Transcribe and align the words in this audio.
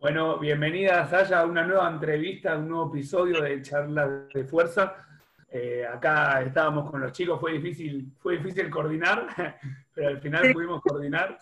Bueno, 0.00 0.38
bienvenida 0.38 1.04
Saya 1.08 1.40
a 1.40 1.44
una 1.44 1.66
nueva 1.66 1.90
entrevista, 1.90 2.52
a 2.52 2.58
un 2.58 2.68
nuevo 2.68 2.88
episodio 2.88 3.42
de 3.42 3.60
Charla 3.62 4.06
de 4.32 4.44
Fuerza. 4.44 4.94
Eh, 5.50 5.84
acá 5.84 6.40
estábamos 6.40 6.88
con 6.88 7.00
los 7.00 7.10
chicos, 7.10 7.40
fue 7.40 7.54
difícil, 7.54 8.12
fue 8.20 8.36
difícil 8.36 8.70
coordinar, 8.70 9.26
pero 9.94 10.08
al 10.10 10.20
final 10.20 10.52
pudimos 10.52 10.82
coordinar. 10.82 11.36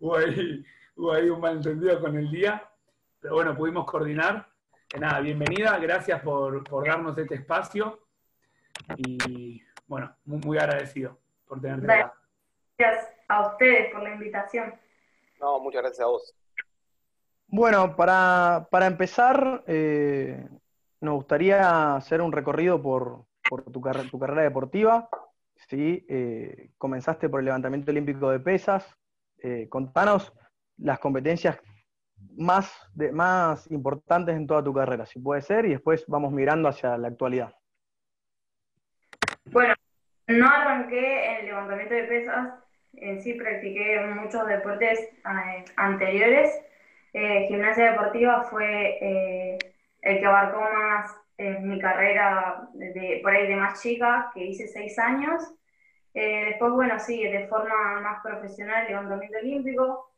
Hubo 0.00 0.18
ahí, 0.18 0.62
hubo 0.96 1.12
ahí 1.14 1.30
un 1.30 1.40
malentendido 1.40 1.98
con 1.98 2.14
el 2.14 2.30
día, 2.30 2.62
pero 3.20 3.36
bueno, 3.36 3.56
pudimos 3.56 3.86
coordinar. 3.86 4.46
nada, 5.00 5.20
bienvenida, 5.20 5.78
gracias 5.78 6.20
por, 6.20 6.62
darnos 6.84 7.16
este 7.16 7.36
espacio 7.36 8.00
y 8.98 9.62
bueno, 9.86 10.14
muy, 10.26 10.40
muy 10.40 10.58
agradecido 10.58 11.18
por 11.46 11.58
tenerte 11.58 11.90
acá. 11.90 12.14
Gracias 12.76 13.14
a 13.28 13.48
ustedes 13.48 13.90
por 13.94 14.02
la 14.02 14.10
invitación. 14.10 14.74
No, 15.40 15.58
muchas 15.58 15.80
gracias 15.80 16.04
a 16.04 16.10
vos. 16.10 16.37
Bueno, 17.50 17.96
para, 17.96 18.68
empezar, 18.82 19.64
eh, 19.66 20.46
nos 21.00 21.14
gustaría 21.14 21.96
hacer 21.96 22.20
un 22.20 22.30
recorrido 22.30 22.82
por, 22.82 23.24
tu, 23.48 23.72
tu, 23.72 23.80
carrera 23.80 24.42
deportiva. 24.42 25.08
¿sí? 25.68 26.04
Eh, 26.10 26.72
comenzaste 26.76 27.30
por 27.30 27.40
el 27.40 27.46
levantamiento 27.46 27.90
olímpico 27.90 28.30
de 28.30 28.40
pesas. 28.40 28.86
Eh, 29.42 29.66
contanos 29.70 30.30
las 30.76 30.98
competencias 30.98 31.58
más, 32.36 32.70
más 33.12 33.70
importantes 33.70 34.36
en 34.36 34.46
toda 34.46 34.62
tu 34.62 34.74
carrera, 34.74 35.06
si 35.06 35.18
puede 35.18 35.40
ser, 35.40 35.64
y 35.64 35.70
después 35.70 36.04
vamos 36.06 36.32
mirando 36.32 36.68
hacia 36.68 36.98
la 36.98 37.08
actualidad. 37.08 37.54
Bueno, 39.46 39.72
no 40.26 40.46
arranqué 40.46 41.38
el 41.40 41.46
levantamiento 41.46 41.94
de 41.94 42.04
pesas, 42.04 42.48
en 42.92 43.22
sí 43.22 43.32
practiqué 43.34 44.04
muchos 44.14 44.46
deportes 44.46 44.98
anteriores 45.76 46.67
eh, 47.20 47.48
gimnasia 47.48 47.90
deportiva 47.90 48.44
fue 48.44 48.96
eh, 49.00 49.58
el 50.02 50.20
que 50.20 50.26
abarcó 50.26 50.60
más 50.60 51.12
eh, 51.36 51.58
mi 51.58 51.80
carrera 51.80 52.68
de, 52.74 53.18
por 53.24 53.32
ahí 53.32 53.48
de 53.48 53.56
más 53.56 53.82
chica, 53.82 54.30
que 54.32 54.44
hice 54.44 54.68
seis 54.68 54.96
años. 55.00 55.42
después, 56.14 56.72
bueno, 56.72 56.98
sí, 57.00 57.24
de 57.24 57.48
forma 57.48 58.00
más 58.00 58.22
profesional, 58.22 58.86
levantamiento 58.86 59.38
olímpico, 59.38 60.12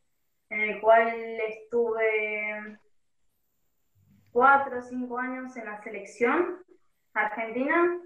en 0.50 0.60
el 0.60 0.80
cual 0.82 1.08
estuve 1.48 2.78
cuatro 4.30 4.78
o 4.78 4.82
cinco 4.82 5.18
años 5.18 5.56
en 5.56 5.64
la 5.66 5.82
selección 5.82 6.58
argentina. 7.14 7.98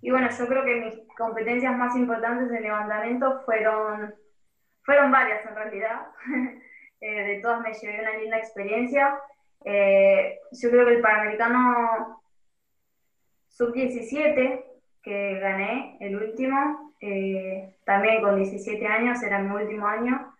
y 0.00 0.10
bueno, 0.10 0.28
yo 0.36 0.48
creo 0.48 0.64
que 0.64 0.74
mis 0.80 0.94
competencias 1.16 1.76
más 1.76 1.94
importantes 1.94 2.50
en 2.50 2.62
levantamiento 2.62 3.40
fueron, 3.44 4.14
fueron 4.82 5.12
varias 5.12 5.46
en 5.46 5.54
realidad. 5.54 6.08
Eh, 7.00 7.22
de 7.24 7.40
todas 7.40 7.60
me 7.60 7.72
llevé 7.72 8.00
una 8.00 8.18
linda 8.18 8.38
experiencia. 8.38 9.18
Eh, 9.64 10.38
yo 10.52 10.70
creo 10.70 10.86
que 10.86 10.94
el 10.94 11.00
Panamericano 11.00 12.22
Sub-17, 13.48 14.64
que 15.02 15.38
gané 15.38 15.96
el 16.00 16.16
último, 16.16 16.94
eh, 17.00 17.76
también 17.84 18.22
con 18.22 18.36
17 18.36 18.86
años, 18.86 19.22
era 19.22 19.38
mi 19.38 19.54
último 19.54 19.86
año, 19.86 20.34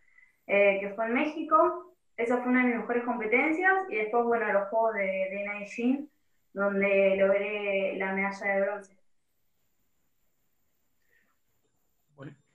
que 0.46 0.92
fue 0.96 1.06
en 1.06 1.14
México. 1.14 1.94
Esa 2.16 2.38
fue 2.38 2.50
una 2.50 2.62
de 2.62 2.68
mis 2.68 2.76
mejores 2.78 3.04
competencias. 3.04 3.72
Y 3.90 3.96
después, 3.96 4.24
bueno, 4.24 4.52
los 4.52 4.68
Juegos 4.68 4.94
de, 4.94 5.02
de 5.02 5.44
Nanjing, 5.44 6.10
donde 6.54 7.16
logré 7.16 7.96
la 7.96 8.12
medalla 8.12 8.54
de 8.54 8.60
bronce. 8.62 8.98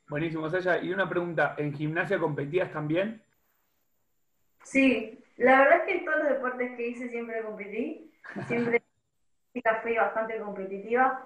Buenísimo, 0.09 0.47
Saya. 0.47 0.79
Y 0.79 0.91
una 0.91 1.09
pregunta, 1.09 1.55
¿en 1.57 1.73
gimnasia 1.73 2.19
competías 2.19 2.71
también? 2.71 3.22
Sí, 4.63 5.23
la 5.37 5.59
verdad 5.59 5.77
es 5.79 5.83
que 5.83 5.97
en 5.99 6.05
todos 6.05 6.19
los 6.19 6.29
deportes 6.29 6.75
que 6.75 6.87
hice 6.87 7.09
siempre 7.09 7.43
competí, 7.43 8.11
siempre 8.47 8.81
fui 9.83 9.95
bastante 9.95 10.37
competitiva. 10.37 11.25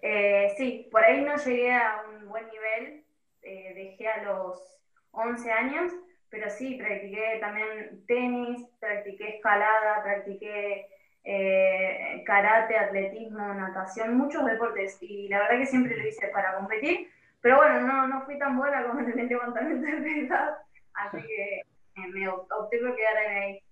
Eh, 0.00 0.54
sí, 0.56 0.88
por 0.90 1.04
ahí 1.04 1.24
no 1.24 1.36
llegué 1.36 1.74
a 1.74 2.02
un 2.08 2.28
buen 2.28 2.46
nivel, 2.48 3.04
eh, 3.42 3.72
dejé 3.74 4.08
a 4.08 4.22
los 4.22 4.80
11 5.10 5.50
años, 5.50 5.92
pero 6.30 6.50
sí, 6.50 6.76
practiqué 6.76 7.38
también 7.40 8.04
tenis, 8.06 8.66
practiqué 8.78 9.36
escalada, 9.36 10.02
practiqué 10.02 10.86
eh, 11.24 12.22
karate, 12.24 12.76
atletismo, 12.76 13.54
natación, 13.54 14.16
muchos 14.16 14.44
deportes, 14.44 14.98
y 15.00 15.28
la 15.28 15.40
verdad 15.40 15.58
que 15.58 15.66
siempre 15.66 15.96
lo 15.96 16.06
hice 16.06 16.28
para 16.28 16.54
competir, 16.54 17.10
pero 17.40 17.56
bueno, 17.56 17.80
no, 17.80 18.06
no 18.06 18.24
fui 18.24 18.38
tan 18.38 18.56
buena 18.56 18.86
como 18.86 19.00
en 19.08 19.18
el 19.18 19.28
levantamiento 19.28 19.86
de 19.86 20.02
pesas, 20.02 20.58
así 20.94 21.18
que 21.26 21.62
me 22.06 22.28
opté 22.28 22.78
por 22.78 22.96
quedarme 22.96 23.38
ahí. 23.38 23.62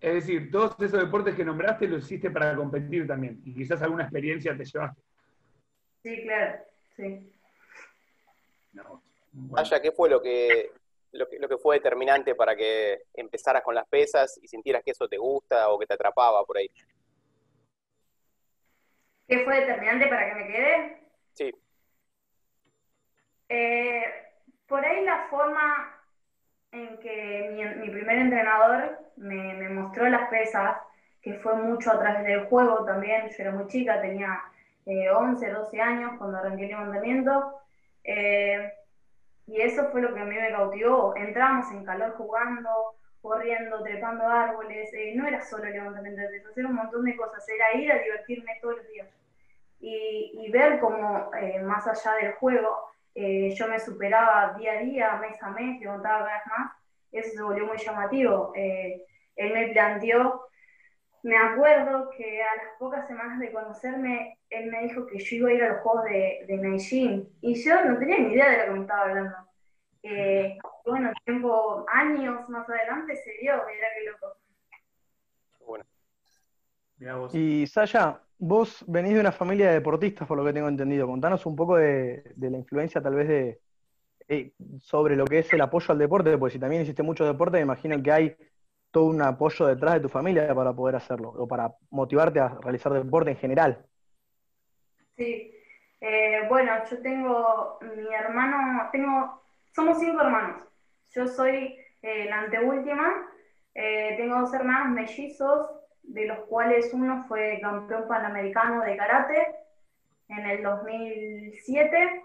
Es 0.00 0.14
decir, 0.14 0.50
todos 0.50 0.76
esos 0.80 1.00
deportes 1.00 1.34
que 1.34 1.44
nombraste 1.44 1.88
los 1.88 2.04
hiciste 2.04 2.30
para 2.30 2.54
competir 2.54 3.06
también, 3.06 3.40
y 3.44 3.52
quizás 3.52 3.82
alguna 3.82 4.04
experiencia 4.04 4.56
te 4.56 4.64
llevaste. 4.64 5.02
Sí, 6.02 6.22
claro, 6.22 6.64
sí. 6.96 7.32
¿qué 9.82 9.92
fue 9.92 10.08
lo 10.08 10.22
que, 10.22 10.70
lo 11.12 11.28
que, 11.28 11.38
lo 11.38 11.48
que 11.48 11.58
fue 11.58 11.76
determinante 11.76 12.34
para 12.34 12.54
que 12.54 13.02
empezaras 13.14 13.62
con 13.62 13.74
las 13.74 13.88
pesas 13.88 14.38
y 14.40 14.46
sintieras 14.46 14.82
que 14.84 14.92
eso 14.92 15.08
te 15.08 15.18
gusta 15.18 15.68
o 15.68 15.78
que 15.78 15.86
te 15.86 15.94
atrapaba 15.94 16.44
por 16.44 16.58
ahí? 16.58 16.70
¿Qué 19.26 19.44
fue 19.44 19.60
determinante 19.60 20.06
para 20.06 20.28
que 20.28 20.34
me 20.36 20.46
quede? 20.46 21.00
Sí. 21.34 21.54
Eh, 23.48 24.04
por 24.66 24.84
ahí 24.84 25.04
la 25.04 25.26
forma 25.28 25.97
en 26.72 26.98
que 26.98 27.74
mi, 27.80 27.90
primer 27.90 28.18
entrenador 28.18 28.98
me, 29.16 29.68
mostró 29.70 30.08
las 30.08 30.28
pesas, 30.28 30.76
que 31.22 31.34
fue 31.34 31.54
mucho 31.56 31.90
a 31.92 31.98
través 31.98 32.24
del 32.24 32.46
juego 32.46 32.84
también. 32.84 33.28
Yo 33.28 33.36
era 33.38 33.52
muy 33.52 33.66
chica, 33.66 34.00
tenía 34.00 34.40
11, 34.86 35.46
eh, 35.46 35.52
12 35.52 35.80
años 35.80 36.12
cuando 36.18 36.38
arranqué 36.38 36.64
el 36.64 36.68
levantamiento. 36.68 37.54
Eh, 38.04 38.72
y 39.46 39.60
eso 39.60 39.90
fue 39.90 40.02
lo 40.02 40.14
que 40.14 40.20
a 40.20 40.24
mí 40.24 40.36
me 40.36 40.50
cautivó. 40.50 41.16
Entramos 41.16 41.70
en 41.72 41.84
calor 41.84 42.14
jugando, 42.16 42.70
corriendo, 43.20 43.82
trepando 43.82 44.26
árboles. 44.26 44.92
Eh, 44.92 45.14
no 45.16 45.26
era 45.26 45.40
solo 45.42 45.64
levantamiento 45.64 46.20
de 46.20 46.28
pesas, 46.28 46.56
era 46.56 46.68
un 46.68 46.74
montón 46.74 47.04
de 47.04 47.16
cosas. 47.16 47.44
Era 47.48 47.80
ir 47.80 47.90
a 47.92 47.98
divertirme 47.98 48.58
todos 48.60 48.76
los 48.76 48.88
días. 48.88 49.08
Y, 49.80 50.32
y 50.34 50.50
ver 50.50 50.80
cómo, 50.80 51.30
más 51.62 51.86
allá 51.86 52.16
del 52.16 52.32
juego, 52.32 52.87
eh, 53.14 53.54
yo 53.54 53.68
me 53.68 53.78
superaba 53.78 54.54
día 54.58 54.72
a 54.72 54.82
día, 54.82 55.16
mes 55.16 55.42
a 55.42 55.50
mes, 55.50 55.80
levantaba 55.80 56.24
cada 56.24 56.34
vez 56.34 56.46
más, 56.46 56.72
eso 57.12 57.36
se 57.36 57.42
volvió 57.42 57.66
muy 57.66 57.78
llamativo. 57.78 58.52
Eh, 58.54 59.04
él 59.36 59.52
me 59.52 59.68
planteó, 59.68 60.46
me 61.22 61.36
acuerdo 61.36 62.10
que 62.16 62.42
a 62.42 62.56
las 62.56 62.78
pocas 62.78 63.06
semanas 63.06 63.38
de 63.38 63.52
conocerme, 63.52 64.38
él 64.50 64.70
me 64.70 64.82
dijo 64.82 65.06
que 65.06 65.18
yo 65.18 65.36
iba 65.36 65.48
a 65.48 65.52
ir 65.52 65.64
a 65.64 65.68
los 65.74 65.80
Juegos 65.82 66.04
de, 66.04 66.44
de 66.46 66.56
Nanjing, 66.56 67.28
y 67.40 67.54
yo 67.54 67.84
no 67.84 67.98
tenía 67.98 68.18
ni 68.18 68.32
idea 68.32 68.50
de 68.50 68.58
lo 68.58 68.64
que 68.64 68.70
me 68.70 68.80
estaba 68.80 69.02
hablando. 69.02 69.36
Eh, 70.02 70.56
bueno, 70.84 71.12
tiempo, 71.24 71.84
años 71.88 72.48
más 72.48 72.68
adelante 72.68 73.16
se 73.16 73.32
dio, 73.40 73.54
mira 73.66 73.88
qué 73.96 74.10
loco. 74.10 74.36
Bueno. 75.66 75.84
Y 77.32 77.66
Saya, 77.66 78.20
Vos 78.40 78.84
venís 78.86 79.14
de 79.14 79.20
una 79.20 79.32
familia 79.32 79.66
de 79.68 79.74
deportistas, 79.74 80.28
por 80.28 80.38
lo 80.38 80.44
que 80.44 80.52
tengo 80.52 80.68
entendido. 80.68 81.08
Contanos 81.08 81.44
un 81.44 81.56
poco 81.56 81.76
de, 81.76 82.22
la 82.36 82.56
influencia 82.56 83.02
tal 83.02 83.16
vez 83.16 83.26
de 83.28 83.60
eh, 84.28 84.52
sobre 84.78 85.16
lo 85.16 85.24
que 85.24 85.40
es 85.40 85.52
el 85.52 85.60
apoyo 85.60 85.90
al 85.90 85.98
deporte, 85.98 86.38
porque 86.38 86.52
si 86.52 86.60
también 86.60 86.82
hiciste 86.82 87.02
mucho 87.02 87.26
deporte, 87.26 87.56
me 87.56 87.64
imagino 87.64 88.00
que 88.00 88.12
hay 88.12 88.36
todo 88.92 89.06
un 89.06 89.20
apoyo 89.22 89.66
detrás 89.66 89.94
de 89.94 90.00
tu 90.00 90.08
familia 90.08 90.54
para 90.54 90.72
poder 90.72 90.94
hacerlo, 90.94 91.30
o 91.30 91.48
para 91.48 91.74
motivarte 91.90 92.38
a 92.38 92.48
realizar 92.62 92.92
deporte 92.92 93.32
en 93.32 93.36
general. 93.38 93.84
Sí, 95.16 95.52
eh, 96.00 96.46
bueno, 96.48 96.72
yo 96.88 97.02
tengo 97.02 97.78
mi 97.80 98.14
hermano, 98.14 98.88
tengo, 98.92 99.42
somos 99.74 99.98
cinco 99.98 100.20
hermanos. 100.20 100.62
Yo 101.10 101.26
soy 101.26 101.76
eh, 102.02 102.26
la 102.26 102.42
anteúltima, 102.42 103.28
tengo 103.74 104.40
dos 104.40 104.54
hermanos 104.54 104.92
mellizos, 104.94 105.77
de 106.08 106.26
los 106.26 106.38
cuales 106.46 106.92
uno 106.92 107.24
fue 107.28 107.58
campeón 107.60 108.08
panamericano 108.08 108.82
de 108.82 108.96
karate 108.96 109.46
en 110.28 110.46
el 110.46 110.62
2007, 110.62 112.22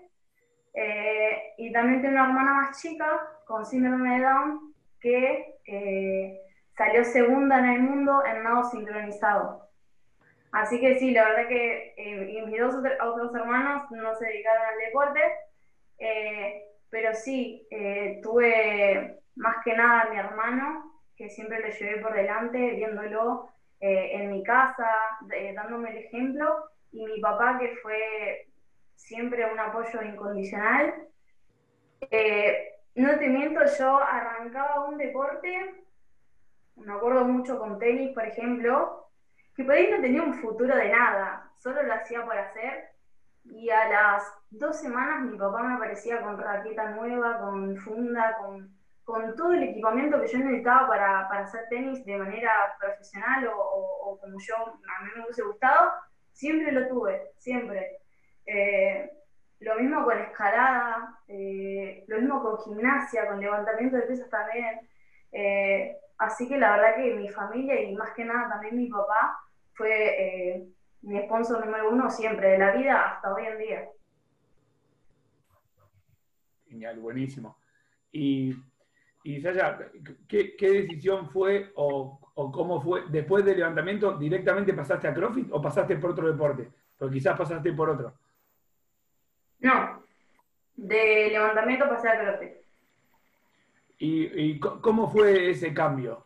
eh, 0.74 1.54
y 1.58 1.72
también 1.72 2.02
tengo 2.02 2.16
una 2.16 2.28
hermana 2.28 2.54
más 2.54 2.82
chica 2.82 3.22
con 3.46 3.66
síndrome 3.66 4.16
de 4.16 4.24
Down 4.24 4.74
que 5.00 5.56
eh, 5.68 6.40
salió 6.76 7.04
segunda 7.04 7.60
en 7.60 7.66
el 7.66 7.82
mundo 7.82 8.24
en 8.26 8.44
nado 8.44 8.64
sincronizado. 8.64 9.70
Así 10.52 10.80
que 10.80 10.98
sí, 10.98 11.12
la 11.12 11.26
verdad 11.26 11.48
que 11.48 11.94
eh, 11.98 12.44
mis 12.46 12.60
dos 12.60 12.76
otros 12.76 13.36
hermanos 13.36 13.90
no 13.92 14.16
se 14.16 14.26
dedicaron 14.26 14.66
al 14.66 14.78
deporte, 14.78 15.20
pero 16.90 17.14
sí, 17.14 17.68
tuve 18.22 19.20
más 19.36 19.58
que 19.64 19.74
nada 19.74 20.02
a 20.02 20.10
mi 20.10 20.18
hermano, 20.18 21.02
que 21.16 21.30
siempre 21.30 21.60
lo 21.60 21.70
llevé 21.70 21.98
por 22.02 22.14
delante, 22.14 22.76
viéndolo 22.76 23.50
eh, 23.84 24.16
en 24.16 24.32
mi 24.32 24.44
casa, 24.44 24.90
dándome 25.56 25.92
el 25.92 25.98
ejemplo, 26.06 26.70
y 26.92 27.06
mi 27.06 27.20
papá 27.20 27.58
que 27.60 27.76
fue 27.78 28.48
siempre 28.96 29.52
un 29.52 29.60
apoyo 29.60 30.02
incondicional. 30.02 30.94
Eh, 32.10 32.70
no 32.96 33.18
te 33.18 33.28
miento, 33.28 33.62
yo 33.78 33.98
arrancaba 33.98 34.86
un 34.88 34.98
deporte 34.98 35.84
me 36.76 36.94
acuerdo 36.94 37.26
mucho 37.26 37.60
con 37.60 37.80
tenis, 37.80 38.14
por 38.14 38.26
ejemplo, 38.26 39.08
que 39.56 39.64
por 39.64 39.74
ahí 39.74 39.90
no 39.92 40.02
tenía 40.02 40.24
un 40.24 40.34
futuro 40.34 40.76
de 40.76 40.90
nada, 40.90 41.52
solo 41.58 41.84
lo 41.84 41.94
hacía 41.94 42.24
por 42.26 42.38
hacer. 42.38 42.90
Y 43.46 43.70
a 43.70 43.90
las 43.90 44.24
dos 44.50 44.80
semanas 44.80 45.24
mi 45.24 45.38
papá 45.38 45.64
me 45.64 45.76
aparecía 45.76 46.22
con 46.22 46.38
raqueta 46.38 46.92
nueva, 46.92 47.40
con 47.40 47.76
funda, 47.78 48.38
con, 48.38 48.76
con 49.04 49.36
todo 49.36 49.54
el 49.54 49.64
equipamiento 49.64 50.20
que 50.22 50.28
yo 50.28 50.40
necesitaba 50.40 50.88
para, 50.88 51.28
para 51.28 51.42
hacer 51.42 51.68
tenis 51.70 52.06
de 52.06 52.18
manera 52.18 52.52
profesional 52.80 53.50
o, 53.54 54.18
como 54.20 54.40
yo 54.40 54.56
a 54.56 55.04
mí 55.04 55.10
me 55.16 55.24
hubiese 55.24 55.44
gustado. 55.44 55.92
Siempre 56.32 56.72
lo 56.72 56.88
tuve, 56.88 57.32
siempre. 57.38 57.98
Eh, 58.46 59.10
lo 59.60 59.76
mismo 59.76 60.04
con 60.04 60.18
escalada, 60.20 61.20
eh, 61.28 62.04
lo 62.08 62.20
mismo 62.20 62.42
con 62.42 62.60
gimnasia, 62.60 63.28
con 63.28 63.40
levantamiento 63.40 63.98
de 63.98 64.04
pesas 64.04 64.30
también. 64.30 64.80
Eh, 65.32 65.98
así 66.18 66.48
que 66.48 66.58
la 66.58 66.78
verdad 66.78 66.96
que 66.96 67.14
mi 67.16 67.30
familia 67.30 67.82
y 67.82 67.96
más 67.96 68.12
que 68.12 68.26
nada 68.26 68.50
también 68.50 68.76
mi 68.78 68.88
papá 68.90 69.40
fue 69.74 70.66
mi 71.02 71.22
sponsor 71.24 71.66
número 71.66 71.90
uno 71.90 72.10
siempre, 72.10 72.52
de 72.52 72.58
la 72.58 72.72
vida 72.72 73.02
hasta 73.02 73.34
hoy 73.34 73.46
en 73.46 73.58
día. 73.58 73.90
Genial, 76.68 77.00
buenísimo. 77.00 77.58
Y, 78.12 78.56
y 79.24 79.42
Sasha, 79.42 79.80
¿qué, 80.28 80.56
decisión 80.60 81.30
fue 81.30 81.72
o, 81.76 82.20
o, 82.36 82.52
cómo 82.52 82.82
fue 82.82 83.04
después 83.10 83.46
del 83.46 83.58
levantamiento? 83.58 84.18
¿Directamente 84.18 84.74
pasaste 84.74 85.08
a 85.08 85.14
CrossFit 85.14 85.48
o 85.52 85.62
pasaste 85.62 85.96
por 85.96 86.12
otro 86.12 86.28
deporte? 86.28 86.70
Porque 86.98 87.16
quizás 87.16 87.38
pasaste 87.38 87.72
por 87.72 87.90
otro. 87.90 88.14
No, 89.60 90.04
de 90.76 91.30
levantamiento 91.32 91.88
pasé 91.88 92.10
a 92.10 92.20
CrossFit. 92.20 92.52
¿Y, 94.00 94.60
cómo 94.60 95.10
fue 95.10 95.52
ese 95.52 95.74
cambio? 95.74 96.26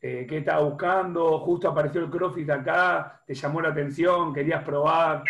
Eh, 0.00 0.24
¿Qué 0.28 0.38
estabas 0.38 0.70
buscando? 0.70 1.40
Justo 1.40 1.68
apareció 1.68 2.00
el 2.00 2.10
CrossFit 2.10 2.48
acá, 2.50 3.22
te 3.26 3.34
llamó 3.34 3.60
la 3.60 3.70
atención, 3.70 4.32
querías 4.32 4.62
probar. 4.62 5.24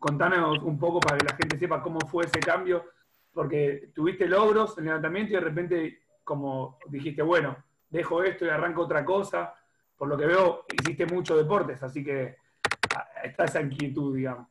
Contanos 0.00 0.58
un 0.62 0.78
poco 0.78 0.98
para 0.98 1.18
que 1.18 1.26
la 1.26 1.36
gente 1.36 1.58
sepa 1.58 1.80
cómo 1.80 2.00
fue 2.08 2.24
ese 2.24 2.40
cambio, 2.40 2.84
porque 3.32 3.90
tuviste 3.94 4.26
logros 4.26 4.76
en 4.78 4.86
levantamiento 4.86 5.32
y 5.32 5.34
de 5.34 5.40
repente, 5.40 6.02
como 6.24 6.78
dijiste, 6.88 7.22
bueno, 7.22 7.56
dejo 7.88 8.22
esto 8.22 8.44
y 8.44 8.48
arranco 8.48 8.82
otra 8.82 9.04
cosa. 9.04 9.54
Por 9.96 10.08
lo 10.08 10.16
que 10.16 10.26
veo, 10.26 10.64
hiciste 10.72 11.06
muchos 11.06 11.38
deportes, 11.38 11.82
así 11.82 12.02
que 12.02 12.36
está 13.22 13.44
esa 13.44 13.60
inquietud, 13.60 14.16
digamos. 14.16 14.48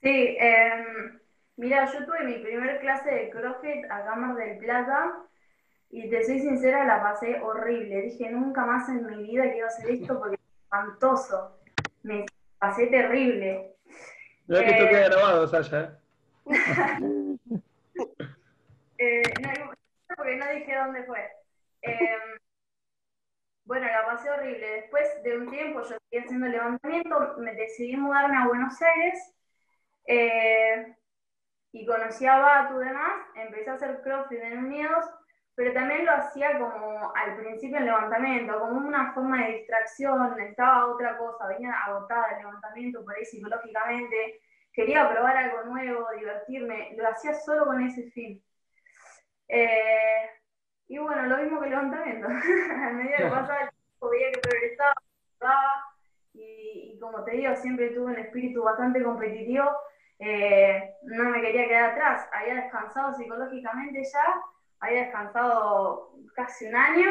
Sí, 0.00 0.36
eh, 0.38 0.84
mira, 1.56 1.90
yo 1.92 2.04
tuve 2.04 2.24
mi 2.24 2.38
primer 2.38 2.78
clase 2.80 3.10
de 3.10 3.30
CrossFit 3.30 3.84
a 3.90 4.04
Cámara 4.04 4.44
del 4.44 4.58
Plata 4.58 5.14
y 5.90 6.08
te 6.10 6.24
soy 6.24 6.40
sincera, 6.40 6.84
la 6.84 7.02
pasé 7.02 7.40
horrible. 7.40 8.02
Dije, 8.02 8.30
nunca 8.30 8.64
más 8.66 8.88
en 8.88 9.06
mi 9.06 9.22
vida 9.22 9.50
quiero 9.50 9.66
hacer 9.66 9.90
esto 9.90 10.18
porque 10.18 10.34
es 10.36 10.62
espantoso. 10.62 11.58
Me 12.02 12.26
pasé 12.58 12.86
terrible. 12.86 13.74
No 14.46 14.58
es 14.58 14.62
que 14.62 14.70
esto 14.70 14.88
queda 14.88 15.08
grabado, 15.08 15.48
Sasha. 15.48 15.98
¿eh? 16.46 17.20
eh, 19.04 19.22
no, 19.40 19.70
porque 20.16 20.36
no 20.36 20.48
dije 20.48 20.76
dónde 20.76 21.04
fue. 21.04 21.30
Eh, 21.82 22.16
bueno, 23.64 23.86
la 23.86 24.06
pasé 24.06 24.30
horrible. 24.30 24.66
Después 24.82 25.22
de 25.22 25.38
un 25.38 25.50
tiempo 25.50 25.80
yo 25.82 25.96
seguí 26.10 26.24
haciendo 26.24 26.46
levantamiento, 26.46 27.34
me 27.38 27.54
decidí 27.54 27.96
mudarme 27.96 28.36
a 28.36 28.46
Buenos 28.46 28.80
Aires 28.80 29.34
eh, 30.06 30.94
y 31.72 31.86
conocí 31.86 32.26
a 32.26 32.38
Batu 32.38 32.80
y 32.80 32.84
demás, 32.84 33.26
empecé 33.34 33.70
a 33.70 33.74
hacer 33.74 34.00
CrossFit 34.02 34.40
en 34.40 34.58
Unidos, 34.58 35.04
pero 35.54 35.72
también 35.72 36.04
lo 36.04 36.12
hacía 36.12 36.58
como 36.58 37.12
al 37.14 37.36
principio 37.36 37.78
en 37.78 37.86
levantamiento, 37.86 38.58
como 38.58 38.86
una 38.86 39.12
forma 39.12 39.44
de 39.44 39.52
distracción, 39.54 40.36
necesitaba 40.36 40.86
otra 40.86 41.16
cosa, 41.16 41.46
venía 41.48 41.72
agotada 41.72 42.32
el 42.32 42.38
levantamiento 42.38 43.04
por 43.04 43.16
ahí 43.16 43.24
psicológicamente, 43.24 44.40
quería 44.72 45.08
probar 45.10 45.36
algo 45.36 45.64
nuevo, 45.64 46.06
divertirme, 46.16 46.94
lo 46.96 47.08
hacía 47.08 47.34
solo 47.34 47.66
con 47.66 47.82
ese 47.82 48.10
fin. 48.10 48.42
Eh, 49.56 50.30
y 50.88 50.98
bueno, 50.98 51.26
lo 51.26 51.36
mismo 51.38 51.60
que 51.60 51.66
el 51.66 51.70
levantamiento, 51.70 52.26
a 52.26 52.90
medida 52.90 53.16
que 53.16 53.24
pasaba 53.24 53.60
el 53.62 53.70
tiempo 53.70 54.10
veía 54.10 54.32
que 54.32 54.40
progresaba, 54.40 54.94
y, 56.32 56.92
y 56.94 56.98
como 56.98 57.22
te 57.22 57.32
digo, 57.32 57.54
siempre 57.56 57.90
tuve 57.90 58.12
un 58.12 58.18
espíritu 58.18 58.64
bastante 58.64 59.02
competitivo, 59.02 59.70
eh, 60.18 60.94
no 61.02 61.24
me 61.30 61.40
quería 61.40 61.68
quedar 61.68 61.90
atrás, 61.92 62.28
había 62.32 62.62
descansado 62.62 63.14
psicológicamente 63.14 64.02
ya, 64.02 64.42
había 64.80 65.04
descansado 65.04 66.12
casi 66.34 66.66
un 66.66 66.76
año 66.76 67.10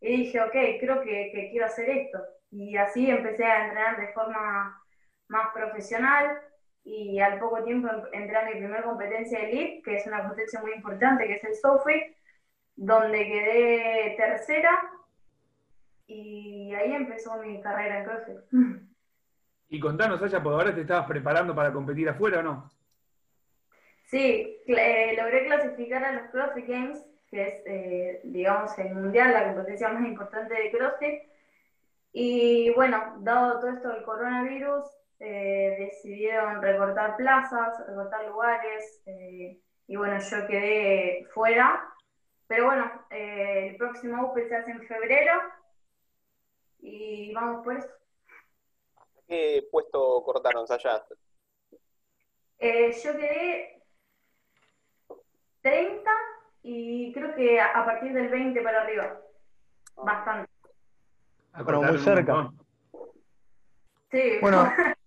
y 0.00 0.16
dije, 0.24 0.40
ok, 0.40 0.52
creo 0.80 1.02
que, 1.02 1.48
quiero 1.50 1.66
hacer 1.66 1.90
esto. 1.90 2.18
Y 2.50 2.76
así 2.76 3.10
empecé 3.10 3.44
a 3.44 3.64
entrenar 3.64 4.00
de 4.00 4.12
forma 4.12 4.80
más 5.28 5.48
profesional 5.52 6.40
y 6.84 7.20
al 7.20 7.38
poco 7.38 7.62
tiempo 7.64 7.88
entré 8.12 8.36
a 8.36 8.46
mi 8.46 8.52
primera 8.52 8.82
competencia 8.82 9.38
de 9.38 9.50
Elite, 9.50 9.82
que 9.82 9.96
es 9.96 10.06
una 10.06 10.20
competencia 10.20 10.60
muy 10.60 10.72
importante, 10.72 11.26
que 11.26 11.34
es 11.34 11.44
el 11.44 11.54
SOFIC, 11.54 12.16
donde 12.76 13.26
quedé 13.26 14.14
tercera 14.16 14.90
y 16.06 16.74
ahí 16.74 16.92
empezó 16.92 17.36
mi 17.36 17.60
carrera 17.60 17.98
en 17.98 18.04
CrossFit. 18.04 18.90
Y 19.68 19.78
contanos, 19.78 20.20
Aya, 20.20 20.42
¿por 20.42 20.54
ahora 20.54 20.74
te 20.74 20.80
estabas 20.80 21.06
preparando 21.06 21.54
para 21.54 21.72
competir 21.72 22.08
afuera 22.08 22.40
o 22.40 22.42
no? 22.42 22.70
Sí, 24.06 24.58
eh, 24.66 25.14
logré 25.16 25.46
clasificar 25.46 26.02
a 26.02 26.12
los 26.12 26.30
CrossFit 26.30 26.66
Games, 26.66 27.06
que 27.30 27.42
es, 27.46 27.54
eh, 27.66 28.20
digamos, 28.24 28.76
el 28.78 28.92
mundial, 28.94 29.32
la 29.32 29.44
competencia 29.44 29.88
más 29.90 30.04
importante 30.04 30.54
de 30.54 30.72
CrossFit. 30.72 31.22
Y 32.12 32.70
bueno, 32.74 33.18
dado 33.20 33.60
todo 33.60 33.70
esto 33.70 33.88
del 33.90 34.02
coronavirus, 34.02 34.84
eh, 35.20 35.76
decidieron 35.78 36.60
recortar 36.60 37.16
plazas, 37.16 37.86
recortar 37.86 38.26
lugares, 38.26 39.02
y 39.86 39.96
bueno, 39.96 40.18
yo 40.18 40.46
quedé 40.46 41.26
fuera. 41.32 41.86
Pero 42.48 42.66
bueno, 42.66 42.90
el 43.10 43.76
próximo 43.76 44.24
Open 44.26 44.48
se 44.48 44.56
hace 44.56 44.70
en 44.72 44.82
febrero, 44.82 45.40
y 46.80 47.32
vamos 47.32 47.64
por 47.64 47.76
eso. 47.76 47.88
¿Qué 49.28 49.68
puesto 49.70 50.22
cortaron 50.24 50.66
allá? 50.68 51.04
Eh, 52.58 52.92
yo 53.02 53.16
quedé 53.16 53.82
30 55.62 56.10
y 56.62 57.12
creo 57.12 57.34
que 57.34 57.60
a 57.60 57.84
partir 57.84 58.12
del 58.12 58.28
20 58.28 58.60
para 58.60 58.82
arriba. 58.82 59.20
Bastante. 59.96 60.50
Pero 61.64 61.82
muy 61.82 61.98
cerca. 61.98 62.50
Sí. 64.10 64.38
Bueno, 64.40 64.72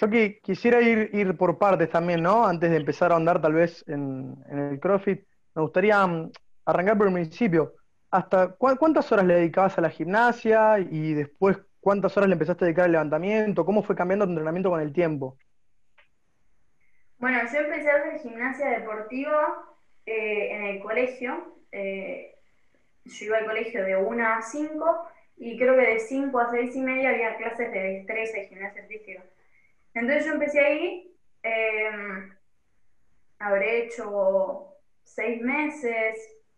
yo 0.00 0.08
quisiera 0.42 0.80
ir, 0.80 1.10
ir 1.12 1.36
por 1.36 1.58
partes 1.58 1.90
también, 1.90 2.22
¿no? 2.22 2.46
Antes 2.46 2.70
de 2.70 2.76
empezar 2.76 3.12
a 3.12 3.16
andar 3.16 3.40
tal 3.40 3.52
vez 3.52 3.84
en, 3.88 4.36
el 4.50 4.80
CrossFit, 4.80 5.26
me 5.54 5.62
gustaría 5.62 6.06
mm, 6.06 6.30
arrancar 6.64 6.98
por 6.98 7.08
el 7.08 7.14
principio. 7.14 7.74
¿Hasta 8.10 8.56
cuántas 8.56 9.10
horas 9.12 9.24
le 9.26 9.34
dedicabas 9.34 9.78
a 9.78 9.82
la 9.82 9.90
gimnasia 9.90 10.80
y 10.80 11.14
después 11.14 11.58
¿Cuántas 11.80 12.14
horas 12.16 12.28
le 12.28 12.34
empezaste 12.34 12.64
a 12.64 12.66
dedicar 12.66 12.84
al 12.84 12.92
levantamiento? 12.92 13.64
¿Cómo 13.64 13.82
fue 13.82 13.96
cambiando 13.96 14.26
tu 14.26 14.32
entrenamiento 14.32 14.70
con 14.70 14.80
el 14.80 14.92
tiempo? 14.92 15.38
Bueno, 17.18 17.38
yo 17.50 17.58
empecé 17.58 17.90
a 17.90 17.96
hacer 17.96 18.20
gimnasia 18.20 18.68
deportiva 18.78 19.64
eh, 20.04 20.54
en 20.54 20.64
el 20.66 20.80
colegio. 20.80 21.56
Eh, 21.72 22.34
yo 23.04 23.26
iba 23.26 23.38
al 23.38 23.46
colegio 23.46 23.82
de 23.82 23.96
1 23.96 24.26
a 24.26 24.42
5 24.42 25.08
y 25.38 25.58
creo 25.58 25.74
que 25.74 25.92
de 25.92 26.00
5 26.00 26.38
a 26.38 26.50
6 26.50 26.76
y 26.76 26.80
media 26.82 27.10
había 27.10 27.36
clases 27.38 27.72
de 27.72 27.80
destreza 27.80 28.38
y 28.38 28.46
gimnasia 28.48 28.82
artística. 28.82 29.22
Entonces 29.94 30.26
yo 30.26 30.32
empecé 30.32 30.60
ahí, 30.60 31.16
em, 31.42 32.34
habré 33.38 33.84
hecho 33.84 34.76
6 35.04 35.42
meses, 35.42 36.16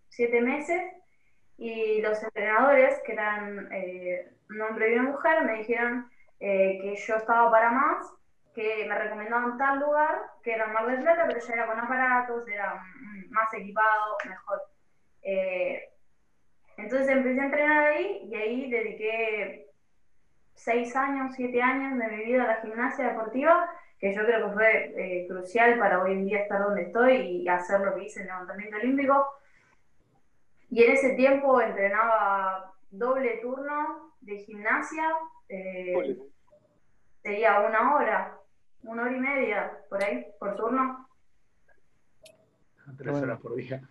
7 0.08 0.40
meses, 0.40 0.82
y 1.56 2.00
los 2.02 2.22
entrenadores, 2.22 3.00
que 3.04 3.12
eran 3.12 3.68
eh, 3.72 4.32
un 4.50 4.60
hombre 4.60 4.90
y 4.90 4.98
una 4.98 5.10
mujer, 5.10 5.44
me 5.44 5.58
dijeron 5.58 6.10
eh, 6.40 6.78
que 6.82 6.96
yo 6.96 7.16
estaba 7.16 7.50
para 7.50 7.70
más, 7.70 8.12
que 8.54 8.84
me 8.86 8.98
recomendaban 8.98 9.56
tal 9.56 9.78
lugar, 9.80 10.22
que 10.42 10.52
era 10.52 10.66
Mar 10.66 10.86
del 10.86 11.02
Plata, 11.02 11.24
pero 11.26 11.40
ya 11.40 11.54
era 11.54 11.66
con 11.66 11.78
aparatos, 11.78 12.48
era 12.48 12.82
más 13.30 13.54
equipado, 13.54 14.16
mejor. 14.28 14.62
Eh, 15.22 15.88
entonces 16.76 17.08
empecé 17.08 17.40
a 17.40 17.44
entrenar 17.44 17.84
ahí 17.84 18.28
y 18.30 18.34
ahí 18.34 18.70
dediqué 18.70 19.71
seis 20.62 20.94
años, 20.94 21.34
siete 21.34 21.60
años 21.60 21.98
de 21.98 22.08
mi 22.08 22.24
vida 22.24 22.44
a 22.44 22.46
la 22.46 22.60
gimnasia 22.60 23.08
deportiva, 23.08 23.68
que 23.98 24.14
yo 24.14 24.24
creo 24.24 24.46
que 24.46 24.54
fue 24.54 24.92
eh, 24.96 25.26
crucial 25.28 25.78
para 25.78 26.02
hoy 26.02 26.12
en 26.12 26.26
día 26.26 26.40
estar 26.40 26.62
donde 26.62 26.82
estoy 26.82 27.16
y 27.16 27.48
hacer 27.48 27.80
lo 27.80 27.94
que 27.94 28.04
hice 28.04 28.20
en 28.20 28.26
el 28.26 28.32
levantamiento 28.32 28.76
olímpico. 28.76 29.26
Y 30.70 30.84
en 30.84 30.92
ese 30.92 31.10
tiempo 31.14 31.60
entrenaba 31.60 32.72
doble 32.90 33.38
turno 33.42 34.14
de 34.20 34.38
gimnasia 34.38 35.08
eh, 35.48 36.18
sería 37.22 37.60
una 37.60 37.94
hora, 37.94 38.38
una 38.82 39.02
hora 39.02 39.16
y 39.16 39.20
media, 39.20 39.78
por 39.88 40.02
ahí, 40.02 40.26
por 40.38 40.56
turno. 40.56 41.08
Tres 42.96 43.14
horas 43.14 43.40
por 43.40 43.54
día. 43.56 43.82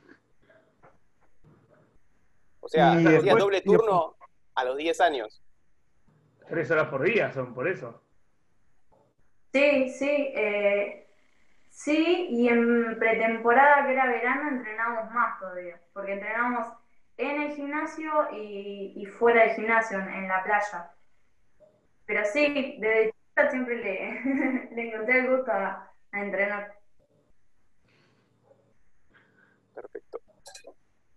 O 2.60 2.68
sea, 2.68 2.94
hacías 2.94 3.38
doble 3.38 3.62
turno 3.62 4.16
a 4.56 4.64
los 4.64 4.78
10 4.78 5.02
años. 5.02 5.42
Tres 6.52 6.70
horas 6.70 6.90
por 6.90 7.02
día 7.02 7.32
son, 7.32 7.54
por 7.54 7.66
eso. 7.66 8.04
Sí, 9.54 9.90
sí. 9.90 10.34
Eh, 10.36 11.08
sí, 11.70 12.28
y 12.30 12.50
en 12.50 13.00
pretemporada, 13.00 13.86
que 13.86 13.94
era 13.94 14.06
verano, 14.08 14.50
entrenábamos 14.50 15.14
más 15.14 15.40
todavía. 15.40 15.80
Porque 15.94 16.12
entrenábamos 16.12 16.68
en 17.16 17.44
el 17.44 17.52
gimnasio 17.54 18.12
y, 18.34 19.06
fuera 19.18 19.44
del 19.44 19.56
gimnasio, 19.56 19.98
en, 19.98 20.28
la 20.28 20.44
playa. 20.44 20.92
Pero 22.06 22.26
sí, 22.26 22.76
desde 22.80 23.14
chica 23.14 23.50
siempre 23.50 23.78
le, 23.78 24.72
le 24.76 24.90
encontré 24.90 25.20
el 25.20 25.30
gusto 25.30 25.54
a, 25.54 25.90
entrenar. 26.12 26.76
Perfecto. 29.74 30.20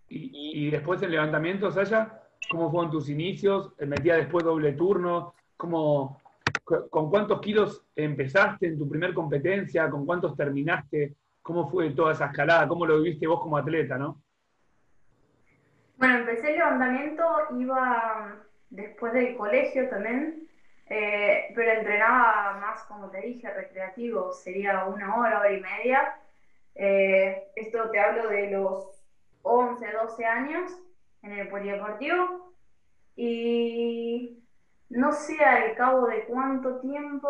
¿Y, 0.09 0.69
y 0.69 0.71
después 0.71 1.03
el 1.03 1.11
levantamiento, 1.11 1.73
Saya? 1.73 2.24
¿Cómo 2.50 2.70
fueron 2.70 2.90
tus 2.90 3.08
inicios? 3.08 3.72
¿Metía 3.78 4.16
después 4.16 4.44
doble 4.44 4.72
turno? 4.72 5.34
¿Cómo, 5.56 6.20
¿Con 6.64 7.10
cuántos 7.10 7.40
kilos 7.40 7.84
empezaste 7.96 8.66
en 8.66 8.78
tu 8.78 8.88
primer 8.88 9.14
competencia? 9.14 9.88
¿Con 9.90 10.04
cuántos 10.04 10.36
terminaste? 10.36 11.14
¿Cómo 11.42 11.68
fue 11.68 11.90
toda 11.90 12.12
esa 12.12 12.26
escalada? 12.26 12.68
¿Cómo 12.68 12.86
lo 12.86 13.00
viviste 13.00 13.26
vos 13.26 13.40
como 13.40 13.56
atleta, 13.56 13.98
no? 13.98 14.22
Bueno, 15.96 16.18
empecé 16.18 16.50
el 16.50 16.58
levantamiento, 16.58 17.24
iba 17.58 18.36
después 18.70 19.12
del 19.12 19.36
colegio 19.36 19.88
también, 19.88 20.48
eh, 20.88 21.52
pero 21.54 21.72
entrenaba 21.72 22.58
más, 22.60 22.82
como 22.84 23.10
te 23.10 23.20
dije, 23.20 23.52
recreativo, 23.52 24.32
sería 24.32 24.84
una 24.84 25.16
hora, 25.16 25.40
hora 25.40 25.52
y 25.52 25.60
media. 25.60 26.16
Eh, 26.74 27.44
esto 27.54 27.90
te 27.90 28.00
hablo 28.00 28.28
de 28.28 28.50
los 28.50 29.02
11, 29.42 29.86
12 29.92 30.24
años 30.24 30.72
en 31.25 31.33
el 31.33 31.49
polideportivo. 31.49 32.52
Y 33.16 34.43
no 34.90 35.12
sé 35.12 35.43
al 35.45 35.75
cabo 35.75 36.07
de 36.07 36.25
cuánto 36.25 36.81
tiempo 36.81 37.28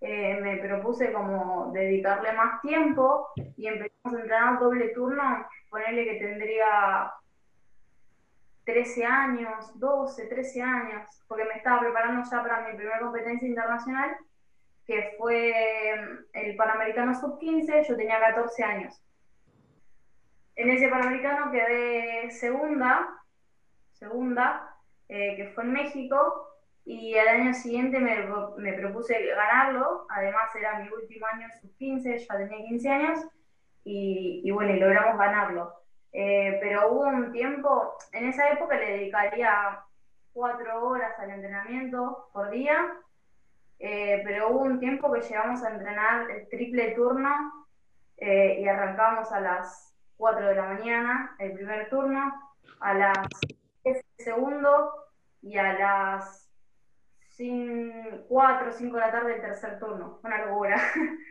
eh, 0.00 0.38
me 0.40 0.56
propuse 0.58 1.12
como 1.12 1.70
dedicarle 1.72 2.32
más 2.32 2.60
tiempo 2.60 3.28
y 3.56 3.66
empezamos 3.66 4.14
a 4.14 4.20
entrenar 4.20 4.58
doble 4.58 4.88
turno, 4.90 5.46
ponerle 5.70 6.04
que 6.04 6.14
tendría 6.18 7.12
13 8.64 9.04
años, 9.04 9.78
12, 9.78 10.26
13 10.26 10.62
años, 10.62 11.08
porque 11.28 11.44
me 11.44 11.54
estaba 11.54 11.80
preparando 11.80 12.28
ya 12.28 12.42
para 12.42 12.68
mi 12.68 12.76
primera 12.76 13.00
competencia 13.00 13.48
internacional, 13.48 14.16
que 14.86 15.14
fue 15.16 15.94
el 16.32 16.56
Panamericano 16.56 17.14
Sub-15, 17.14 17.86
yo 17.88 17.96
tenía 17.96 18.20
14 18.20 18.62
años. 18.62 19.00
En 20.56 20.70
ese 20.70 20.88
Panamericano 20.88 21.50
quedé 21.50 22.30
segunda, 22.30 23.08
segunda, 23.92 24.76
eh, 25.08 25.34
que 25.36 25.48
fue 25.48 25.64
en 25.64 25.72
México, 25.72 26.48
y 26.84 27.16
al 27.16 27.28
año 27.28 27.54
siguiente 27.54 27.98
me, 27.98 28.72
propuse 28.74 29.26
ganarlo, 29.34 30.06
además 30.10 30.54
era 30.54 30.78
mi 30.78 30.88
último 30.90 31.26
año 31.26 31.48
sub-15, 31.60 32.18
ya 32.18 32.36
tenía 32.36 32.66
15 32.68 32.88
años, 32.88 33.20
y, 33.86 34.50
bueno, 34.52 34.72
y 34.74 34.78
logramos 34.78 35.18
ganarlo. 35.18 35.74
Eh, 36.12 36.58
pero 36.60 36.92
hubo 36.92 37.06
un 37.06 37.32
tiempo, 37.32 37.94
en 38.12 38.28
esa 38.28 38.50
época 38.50 38.76
le 38.76 38.98
dedicaría 38.98 39.80
cuatro 40.32 40.86
horas 40.86 41.18
al 41.18 41.30
entrenamiento 41.30 42.28
por 42.32 42.50
día, 42.50 42.94
eh, 43.80 44.22
pero 44.24 44.50
hubo 44.50 44.60
un 44.60 44.78
tiempo 44.78 45.12
que 45.12 45.20
llegamos 45.20 45.64
a 45.64 45.70
entrenar 45.70 46.30
el 46.30 46.48
triple 46.48 46.92
turno 46.92 47.66
y 48.16 48.66
arrancamos 48.66 49.30
a 49.32 49.40
las 49.40 49.93
4 50.16 50.46
de 50.46 50.54
la 50.54 50.62
mañana 50.62 51.36
el 51.38 51.52
primer 51.52 51.88
turno, 51.90 52.32
a 52.80 52.94
las 52.94 53.28
10 53.84 53.96
el 54.18 54.24
segundo 54.24 54.92
y 55.42 55.56
a 55.58 55.72
las 55.74 56.50
4 58.28 58.68
o 58.68 58.72
5 58.72 58.94
de 58.96 59.00
la 59.00 59.10
tarde 59.10 59.34
el 59.34 59.40
tercer 59.40 59.78
turno. 59.78 60.20
Una 60.22 60.46
locura. 60.46 60.76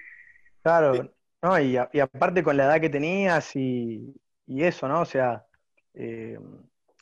Claro, 0.63 0.93
no, 1.41 1.59
y, 1.59 1.77
y 1.91 1.99
aparte 1.99 2.41
con 2.41 2.55
la 2.55 2.63
edad 2.63 2.79
que 2.79 2.89
tenías 2.89 3.53
y, 3.53 4.15
y 4.45 4.63
eso, 4.63 4.87
¿no? 4.87 5.01
O 5.01 5.05
sea, 5.05 5.45
eh, 5.93 6.39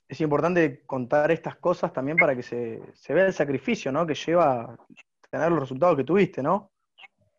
es 0.08 0.22
importante 0.22 0.84
contar 0.86 1.32
estas 1.32 1.56
cosas 1.56 1.94
también 1.94 2.18
para 2.18 2.36
que 2.36 2.44
se, 2.44 2.82
vea 3.10 3.26
el 3.26 3.34
sacrificio, 3.34 3.92
¿no? 3.92 4.06
Que 4.06 4.14
lleva 4.14 4.62
a 4.62 4.78
tener 5.30 5.50
los 5.50 5.62
resultados 5.62 5.96
que 5.96 6.04
tuviste, 6.04 6.44
¿no? 6.44 6.72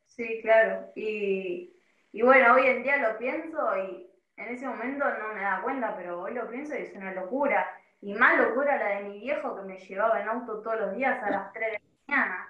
Sí, 0.06 0.40
claro. 0.42 0.90
Y, 0.94 1.74
bueno, 2.22 2.54
hoy 2.54 2.66
en 2.66 2.82
día 2.82 2.96
lo 2.96 3.18
pienso 3.18 3.58
y 3.76 4.10
en 4.36 4.48
ese 4.48 4.66
momento 4.66 5.04
no 5.04 5.34
me 5.34 5.42
da 5.42 5.60
cuenta, 5.62 5.94
pero 5.96 6.22
hoy 6.22 6.34
lo 6.34 6.48
pienso 6.48 6.74
y 6.74 6.82
es 6.82 6.94
una 6.94 7.12
locura. 7.12 7.68
Y 8.00 8.14
más 8.14 8.38
locura 8.38 8.76
la 8.76 8.96
de 8.96 9.04
mi 9.04 9.20
viejo 9.20 9.56
que 9.56 9.62
me 9.62 9.78
llevaba 9.78 10.20
en 10.20 10.28
auto 10.28 10.60
todos 10.62 10.80
los 10.80 10.96
días 10.96 11.22
a 11.22 11.30
las 11.30 11.52
3 11.52 11.72
de 11.72 11.78
la 11.78 11.84
mañana. 12.08 12.48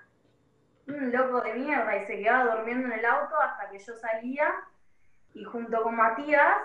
Un 0.89 1.13
loco 1.13 1.41
de 1.43 1.55
mierda 1.55 1.97
y 1.97 2.07
se 2.07 2.19
quedaba 2.19 2.57
durmiendo 2.57 2.87
en 2.87 2.99
el 2.99 3.05
auto 3.05 3.39
hasta 3.41 3.71
que 3.71 3.79
yo 3.79 3.95
salía 3.95 4.53
y 5.35 5.45
junto 5.45 5.83
con 5.83 5.97
Matías 5.97 6.59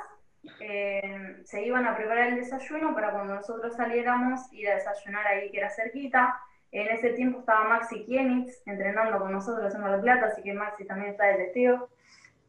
eh, 0.60 1.42
se 1.44 1.64
iban 1.64 1.86
a 1.86 1.96
preparar 1.96 2.30
el 2.30 2.36
desayuno 2.36 2.94
para 2.94 3.12
cuando 3.12 3.36
nosotros 3.36 3.76
saliéramos 3.76 4.52
ir 4.54 4.70
a 4.70 4.76
desayunar 4.76 5.28
ahí 5.28 5.52
que 5.52 5.58
era 5.58 5.70
cerquita. 5.70 6.40
En 6.72 6.88
ese 6.88 7.12
tiempo 7.12 7.40
estaba 7.40 7.68
Maxi 7.68 8.04
Kienitz 8.06 8.62
entrenando 8.66 9.20
con 9.20 9.32
nosotros 9.32 9.74
en 9.74 9.82
Mar 9.82 10.02
Plata, 10.02 10.28
así 10.28 10.42
que 10.44 10.54
Maxi 10.54 10.86
también 10.86 11.12
está 11.12 11.26
de 11.26 11.36
testigo. 11.36 11.90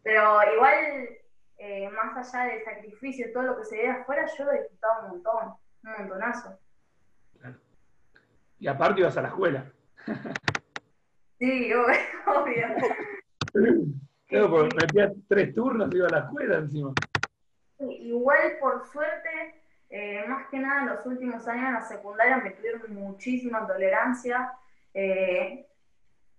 Pero 0.02 0.40
igual, 0.54 1.08
eh, 1.58 1.90
más 1.90 2.16
allá 2.16 2.52
del 2.52 2.64
sacrificio 2.64 3.28
y 3.28 3.32
todo 3.32 3.42
lo 3.42 3.58
que 3.58 3.64
se 3.64 3.76
ve 3.76 3.88
afuera, 3.88 4.26
yo 4.38 4.44
lo 4.44 4.52
disfrutaba 4.52 5.02
un 5.02 5.08
montón, 5.10 5.54
un 5.84 5.92
montonazo. 5.98 6.58
Y 8.60 8.68
aparte 8.68 9.00
ibas 9.00 9.16
a 9.16 9.22
la 9.22 9.28
escuela. 9.28 9.72
sí, 11.38 11.72
obvio. 12.26 12.66
Claro, 14.28 14.50
porque 14.50 14.76
metías 14.76 15.12
tres 15.26 15.54
turnos 15.54 15.90
y 15.90 15.96
iba 15.96 16.06
a 16.06 16.10
la 16.10 16.18
escuela 16.18 16.58
encima. 16.58 16.92
Igual, 17.78 18.58
por 18.60 18.86
suerte, 18.86 19.54
eh, 19.88 20.22
más 20.28 20.48
que 20.50 20.58
nada 20.58 20.82
en 20.82 20.88
los 20.88 21.06
últimos 21.06 21.48
años 21.48 21.66
en 21.66 21.72
la 21.72 21.80
secundaria 21.80 22.36
me 22.36 22.50
tuvieron 22.50 22.94
muchísima 22.94 23.66
tolerancia. 23.66 24.52
Eh, 24.92 25.66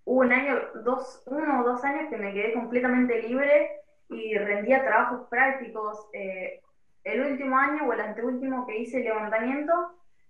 hubo 0.04 0.20
un 0.20 0.32
año, 0.32 0.56
dos, 0.84 1.24
uno 1.26 1.62
o 1.62 1.64
dos 1.64 1.82
años 1.82 2.08
que 2.10 2.16
me 2.16 2.32
quedé 2.32 2.52
completamente 2.52 3.22
libre 3.22 3.79
y 4.10 4.36
rendía 4.36 4.84
trabajos 4.84 5.28
prácticos. 5.28 6.08
Eh, 6.12 6.60
el 7.04 7.32
último 7.32 7.56
año 7.56 7.86
o 7.86 7.92
el 7.92 8.00
anteúltimo 8.00 8.66
que 8.66 8.78
hice 8.78 8.98
el 8.98 9.04
levantamiento, 9.04 9.72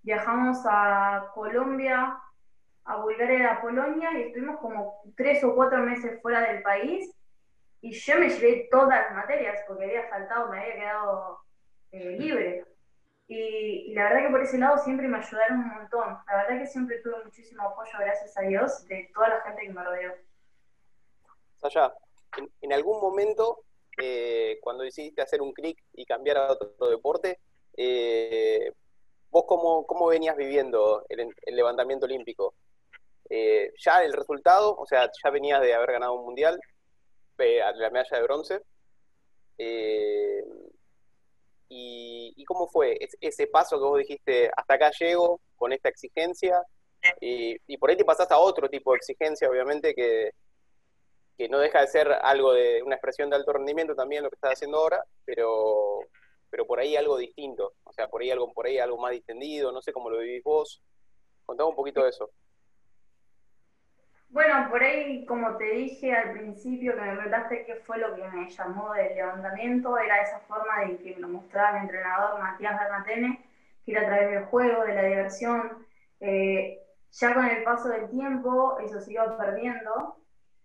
viajamos 0.02 0.62
a 0.66 1.30
Colombia, 1.34 2.16
a 2.84 2.96
Bulgaria, 2.96 3.52
a 3.52 3.60
Polonia 3.60 4.10
y 4.12 4.22
estuvimos 4.22 4.60
como 4.60 5.02
tres 5.16 5.42
o 5.44 5.54
cuatro 5.54 5.78
meses 5.78 6.20
fuera 6.22 6.40
del 6.40 6.62
país 6.62 7.14
y 7.80 7.92
yo 7.92 8.18
me 8.18 8.28
llevé 8.28 8.68
todas 8.70 8.88
las 8.88 9.14
materias 9.14 9.60
porque 9.66 9.84
había 9.84 10.08
faltado, 10.08 10.48
me 10.48 10.60
había 10.60 10.74
quedado 10.74 11.38
eh, 11.92 12.16
libre. 12.18 12.64
Y, 13.26 13.94
la 13.94 14.04
verdad 14.04 14.26
que 14.26 14.30
por 14.30 14.42
ese 14.42 14.58
lado 14.58 14.78
siempre 14.78 15.06
me 15.06 15.18
ayudaron 15.18 15.60
un 15.60 15.68
montón. 15.68 16.18
La 16.26 16.36
verdad 16.36 16.58
que 16.58 16.66
siempre 16.66 16.98
tuve 16.98 17.24
muchísimo 17.24 17.62
apoyo, 17.62 17.92
gracias 17.98 18.36
a 18.36 18.42
Dios, 18.42 18.86
de 18.88 19.08
toda 19.14 19.28
la 19.28 19.40
gente 19.42 19.62
que 19.62 19.72
me 19.72 19.84
rodeó. 19.84 20.12
Sasha, 21.58 21.94
en, 22.60 22.72
algún 22.72 23.00
momento, 23.00 23.64
eh, 24.02 24.58
cuando 24.60 24.84
decidiste 24.84 25.22
hacer 25.22 25.42
un 25.42 25.52
clic 25.52 25.78
y 25.92 26.04
cambiar 26.04 26.38
a 26.38 26.52
otro 26.52 26.88
deporte, 26.88 27.38
eh, 27.76 28.72
¿vos 29.30 29.44
cómo, 29.46 29.86
cómo, 29.86 30.08
venías 30.08 30.36
viviendo 30.36 31.04
el, 31.08 31.28
levantamiento 31.46 32.06
olímpico? 32.06 32.54
ya 33.84 34.02
el 34.02 34.12
resultado, 34.12 34.76
o 34.76 34.86
sea, 34.86 35.08
ya 35.22 35.30
venías 35.30 35.60
de 35.62 35.72
haber 35.72 35.92
ganado 35.92 36.14
un 36.14 36.24
mundial, 36.24 36.58
la 37.38 37.90
medalla 37.90 38.16
de 38.16 38.22
bronce. 38.22 38.62
Eh, 39.58 40.44
y, 41.68 42.44
cómo 42.44 42.66
fue 42.66 42.98
ese 43.20 43.46
paso 43.46 43.78
que 43.78 43.84
vos 43.84 43.98
dijiste, 43.98 44.50
hasta 44.56 44.74
acá 44.74 44.90
llego 44.98 45.40
con 45.56 45.72
esta 45.72 45.88
exigencia? 45.88 46.60
Y, 47.20 47.76
por 47.78 47.90
ahí 47.90 47.96
te 47.96 48.04
pasaste 48.04 48.34
a 48.34 48.38
otro 48.38 48.68
tipo 48.68 48.92
de 48.92 48.96
exigencia, 48.96 49.48
obviamente, 49.48 49.94
que, 49.94 50.32
que 51.40 51.48
no 51.48 51.58
deja 51.58 51.80
de 51.80 51.86
ser 51.86 52.12
algo 52.20 52.52
de 52.52 52.82
una 52.82 52.96
expresión 52.96 53.30
de 53.30 53.36
alto 53.36 53.54
rendimiento 53.54 53.94
también 53.94 54.22
lo 54.22 54.28
que 54.28 54.34
estás 54.34 54.52
haciendo 54.52 54.76
ahora, 54.76 55.02
pero, 55.24 56.00
pero 56.50 56.66
por 56.66 56.78
ahí 56.78 56.96
algo 56.96 57.16
distinto, 57.16 57.72
o 57.82 57.92
sea, 57.94 58.08
por 58.08 58.20
ahí 58.20 58.30
algo, 58.30 58.52
por 58.52 58.66
ahí 58.66 58.76
algo 58.76 58.98
más 58.98 59.12
distendido, 59.12 59.72
no 59.72 59.80
sé 59.80 59.90
cómo 59.90 60.10
lo 60.10 60.18
vivís 60.18 60.44
vos. 60.44 60.82
Contame 61.46 61.70
un 61.70 61.76
poquito 61.76 62.02
de 62.02 62.10
eso. 62.10 62.30
Bueno, 64.28 64.68
por 64.68 64.82
ahí, 64.82 65.24
como 65.24 65.56
te 65.56 65.64
dije 65.64 66.14
al 66.14 66.32
principio, 66.32 66.94
que 66.94 67.00
me 67.00 67.14
preguntaste 67.14 67.64
qué 67.64 67.76
fue 67.76 67.96
lo 67.96 68.14
que 68.14 68.22
me 68.22 68.50
llamó 68.50 68.92
del 68.92 69.14
levantamiento, 69.14 69.96
era 69.96 70.20
esa 70.20 70.40
forma 70.40 70.84
de 70.84 70.98
que 70.98 71.14
me 71.14 71.20
lo 71.20 71.28
mostraba 71.28 71.78
mi 71.78 71.86
entrenador 71.86 72.38
Matías 72.38 72.78
Bernatene, 72.78 73.46
que 73.86 73.92
era 73.92 74.02
a 74.02 74.04
través 74.04 74.30
del 74.30 74.44
juego, 74.44 74.84
de 74.84 74.94
la 74.94 75.04
diversión. 75.04 75.86
Eh, 76.20 76.82
ya 77.12 77.32
con 77.32 77.46
el 77.46 77.62
paso 77.62 77.88
del 77.88 78.10
tiempo, 78.10 78.78
eso 78.80 79.00
se 79.00 79.12
iba 79.14 79.38
perdiendo, 79.38 80.19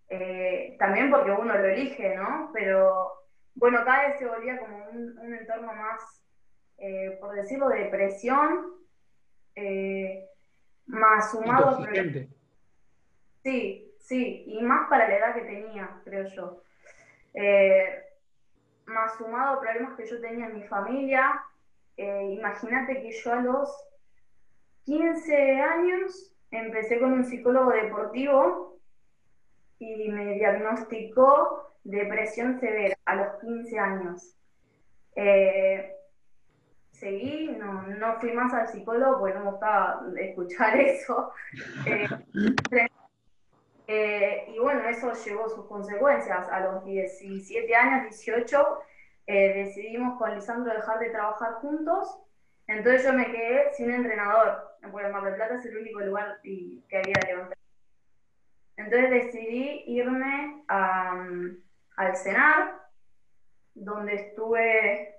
eh, 0.09 0.75
también 0.77 1.09
porque 1.09 1.31
uno 1.31 1.57
lo 1.57 1.65
elige, 1.65 2.15
¿no? 2.15 2.51
Pero 2.53 3.11
bueno, 3.55 3.83
cada 3.83 4.07
vez 4.07 4.19
se 4.19 4.27
volvía 4.27 4.59
como 4.59 4.89
un, 4.89 5.33
entorno 5.33 5.73
más 5.73 6.23
eh, 6.77 7.17
por 7.19 7.33
decirlo, 7.33 7.69
depresión, 7.69 8.65
eh, 9.55 10.25
más 10.85 11.31
sumado... 11.31 11.85
Sí, 13.43 13.93
sí, 13.99 14.43
y 14.47 14.61
más 14.63 14.89
para 14.89 15.07
la 15.07 15.17
edad 15.17 15.35
que 15.35 15.41
tenía, 15.41 16.01
creo 16.03 16.25
yo. 16.25 16.61
Más 18.87 19.17
sumado 19.17 19.59
problemas 19.59 19.95
que 19.95 20.07
yo 20.07 20.19
tenía 20.19 20.47
en 20.47 20.55
mi 20.55 20.63
familia. 20.63 21.43
Imagínate 21.95 23.01
que 23.01 23.11
yo 23.11 23.33
a 23.33 23.41
los 23.41 23.69
15 24.85 25.61
años 25.61 26.35
empecé 26.49 26.99
con 26.99 27.13
un 27.13 27.23
psicólogo 27.23 27.71
deportivo 27.71 28.74
y 29.79 30.09
me 30.09 30.33
diagnosticó 30.33 31.75
depresión 31.83 32.59
severa 32.59 32.95
a 33.05 33.15
los 33.15 33.41
15 33.41 33.79
años. 33.79 34.35
Eh, 35.15 35.95
seguí, 36.91 37.55
no, 37.57 37.83
no, 37.83 38.19
fui 38.19 38.31
más 38.33 38.53
al 38.53 38.67
psicólogo 38.67 39.19
porque 39.19 39.35
no 39.35 39.45
me 39.45 39.51
gustaba 39.51 40.03
escuchar 40.19 40.79
eso. 40.79 41.31
Eh, 41.85 42.07
eh, 43.87 44.45
y 44.47 44.59
bueno, 44.59 44.87
eso 44.89 45.13
llevó 45.13 45.47
sus 45.49 45.65
consecuencias. 45.67 46.49
A 46.49 46.59
los 46.61 46.83
17 46.85 47.75
años, 47.75 48.09
18, 48.25 48.79
decidimos 49.27 50.17
con 50.17 50.33
Lisandro 50.33 50.73
dejar 50.73 50.99
de 50.99 51.11
trabajar 51.11 51.53
juntos. 51.55 52.19
Entonces 52.67 53.03
yo 53.03 53.13
me 53.13 53.31
quedé 53.31 53.71
sin 53.73 53.91
entrenador, 53.91 54.75
porque 54.91 55.07
Mar 55.09 55.23
del 55.23 55.35
Plata 55.35 55.55
es 55.55 55.65
el 55.67 55.77
único 55.77 55.99
lugar 55.99 56.39
que 56.41 56.97
había 56.97 57.19
levantado. 57.27 57.64
Entonces 58.77 59.09
decidí 59.09 59.83
irme 59.87 60.63
al 60.67 62.15
cenar, 62.15 62.81
donde 63.73 64.15
estuve 64.15 65.15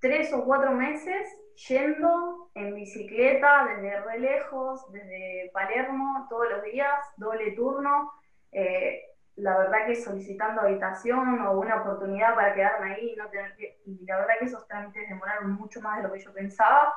tres 0.00 0.32
o 0.32 0.44
cuatro 0.44 0.72
meses 0.72 1.28
yendo 1.68 2.50
en 2.54 2.74
bicicleta 2.74 3.66
desde 3.66 4.00
re 4.00 4.18
lejos, 4.18 4.90
desde 4.92 5.50
Palermo, 5.52 6.26
todos 6.28 6.50
los 6.50 6.62
días, 6.64 7.00
doble 7.16 7.52
turno. 7.52 8.12
Eh, 8.52 9.02
la 9.36 9.58
verdad 9.58 9.86
que 9.86 9.96
solicitando 9.96 10.60
habitación 10.60 11.40
o 11.40 11.58
una 11.58 11.82
oportunidad 11.82 12.34
para 12.34 12.54
quedarme 12.54 12.94
ahí 12.94 13.14
no 13.16 13.28
tener 13.30 13.56
que... 13.56 13.80
Y 13.86 14.04
la 14.04 14.18
verdad 14.18 14.34
que 14.38 14.44
esos 14.44 14.66
trámites 14.68 15.08
demoraron 15.08 15.52
mucho 15.52 15.80
más 15.80 15.96
de 15.98 16.08
lo 16.08 16.12
que 16.12 16.20
yo 16.20 16.32
pensaba. 16.32 16.92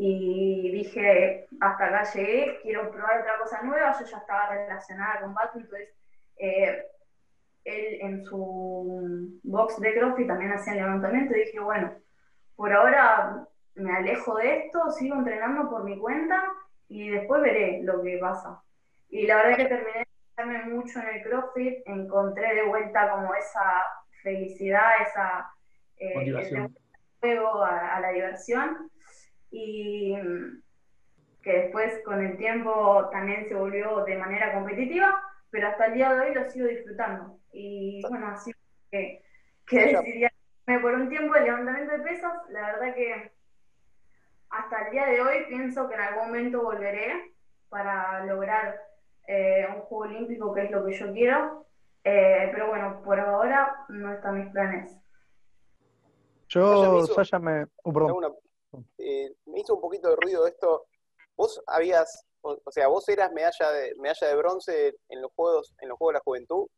Y 0.00 0.70
dije, 0.70 1.48
hasta 1.60 1.86
acá 1.86 2.04
llegué, 2.04 2.60
quiero 2.62 2.90
probar 2.90 3.20
otra 3.20 3.36
cosa 3.38 3.62
nueva. 3.62 3.92
Yo 3.98 4.06
ya 4.06 4.18
estaba 4.18 4.48
relacionada 4.48 5.20
con 5.20 5.34
Bato, 5.34 5.58
entonces 5.58 5.88
eh, 6.36 6.84
él 7.64 7.98
en 8.00 8.24
su 8.24 9.40
box 9.42 9.80
de 9.80 9.94
CrossFit 9.94 10.28
también 10.28 10.52
hacía 10.52 10.74
levantamiento 10.74 11.34
y 11.34 11.40
dije, 11.40 11.58
bueno, 11.58 11.92
por 12.54 12.72
ahora 12.72 13.44
me 13.74 13.96
alejo 13.96 14.36
de 14.36 14.58
esto, 14.58 14.90
sigo 14.92 15.16
entrenando 15.16 15.68
por 15.68 15.82
mi 15.82 15.98
cuenta 15.98 16.44
y 16.88 17.10
después 17.10 17.42
veré 17.42 17.82
lo 17.82 18.00
que 18.02 18.18
pasa. 18.18 18.62
Y 19.10 19.26
la 19.26 19.36
verdad 19.36 19.52
es 19.52 19.56
que 19.58 19.64
terminé 19.64 20.08
de 20.36 20.72
mucho 20.72 21.00
en 21.00 21.08
el 21.08 21.22
CrossFit, 21.22 21.78
encontré 21.86 22.54
de 22.54 22.62
vuelta 22.68 23.10
como 23.10 23.34
esa 23.34 23.82
felicidad, 24.22 25.02
esa 25.02 25.50
eh, 25.96 26.68
juego 27.20 27.64
a, 27.64 27.98
la 28.00 28.10
diversión 28.10 28.90
y 29.50 30.14
que 31.42 31.52
después 31.52 32.00
con 32.04 32.24
el 32.24 32.36
tiempo 32.36 33.08
también 33.10 33.48
se 33.48 33.54
volvió 33.54 34.04
de 34.04 34.16
manera 34.16 34.54
competitiva, 34.54 35.22
pero 35.50 35.68
hasta 35.68 35.86
el 35.86 35.94
día 35.94 36.12
de 36.12 36.20
hoy 36.20 36.34
lo 36.34 36.50
sigo 36.50 36.66
disfrutando. 36.66 37.38
Y 37.52 38.02
bueno, 38.08 38.28
así 38.28 38.52
que, 38.90 39.22
que 39.66 39.86
decidí 39.86 40.26
por 40.82 40.94
un 40.94 41.08
tiempo 41.08 41.34
el 41.34 41.44
levantamiento 41.44 41.92
de 41.92 42.00
pesas, 42.00 42.32
la 42.50 42.72
verdad 42.72 42.94
que 42.94 43.32
hasta 44.50 44.86
el 44.86 44.92
día 44.92 45.06
de 45.06 45.20
hoy 45.20 45.44
pienso 45.48 45.88
que 45.88 45.94
en 45.94 46.00
algún 46.00 46.26
momento 46.26 46.62
volveré 46.62 47.32
para 47.68 48.24
lograr 48.24 48.80
eh, 49.26 49.66
un 49.74 49.80
juego 49.82 50.04
olímpico, 50.04 50.54
que 50.54 50.64
es 50.64 50.70
lo 50.70 50.84
que 50.84 50.92
yo 50.92 51.12
quiero. 51.12 51.66
Eh, 52.04 52.48
pero 52.52 52.68
bueno, 52.68 53.02
por 53.02 53.20
ahora 53.20 53.84
no 53.88 54.12
están 54.12 54.38
mis 54.38 54.52
planes. 54.52 54.96
Yo, 56.48 57.04
Sasha, 57.06 57.38
me... 57.38 57.66
Uh, 57.84 57.92
eh, 58.98 59.32
me 59.46 59.60
hizo 59.60 59.74
un 59.74 59.80
poquito 59.80 60.10
de 60.10 60.16
ruido 60.16 60.46
esto. 60.46 60.86
Vos 61.36 61.62
habías, 61.66 62.26
o, 62.40 62.60
sea, 62.70 62.88
vos 62.88 63.08
eras 63.08 63.32
medalla 63.32 63.70
de, 63.70 63.94
medalla 63.96 64.28
de 64.28 64.36
bronce 64.36 64.96
en 65.08 65.22
los 65.22 65.32
Juegos 65.32 65.74
en 65.80 65.88
los 65.88 65.98
Juegos 65.98 66.12
de 66.12 66.18
la 66.18 66.24
Juventud 66.24 66.68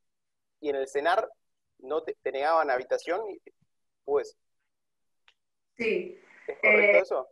y 0.60 0.68
en 0.68 0.76
el 0.76 0.88
CENAR 0.88 1.28
no 1.78 2.02
te, 2.02 2.16
te 2.22 2.32
negaban 2.32 2.70
habitación 2.70 3.22
pues. 4.04 4.36
Sí. 5.76 6.20
¿Es 6.46 6.58
correcto 6.60 6.98
eh, 6.98 7.00
eso? 7.00 7.28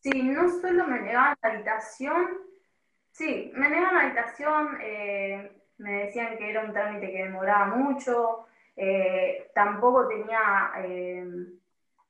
Sí, 0.00 0.22
no 0.22 0.48
solo 0.60 0.86
me 0.86 1.00
negaban 1.00 1.36
la 1.42 1.50
habitación, 1.50 2.28
sí, 3.10 3.50
me 3.54 3.68
negaban 3.70 3.94
la 3.94 4.02
habitación, 4.02 4.78
eh, 4.80 5.62
me 5.78 6.04
decían 6.04 6.36
que 6.36 6.50
era 6.50 6.64
un 6.64 6.72
trámite 6.72 7.10
que 7.10 7.24
demoraba 7.24 7.74
mucho, 7.74 8.46
tampoco 9.54 10.06
tenía 10.06 10.72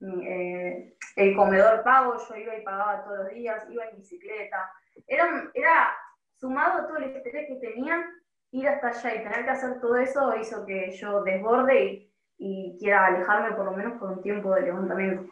el 0.00 1.36
comedor 1.36 1.82
pago, 1.82 2.16
yo 2.28 2.36
iba 2.36 2.56
y 2.56 2.62
pagaba 2.62 3.04
todos 3.04 3.18
los 3.18 3.28
días, 3.30 3.64
iba 3.70 3.84
en 3.86 3.96
bicicleta. 3.96 4.70
Era, 5.06 5.50
era 5.54 5.96
sumado 6.36 6.86
todo 6.86 6.98
el 6.98 7.16
estrés 7.16 7.46
que 7.48 7.56
tenía, 7.56 8.04
ir 8.50 8.68
hasta 8.68 8.88
allá 8.88 9.14
y 9.14 9.22
tener 9.22 9.44
que 9.44 9.50
hacer 9.50 9.80
todo 9.80 9.96
eso 9.96 10.36
hizo 10.36 10.64
que 10.66 10.90
yo 10.92 11.22
desborde 11.22 11.84
y 11.84 12.12
y 12.38 12.76
quiera 12.78 13.06
alejarme 13.06 13.56
por 13.56 13.64
lo 13.66 13.72
menos 13.72 13.98
por 13.98 14.10
un 14.10 14.22
tiempo 14.22 14.54
de 14.54 14.62
levantamiento. 14.62 15.30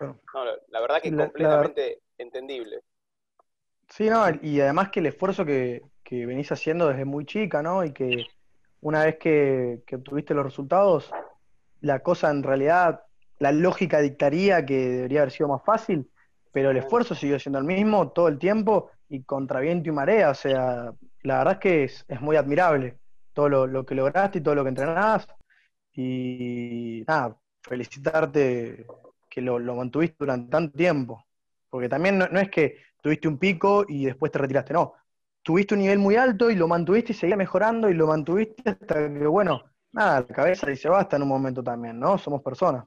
No, 0.00 0.44
la 0.68 0.80
verdad 0.80 1.00
que 1.00 1.08
es 1.08 1.16
completamente 1.16 2.00
entendible. 2.18 2.80
Sí, 3.88 4.08
no, 4.08 4.24
y 4.40 4.60
además 4.60 4.90
que 4.90 5.00
el 5.00 5.06
esfuerzo 5.06 5.44
que, 5.44 5.82
que, 6.02 6.26
venís 6.26 6.50
haciendo 6.50 6.88
desde 6.88 7.04
muy 7.04 7.26
chica, 7.26 7.62
¿no? 7.62 7.84
Y 7.84 7.92
que 7.92 8.26
una 8.80 9.04
vez 9.04 9.18
que, 9.18 9.82
que 9.86 9.96
obtuviste 9.96 10.34
los 10.34 10.44
resultados, 10.44 11.10
la 11.80 12.00
cosa 12.00 12.30
en 12.30 12.42
realidad, 12.42 13.04
la 13.42 13.52
lógica 13.52 14.00
dictaría 14.00 14.64
que 14.64 14.78
debería 14.88 15.22
haber 15.22 15.32
sido 15.32 15.48
más 15.48 15.62
fácil, 15.64 16.08
pero 16.52 16.70
el 16.70 16.76
esfuerzo 16.76 17.14
siguió 17.14 17.38
siendo 17.40 17.58
el 17.58 17.64
mismo 17.64 18.10
todo 18.12 18.28
el 18.28 18.38
tiempo 18.38 18.90
y 19.08 19.24
contra 19.24 19.60
viento 19.60 19.88
y 19.88 19.92
marea, 19.92 20.30
o 20.30 20.34
sea, 20.34 20.92
la 21.22 21.38
verdad 21.38 21.54
es 21.54 21.58
que 21.60 21.84
es, 21.84 22.04
es 22.08 22.20
muy 22.20 22.36
admirable 22.36 22.98
todo 23.32 23.48
lo, 23.48 23.66
lo, 23.66 23.84
que 23.84 23.94
lograste 23.96 24.38
y 24.38 24.42
todo 24.42 24.54
lo 24.54 24.62
que 24.62 24.68
entrenás, 24.68 25.26
y 25.92 27.04
nada, 27.08 27.36
felicitarte 27.62 28.86
que 29.28 29.40
lo, 29.40 29.58
mantuviste 29.74 30.16
durante 30.20 30.50
tanto 30.50 30.76
tiempo. 30.76 31.26
Porque 31.68 31.88
también 31.88 32.18
no, 32.18 32.26
es 32.26 32.50
que 32.50 32.76
tuviste 33.02 33.28
un 33.28 33.38
pico 33.38 33.84
y 33.88 34.04
después 34.06 34.30
te 34.30 34.38
retiraste, 34.38 34.72
no. 34.74 34.94
Tuviste 35.42 35.74
un 35.74 35.80
nivel 35.80 35.98
muy 35.98 36.14
alto 36.16 36.50
y 36.50 36.54
lo 36.54 36.68
mantuviste 36.68 37.12
y 37.12 37.14
seguía 37.16 37.36
mejorando 37.36 37.88
y 37.90 37.94
lo 37.94 38.06
mantuviste 38.06 38.70
hasta 38.70 38.94
que, 39.12 39.26
bueno, 39.26 39.64
nada, 39.92 40.20
la 40.20 40.26
cabeza 40.26 40.68
dice 40.68 40.88
basta 40.88 41.16
en 41.16 41.22
un 41.22 41.28
momento 41.28 41.62
también, 41.62 41.98
¿no? 41.98 42.18
Somos 42.18 42.42
personas. 42.42 42.84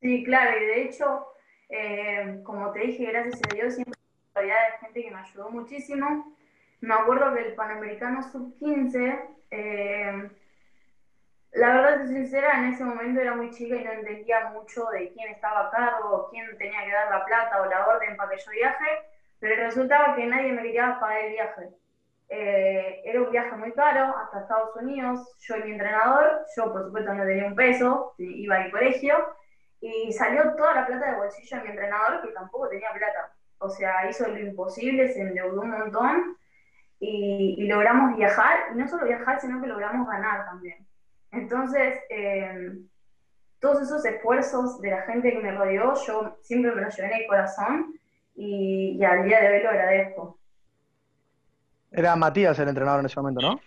Sí, 0.00 0.24
claro, 0.24 0.56
y 0.60 0.66
de 0.66 0.82
hecho, 0.82 1.26
eh, 1.68 2.40
como 2.44 2.70
te 2.72 2.80
dije, 2.80 3.06
gracias 3.06 3.40
a 3.50 3.54
Dios, 3.54 3.74
siempre 3.74 3.98
de 4.34 4.52
gente 4.80 5.02
que 5.02 5.10
me 5.10 5.18
ayudó 5.18 5.50
muchísimo. 5.50 6.36
Me 6.80 6.94
acuerdo 6.94 7.34
que 7.34 7.40
el 7.40 7.54
Panamericano 7.54 8.22
Sub-15, 8.22 9.20
eh, 9.50 10.30
la 11.52 11.68
verdad, 11.68 12.06
sincera, 12.06 12.58
en 12.58 12.72
ese 12.72 12.84
momento 12.84 13.20
era 13.20 13.34
muy 13.34 13.50
chica 13.50 13.74
y 13.74 13.84
no 13.84 13.92
entendía 13.92 14.50
mucho 14.50 14.86
de 14.90 15.10
quién 15.12 15.30
estaba 15.30 15.66
a 15.66 15.70
cargo, 15.70 16.28
quién 16.30 16.56
tenía 16.56 16.84
que 16.84 16.92
dar 16.92 17.10
la 17.10 17.24
plata 17.24 17.62
o 17.62 17.66
la 17.66 17.86
orden 17.88 18.16
para 18.16 18.30
que 18.30 18.38
yo 18.38 18.50
viaje, 18.52 18.86
pero 19.40 19.56
resultaba 19.56 20.14
que 20.14 20.26
nadie 20.26 20.52
me 20.52 20.62
quería 20.62 20.98
pagar 21.00 21.24
el 21.24 21.32
viaje. 21.32 21.68
Eh, 22.28 23.00
era 23.04 23.22
un 23.22 23.30
viaje 23.30 23.56
muy 23.56 23.72
caro 23.72 24.14
hasta 24.18 24.40
Estados 24.40 24.76
Unidos, 24.76 25.34
yo 25.40 25.56
y 25.56 25.62
mi 25.64 25.72
entrenador, 25.72 26.44
yo 26.54 26.70
por 26.72 26.84
supuesto 26.84 27.14
no 27.14 27.24
tenía 27.24 27.46
un 27.46 27.56
peso, 27.56 28.14
iba 28.18 28.56
al 28.56 28.70
colegio, 28.70 29.16
y 29.80 30.12
salió 30.12 30.54
toda 30.56 30.74
la 30.74 30.86
plata 30.86 31.10
de 31.10 31.16
bolsillo 31.16 31.56
de 31.56 31.62
mi 31.62 31.70
entrenador 31.70 32.22
que 32.22 32.32
tampoco 32.32 32.68
tenía 32.68 32.92
plata. 32.92 33.32
O 33.58 33.68
sea, 33.68 34.08
hizo 34.08 34.28
lo 34.28 34.38
imposible, 34.38 35.12
se 35.12 35.20
endeudó 35.20 35.62
un 35.62 35.70
montón 35.70 36.36
y, 37.00 37.66
logramos 37.66 38.16
viajar, 38.16 38.58
y 38.72 38.78
no 38.78 38.88
solo 38.88 39.06
viajar, 39.06 39.40
sino 39.40 39.60
que 39.60 39.68
logramos 39.68 40.08
ganar 40.08 40.44
también. 40.46 40.86
Entonces, 41.30 42.00
eh, 42.10 42.78
todos 43.60 43.82
esos 43.82 44.04
esfuerzos 44.04 44.80
de 44.80 44.90
la 44.90 45.02
gente 45.02 45.32
que 45.32 45.40
me 45.40 45.52
rodeó, 45.52 45.94
yo 46.06 46.38
siempre 46.42 46.72
me 46.72 46.82
los 46.82 46.96
llevé 46.96 47.14
en 47.14 47.22
el 47.22 47.26
corazón 47.26 47.94
y, 48.34 49.02
al 49.04 49.24
día 49.24 49.40
de 49.40 49.48
hoy 49.48 49.62
lo 49.62 49.70
agradezco. 49.70 50.38
Era 51.90 52.16
Matías 52.16 52.58
el 52.58 52.68
entrenador 52.68 53.00
en 53.00 53.06
ese 53.06 53.20
momento, 53.20 53.40
¿no? 53.40 53.60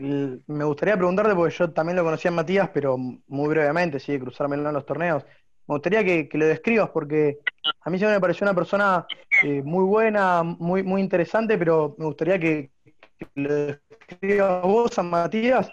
Me 0.00 0.64
gustaría 0.64 0.96
preguntarte, 0.96 1.34
porque 1.34 1.54
yo 1.54 1.70
también 1.70 1.96
lo 1.96 2.04
conocía 2.04 2.30
a 2.30 2.34
Matías, 2.34 2.70
pero 2.72 2.96
muy 2.98 3.48
brevemente, 3.48 4.00
sí, 4.00 4.18
cruzármelo 4.18 4.68
en 4.68 4.74
los 4.74 4.86
torneos. 4.86 5.24
Me 5.66 5.74
gustaría 5.74 6.04
que, 6.04 6.28
lo 6.32 6.46
describas, 6.46 6.90
porque 6.90 7.38
a 7.80 7.90
mí 7.90 7.98
siempre 7.98 8.16
me 8.16 8.20
pareció 8.20 8.44
una 8.44 8.54
persona 8.54 9.06
eh, 9.42 9.62
muy 9.62 9.84
buena, 9.84 10.42
muy, 10.42 10.82
muy 10.82 11.00
interesante, 11.00 11.58
pero 11.58 11.94
me 11.98 12.06
gustaría 12.06 12.38
que, 12.38 12.70
que 12.84 13.26
lo 13.34 13.54
describas 13.54 14.62
vos 14.62 14.98
a 14.98 15.02
Matías, 15.02 15.70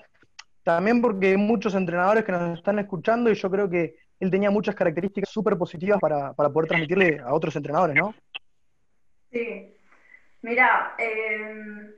también 0.64 1.02
porque 1.02 1.28
hay 1.28 1.38
muchos 1.38 1.76
entrenadores 1.76 2.24
que 2.24 2.32
nos 2.32 2.58
están 2.58 2.80
escuchando 2.80 3.30
y 3.30 3.36
yo 3.36 3.50
creo 3.52 3.70
que 3.70 3.96
él 4.20 4.32
tenía 4.32 4.50
muchas 4.50 4.76
características 4.76 5.30
súper 5.30 5.58
positivas 5.58 6.00
para, 6.00 6.34
poder 6.34 6.68
transmitirle 6.68 7.20
a 7.20 7.34
otros 7.34 7.56
entrenadores, 7.56 7.96
¿no? 7.96 8.14
Sí. 9.32 9.74
Mira, 10.42 10.96
em, 10.98 11.94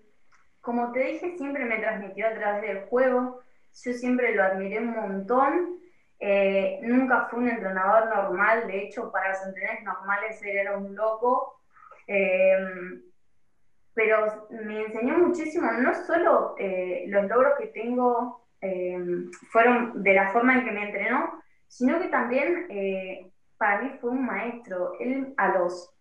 como 0.68 0.92
te 0.92 1.00
dije, 1.00 1.38
siempre 1.38 1.64
me 1.64 1.78
transmitió 1.78 2.28
a 2.28 2.34
través 2.34 2.62
del 2.62 2.80
juego. 2.88 3.40
Yo 3.86 3.94
siempre 3.94 4.36
lo 4.36 4.44
admiré 4.44 4.80
un 4.80 4.94
montón. 4.94 5.80
Eh, 6.20 6.80
nunca 6.82 7.30
fue 7.30 7.40
un 7.40 7.48
entrenador 7.48 8.14
normal. 8.14 8.68
De 8.68 8.84
hecho, 8.84 9.10
para 9.10 9.30
los 9.30 9.46
entrenadores 9.46 9.86
normales 9.86 10.42
él 10.44 10.58
era 10.58 10.76
un 10.76 10.94
loco. 10.94 11.62
Em, 12.06 13.02
pero 13.94 14.50
me 14.50 14.82
enseñó 14.82 15.18
muchísimo, 15.20 15.72
no 15.72 15.94
solo 16.06 16.56
eh, 16.60 17.06
los 17.08 17.30
logros 17.30 17.54
que 17.58 17.68
tengo 17.68 18.46
em, 18.60 19.32
fueron 19.50 20.04
de 20.04 20.14
la 20.16 20.32
forma 20.32 20.56
en 20.56 20.66
que 20.66 20.72
me 20.72 20.84
entrenó, 20.84 21.42
sino 21.70 21.98
que 21.98 22.10
también 22.10 22.66
eh, 22.70 23.32
para 23.58 23.82
mí 23.82 23.98
fue 24.02 24.10
un 24.10 24.26
maestro. 24.26 25.00
Él 25.00 25.34
a 25.38 25.48
los 25.58 25.97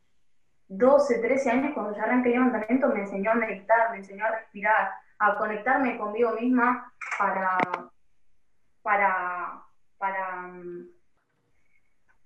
12, 0.69 1.19
13 1.19 1.51
años, 1.51 1.75
cuando 1.75 1.97
ya 1.97 2.03
arranqué 2.03 2.31
el 2.31 2.35
levantamiento, 2.35 2.89
me 2.89 3.01
enseñó 3.01 3.31
a 3.31 3.35
meditar, 3.35 3.91
me 3.91 3.99
enseñó 3.99 4.25
a 4.25 4.33
respirar, 4.33 4.91
a 5.19 5.37
conectarme 5.37 5.97
conmigo 5.97 6.33
misma 6.33 6.93
para, 7.19 7.59
para, 8.83 9.63
para 9.97 10.43
mm, 10.49 10.89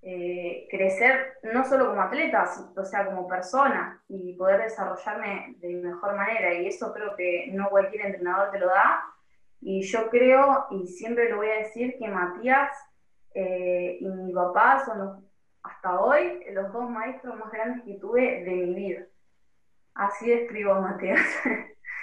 eh, 0.02 0.66
crecer 0.70 1.34
no 1.42 1.64
solo 1.64 1.88
como 1.88 2.00
atleta, 2.00 2.50
o 2.74 2.84
sea, 2.84 3.04
como 3.04 3.28
persona 3.28 4.02
y 4.08 4.32
poder 4.34 4.62
desarrollarme 4.62 5.56
de 5.58 5.74
mejor 5.74 6.16
manera. 6.16 6.54
Y 6.54 6.66
eso 6.66 6.92
creo 6.92 7.14
que 7.16 7.50
no 7.52 7.68
cualquier 7.68 8.06
entrenador 8.06 8.50
te 8.50 8.58
lo 8.58 8.68
da. 8.68 9.04
Y 9.60 9.82
yo 9.82 10.08
creo, 10.08 10.66
y 10.70 10.86
siempre 10.86 11.28
lo 11.28 11.36
voy 11.36 11.50
a 11.50 11.58
decir, 11.58 11.96
que 11.98 12.08
Matías 12.08 12.70
eh, 13.34 13.98
y 14.00 14.06
mi 14.06 14.32
papá 14.32 14.82
son 14.84 14.98
los, 14.98 15.29
hasta 15.62 16.00
hoy 16.00 16.42
los 16.52 16.72
dos 16.72 16.90
maestros 16.90 17.38
más 17.38 17.50
grandes 17.52 17.84
que 17.84 17.94
tuve 17.94 18.44
de 18.44 18.50
mi 18.50 18.74
vida. 18.74 19.06
Así 19.94 20.28
describo 20.28 20.72
a 20.72 20.80
Matías. 20.80 21.20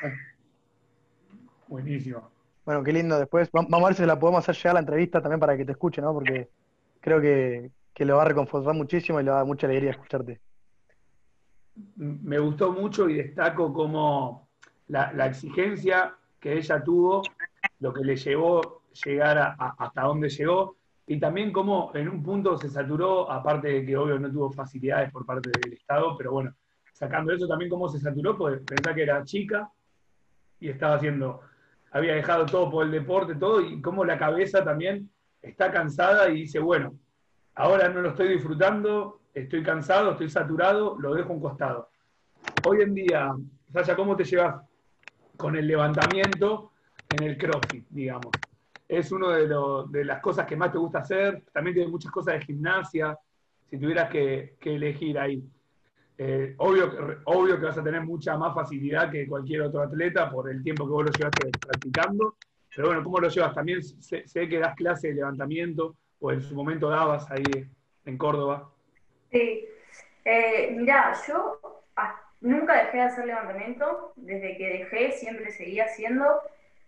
Buenísimo. 1.68 2.30
Bueno, 2.66 2.84
qué 2.84 2.94
lindo. 2.94 3.18
Después 3.18 3.50
vamos 3.52 3.82
a 3.82 3.88
ver 3.88 3.96
si 3.96 4.06
la 4.06 4.20
podemos 4.20 4.40
hacer 4.40 4.56
llegar 4.56 4.72
a 4.72 4.74
la 4.76 4.80
entrevista 4.82 5.22
también 5.22 5.40
para 5.40 5.58
que 5.58 5.66
te 5.66 5.72
escuche, 5.72 6.02
¿no? 6.02 6.14
Porque 6.14 6.50
creo 7.00 7.22
que, 7.22 7.72
que 7.94 8.06
lo 8.06 8.18
va 8.18 8.24
a 8.24 8.26
reconfortar 8.26 8.74
muchísimo 8.74 9.20
y 9.20 9.24
le 9.24 9.32
va 9.32 9.38
a 9.38 9.40
dar 9.40 9.48
mucha 9.48 9.68
alegría 9.68 9.92
escucharte. 9.92 10.40
Me 11.96 12.40
gustó 12.40 12.72
mucho 12.72 13.10
y 13.10 13.16
destaco 13.16 13.74
como 13.74 14.50
la, 14.88 15.26
exigencia 15.26 16.16
que 16.40 16.58
ella 16.58 16.84
tuvo, 16.84 17.24
lo 17.80 17.94
que 17.94 18.04
le 18.04 18.16
llevó 18.16 18.84
llegar 19.06 19.56
hasta 19.58 20.02
donde 20.02 20.30
llegó, 20.30 20.76
y 21.08 21.20
también 21.20 21.52
cómo 21.52 21.92
en 21.96 22.10
un 22.10 22.22
punto 22.22 22.58
se 22.58 22.70
saturó, 22.70 23.32
aparte 23.32 23.70
de 23.70 23.86
que 23.86 23.98
obvio 23.98 24.20
no 24.20 24.32
tuvo 24.32 24.52
facilidades 24.52 25.12
por 25.12 25.26
parte 25.26 25.50
del 25.50 25.74
Estado, 25.74 26.16
pero 26.18 26.32
bueno, 26.34 26.54
sacando 26.94 27.34
eso 27.34 27.48
también 27.48 27.70
cómo 27.70 27.90
se 27.90 28.00
saturó, 28.00 28.38
pues 28.38 28.62
pensar 28.68 28.94
que 28.94 29.04
era 29.04 29.24
chica 29.24 29.72
y 30.60 30.70
estaba 30.70 30.96
haciendo, 30.96 31.42
había 31.92 32.14
dejado 32.14 32.46
todo 32.46 32.70
por 32.70 32.86
el 32.86 32.92
deporte, 32.92 33.36
todo, 33.36 33.62
y 33.62 33.82
cómo 33.82 34.04
la 34.06 34.18
cabeza 34.18 34.64
también 34.64 35.10
está 35.42 35.72
cansada 35.72 36.30
y 36.30 36.42
dice, 36.42 36.60
bueno, 36.60 36.94
Ahora 37.60 37.90
no 37.90 38.02
lo 38.02 38.10
estoy 38.10 38.28
disfrutando, 38.28 39.22
estoy 39.34 39.64
cansado, 39.64 40.12
estoy 40.12 40.30
saturado, 40.30 40.96
lo 41.00 41.16
dejo 41.16 41.34
un 41.34 41.42
costado. 41.42 41.90
Hoy 42.68 42.82
en 42.82 42.94
día, 42.94 43.34
Sasha, 43.74 43.96
¿cómo 43.96 44.16
te 44.16 44.26
llevas 44.26 44.64
con 45.38 45.56
el 45.56 45.66
levantamiento 45.66 46.74
en 47.10 47.24
el 47.24 47.36
CrossFit, 47.36 47.88
digamos? 47.90 48.47
Es 48.88 49.12
una 49.12 49.36
de, 49.36 50.06
las 50.06 50.22
cosas 50.22 50.46
que 50.46 50.56
más 50.56 50.72
te 50.72 50.78
gusta 50.78 51.00
hacer. 51.00 51.44
También 51.52 51.76
tiene 51.76 51.92
muchas 51.92 52.12
cosas 52.12 52.36
de 52.36 52.46
gimnasia. 52.46 53.18
Si 53.70 53.78
tuvieras 53.78 54.10
que, 54.10 54.56
elegir 54.62 55.20
ahí. 55.20 55.44
Eh, 56.18 56.56
obvio, 56.58 56.92
obvio 57.26 57.60
que 57.60 57.66
vas 57.66 57.78
a 57.78 57.84
tener 57.84 58.02
mucha 58.02 58.38
más 58.38 58.56
facilidad 58.56 59.12
que 59.12 59.28
cualquier 59.28 59.62
otro 59.62 59.82
atleta 59.82 60.32
por 60.32 60.50
el 60.50 60.64
tiempo 60.64 60.86
que 60.86 60.92
vos 60.92 61.06
lo 61.06 61.12
llevaste 61.12 61.52
practicando. 61.60 62.38
Pero 62.76 62.88
bueno, 62.88 63.04
¿cómo 63.04 63.20
lo 63.20 63.28
llevas? 63.28 63.54
También 63.54 63.84
sé, 63.84 64.24
que 64.34 64.60
das 64.60 64.76
clase 64.76 65.10
de 65.10 65.16
levantamiento 65.16 65.96
o 66.20 66.32
en 66.32 66.42
su 66.42 66.56
momento 66.56 66.90
dabas 66.90 67.30
ahí 67.30 67.70
en 68.06 68.18
Córdoba? 68.18 68.70
Sí, 69.32 69.66
eh, 70.26 70.72
mirá, 70.76 71.14
yo 71.28 71.60
nunca 72.42 72.76
dejé 72.76 72.98
de 72.98 73.04
hacer 73.04 73.26
levantamiento, 73.26 74.14
desde 74.16 74.58
que 74.58 74.70
dejé 74.70 75.12
siempre 75.12 75.52
seguía 75.52 75.86
haciendo, 75.86 76.26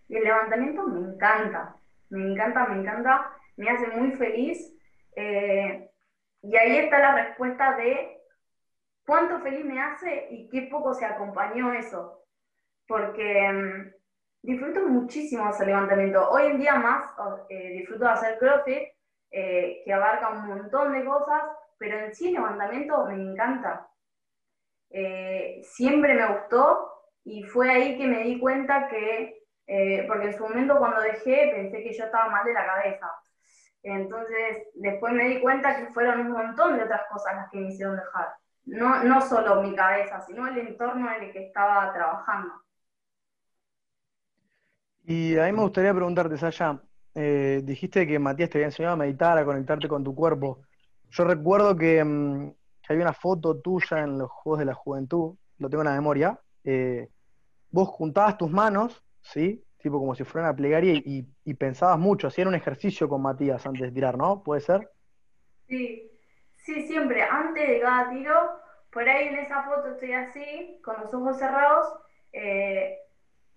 y 0.08 0.16
el 0.16 0.24
levantamiento 0.24 0.86
me 0.86 1.12
encanta, 1.12 1.76
me 2.10 2.32
encanta, 2.32 2.66
me 2.66 2.80
encanta, 2.80 3.30
me 3.56 3.70
hace 3.70 3.86
muy 3.88 4.12
feliz, 4.12 4.76
eh, 5.16 5.88
y 6.42 6.56
ahí 6.56 6.78
está 6.78 6.98
la 6.98 7.14
respuesta 7.14 7.76
de 7.76 8.20
cuánto 9.06 9.40
feliz 9.40 9.64
me 9.64 9.80
hace 9.80 10.28
y 10.30 10.48
qué 10.48 10.62
poco 10.70 10.94
se 10.94 11.04
acompañó 11.04 11.72
eso, 11.72 12.24
porque 12.86 13.50
mm, 13.52 13.92
disfruto 14.42 14.86
muchísimo 14.86 15.46
hacer 15.46 15.68
levantamiento, 15.68 16.28
hoy 16.30 16.46
en 16.46 16.58
día 16.58 16.74
más 16.74 17.14
eh, 17.48 17.72
disfruto 17.78 18.04
de 18.04 18.10
hacer 18.10 18.38
crossfit, 18.38 18.88
eh, 19.32 19.82
que 19.84 19.92
abarca 19.92 20.30
un 20.30 20.46
montón 20.48 20.92
de 20.92 21.04
cosas, 21.04 21.42
pero 21.78 21.98
en 21.98 22.14
sí 22.14 22.32
levantamiento 22.32 23.06
me 23.06 23.14
encanta. 23.14 23.86
Siempre 25.62 26.14
me 26.14 26.26
gustó 26.26 26.90
y 27.24 27.44
fue 27.44 27.70
ahí 27.70 27.96
que 27.96 28.08
me 28.08 28.24
di 28.24 28.40
cuenta 28.40 28.88
que, 28.88 29.39
eh, 29.72 30.04
porque 30.08 30.26
en 30.26 30.36
su 30.36 30.42
momento 30.42 30.76
cuando 30.78 31.00
dejé 31.00 31.52
pensé 31.54 31.80
que 31.80 31.92
yo 31.92 32.04
estaba 32.04 32.28
mal 32.28 32.44
de 32.44 32.54
la 32.54 32.66
cabeza. 32.66 33.06
Entonces 33.84 34.66
después 34.74 35.12
me 35.12 35.28
di 35.28 35.40
cuenta 35.40 35.76
que 35.76 35.92
fueron 35.92 36.22
un 36.22 36.32
montón 36.32 36.76
de 36.76 36.82
otras 36.82 37.02
cosas 37.08 37.36
las 37.36 37.50
que 37.50 37.58
me 37.58 37.68
hicieron 37.68 37.94
dejar. 37.94 38.34
No, 38.64 39.04
no 39.04 39.20
solo 39.20 39.62
mi 39.62 39.72
cabeza, 39.76 40.20
sino 40.22 40.48
el 40.48 40.58
entorno 40.58 41.12
en 41.12 41.22
el 41.22 41.32
que 41.32 41.46
estaba 41.46 41.92
trabajando. 41.92 42.52
Y 45.04 45.38
a 45.38 45.44
mí 45.44 45.52
me 45.52 45.62
gustaría 45.62 45.94
preguntarte, 45.94 46.36
Sasha, 46.36 46.80
eh, 47.14 47.60
dijiste 47.62 48.08
que 48.08 48.18
Matías 48.18 48.50
te 48.50 48.58
había 48.58 48.66
enseñado 48.66 48.94
a 48.94 48.98
meditar, 48.98 49.38
a 49.38 49.44
conectarte 49.44 49.86
con 49.86 50.02
tu 50.02 50.16
cuerpo. 50.16 50.62
Yo 51.10 51.24
recuerdo 51.24 51.76
que, 51.76 52.02
mm, 52.02 52.52
había 52.88 53.04
una 53.04 53.12
foto 53.12 53.60
tuya 53.60 54.00
en 54.00 54.18
los 54.18 54.28
Juegos 54.28 54.58
de 54.58 54.64
la 54.64 54.74
Juventud, 54.74 55.36
lo 55.58 55.70
tengo 55.70 55.82
en 55.82 55.88
la 55.90 55.94
memoria. 55.94 56.40
Eh, 56.64 57.08
vos 57.70 57.88
juntabas 57.88 58.36
tus 58.36 58.50
manos, 58.50 59.00
¿sí? 59.22 59.64
Tipo 59.78 59.98
como 59.98 60.14
si 60.14 60.24
fuera 60.24 60.48
una 60.48 60.56
plegaria 60.56 60.92
y, 60.94 61.54
pensabas 61.54 61.98
mucho, 61.98 62.26
hacían 62.26 62.48
un 62.48 62.54
ejercicio 62.54 63.08
con 63.08 63.22
Matías 63.22 63.66
antes 63.66 63.82
de 63.82 63.92
tirar, 63.92 64.16
¿no? 64.16 64.42
¿Puede 64.42 64.60
ser? 64.60 64.90
Sí, 65.66 66.10
sí, 66.56 66.86
siempre, 66.86 67.22
antes 67.22 67.66
de 67.66 67.80
cada 67.80 68.10
tiro, 68.10 68.50
por 68.92 69.08
ahí 69.08 69.28
en 69.28 69.38
esa 69.38 69.62
foto 69.62 69.88
estoy 69.88 70.12
así, 70.12 70.80
con 70.84 71.00
los 71.00 71.12
ojos 71.14 71.38
cerrados, 71.38 71.86
eh, 72.32 72.98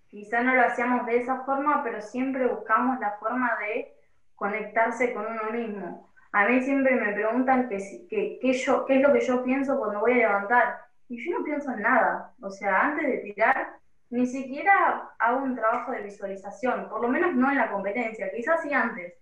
quizá 0.08 0.42
no 0.42 0.54
lo 0.54 0.62
hacíamos 0.62 1.06
de 1.06 1.18
esa 1.18 1.44
forma, 1.44 1.82
pero 1.82 2.00
siempre 2.00 2.46
buscamos 2.46 2.98
la 3.00 3.16
forma 3.18 3.50
de 3.60 3.94
conectarse 4.34 5.12
con 5.12 5.26
uno 5.26 5.50
mismo. 5.50 6.10
A 6.32 6.48
mí 6.48 6.62
siempre 6.62 6.96
me 6.96 7.12
preguntan 7.12 7.68
qué 7.68 8.08
qué 8.10 8.50
es 8.50 8.66
lo 8.66 8.86
que 8.86 9.20
yo 9.20 9.44
pienso 9.44 9.78
cuando 9.78 10.00
voy 10.00 10.12
a 10.12 10.16
levantar. 10.16 10.78
Y 11.08 11.24
yo 11.24 11.38
no 11.38 11.44
pienso 11.44 11.70
en 11.72 11.82
nada. 11.82 12.34
O 12.40 12.50
sea, 12.50 12.86
antes 12.86 13.06
de 13.06 13.18
tirar, 13.18 13.78
ni 14.10 14.26
siquiera 14.26 15.10
hago 15.18 15.42
un 15.42 15.56
trabajo 15.56 15.92
de 15.92 16.02
visualización, 16.02 16.88
por 16.88 17.00
lo 17.00 17.08
menos 17.08 17.34
no 17.34 17.50
en 17.50 17.58
la 17.58 17.70
competencia, 17.70 18.30
quizás 18.30 18.62
sí 18.62 18.72
antes. 18.72 19.14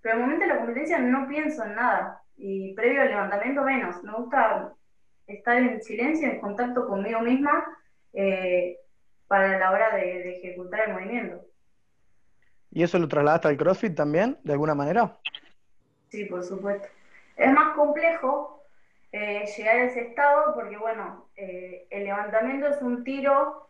Pero 0.00 0.16
al 0.16 0.20
momento 0.20 0.42
de 0.42 0.52
la 0.52 0.58
competencia 0.58 0.98
no 0.98 1.26
pienso 1.26 1.64
en 1.64 1.74
nada. 1.74 2.22
Y 2.36 2.74
previo 2.74 3.02
al 3.02 3.08
levantamiento 3.08 3.62
menos. 3.62 4.02
Me 4.02 4.12
gusta 4.12 4.74
estar 5.26 5.56
en 5.56 5.82
silencio, 5.82 6.28
en 6.28 6.40
contacto 6.40 6.86
conmigo 6.86 7.20
misma. 7.20 7.64
Eh, 8.12 8.78
para 9.26 9.58
la 9.58 9.70
hora 9.70 9.96
de, 9.96 10.36
ejecutar 10.36 10.88
el 10.88 10.94
movimiento. 10.94 11.44
¿Y 12.70 12.82
eso 12.82 12.98
lo 12.98 13.08
trasladaste 13.08 13.48
al 13.48 13.56
CrossFit 13.56 13.94
también, 13.94 14.38
de 14.42 14.52
alguna 14.52 14.74
manera? 14.74 15.16
Sí, 16.08 16.24
por 16.26 16.42
supuesto. 16.44 16.86
Es 17.36 17.52
más 17.52 17.74
complejo 17.74 18.62
eh, 19.12 19.44
llegar 19.56 19.76
a 19.76 19.84
ese 19.84 20.02
estado 20.08 20.54
porque, 20.54 20.76
bueno, 20.76 21.28
eh, 21.36 21.86
el 21.90 22.04
levantamiento 22.04 22.68
es 22.68 22.80
un 22.82 23.04
tiro 23.04 23.68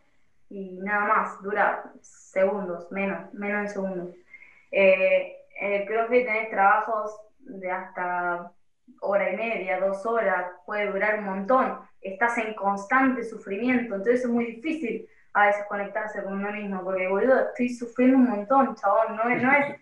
y 0.49 0.79
nada 0.81 1.05
más, 1.05 1.41
dura 1.41 1.91
segundos, 2.01 2.91
menos, 2.91 3.33
menos 3.33 3.63
de 3.63 3.69
segundos. 3.69 4.15
Eh, 4.71 5.35
en 5.59 5.73
el 5.73 5.85
tenés 5.85 6.49
trabajos 6.49 7.19
de 7.39 7.71
hasta 7.71 8.51
hora 9.01 9.31
y 9.31 9.37
media, 9.37 9.79
dos 9.79 10.05
horas, 10.05 10.51
puede 10.65 10.91
durar 10.91 11.19
un 11.19 11.25
montón. 11.25 11.79
Estás 12.01 12.37
en 12.37 12.53
constante 12.53 13.23
sufrimiento, 13.23 13.95
entonces 13.95 14.23
es 14.23 14.29
muy 14.29 14.45
difícil 14.45 15.07
a 15.33 15.47
veces 15.47 15.65
conectarse 15.67 16.23
con 16.23 16.33
uno 16.33 16.51
mismo, 16.51 16.83
porque 16.83 17.07
boludo, 17.07 17.49
estoy 17.49 17.69
sufriendo 17.69 18.17
un 18.17 18.29
montón, 18.29 18.75
chabón, 18.75 19.17
no 19.17 19.29
es, 19.29 19.43
no 19.43 19.51
es. 19.51 19.75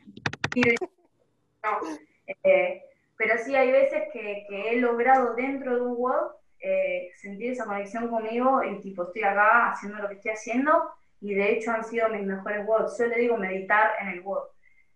Eh, 2.44 2.82
pero 3.18 3.38
sí 3.38 3.56
hay 3.56 3.72
veces 3.72 4.04
que, 4.12 4.46
que, 4.50 4.72
he 4.72 4.82
logrado 4.82 5.36
dentro 5.36 5.76
de 5.76 5.82
un 5.82 5.96
WOD 5.98 6.32
eh, 6.64 7.12
sentir 7.18 7.52
esa 7.52 7.66
conexión 7.66 8.08
conmigo 8.08 8.64
y 8.64 8.80
tipo 8.80 9.04
estoy 9.04 9.24
acá 9.24 9.72
haciendo 9.72 10.00
lo 10.00 10.08
que 10.08 10.16
estoy 10.16 10.32
haciendo 10.32 10.92
y 11.20 11.34
de 11.34 11.52
hecho 11.52 11.72
han 11.72 11.84
sido 11.84 12.08
mis 12.10 12.26
mejores 12.26 12.66
WODs. 12.66 12.98
Yo 12.98 13.06
le 13.08 13.20
digo 13.20 13.38
meditar 13.38 13.92
en 14.00 14.08
el 14.08 14.22
WOD. 14.22 14.44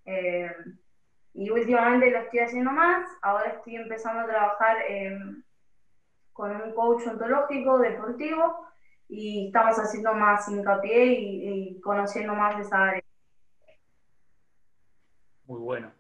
Eh, 0.06 0.52
y 1.34 1.50
últimamente 1.50 2.10
lo 2.10 2.20
estoy 2.20 2.40
haciendo 2.40 2.72
más, 2.72 3.08
ahora 3.22 3.50
estoy 3.50 3.76
empezando 3.76 4.22
a 4.22 4.28
trabajar 4.28 4.78
con 6.34 6.56
un 6.56 6.74
coach 6.74 7.06
ontológico 7.06 7.78
deportivo 7.80 8.68
y 9.10 9.48
estamos 9.48 9.78
haciendo 9.78 10.14
más 10.14 10.48
hincapié 10.50 11.06
y, 11.06 11.82
conociendo 11.82 12.34
más 12.34 12.56
de 12.56 12.62
esa 12.64 12.84
área. 12.84 13.04
Muy 15.46 15.60
bueno. 15.60 15.92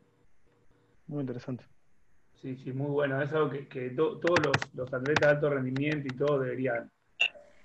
Muy 1.07 1.21
interesante. 1.21 1.65
Sí, 2.41 2.55
sí, 2.57 2.71
muy 2.71 2.91
bueno. 2.91 3.21
Es 3.21 3.33
algo 3.33 3.49
que, 3.49 3.89
todos 3.95 4.41
los, 4.41 4.93
atletas 4.93 5.19
de 5.19 5.25
alto 5.25 5.49
rendimiento 5.49 6.07
y 6.07 6.15
todo 6.15 6.39
deberían, 6.39 6.91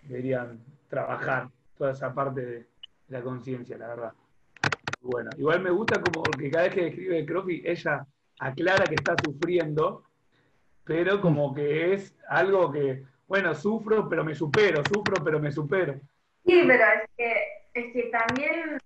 deberían 0.02 0.60
trabajar, 0.88 1.48
toda 1.76 1.92
esa 1.92 2.14
parte 2.14 2.44
de 2.44 2.66
la 3.08 3.22
conciencia, 3.22 3.76
la 3.76 3.88
verdad. 3.88 4.12
Bueno, 5.00 5.30
igual 5.36 5.60
me 5.60 5.70
gusta 5.70 6.00
como 6.00 6.36
que 6.36 6.50
cada 6.50 6.64
vez 6.64 6.74
que 6.74 6.84
describe 6.84 7.18
el 7.18 7.66
ella 7.66 8.06
aclara 8.38 8.88
que 8.88 8.94
está 8.94 9.16
sufriendo, 9.16 10.04
pero 10.84 11.20
como 11.20 11.54
que 11.54 11.92
es 11.92 12.16
algo 12.28 12.70
que, 12.72 13.04
bueno, 13.26 13.54
sufro, 13.54 14.08
pero 14.08 14.24
me 14.24 14.34
supero, 14.34 14.84
sufro, 14.84 15.22
pero 15.22 15.40
me 15.40 15.50
supero. 15.50 15.94
Sí, 16.46 16.62
pero 16.66 16.84
es 16.84 17.10
que, 17.16 17.34
es 17.74 17.92
que 17.92 18.02
también 18.10 18.78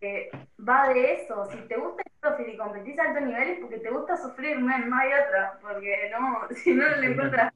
eh, 0.00 0.30
va 0.66 0.88
de 0.88 1.14
eso. 1.14 1.44
Si 1.50 1.58
te 1.68 1.76
gusta 1.76 2.03
y 2.46 2.56
competís 2.56 2.98
a 2.98 3.02
alto 3.04 3.20
nivel 3.20 3.48
es 3.48 3.60
porque 3.60 3.78
te 3.78 3.90
gusta 3.90 4.16
sufrir, 4.16 4.60
no 4.60 4.72
hay 4.72 5.10
otra, 5.12 5.58
porque 5.60 6.10
no, 6.10 6.48
si 6.56 6.74
no, 6.74 6.88
no 6.88 6.96
le 6.96 7.12
encuentras. 7.12 7.52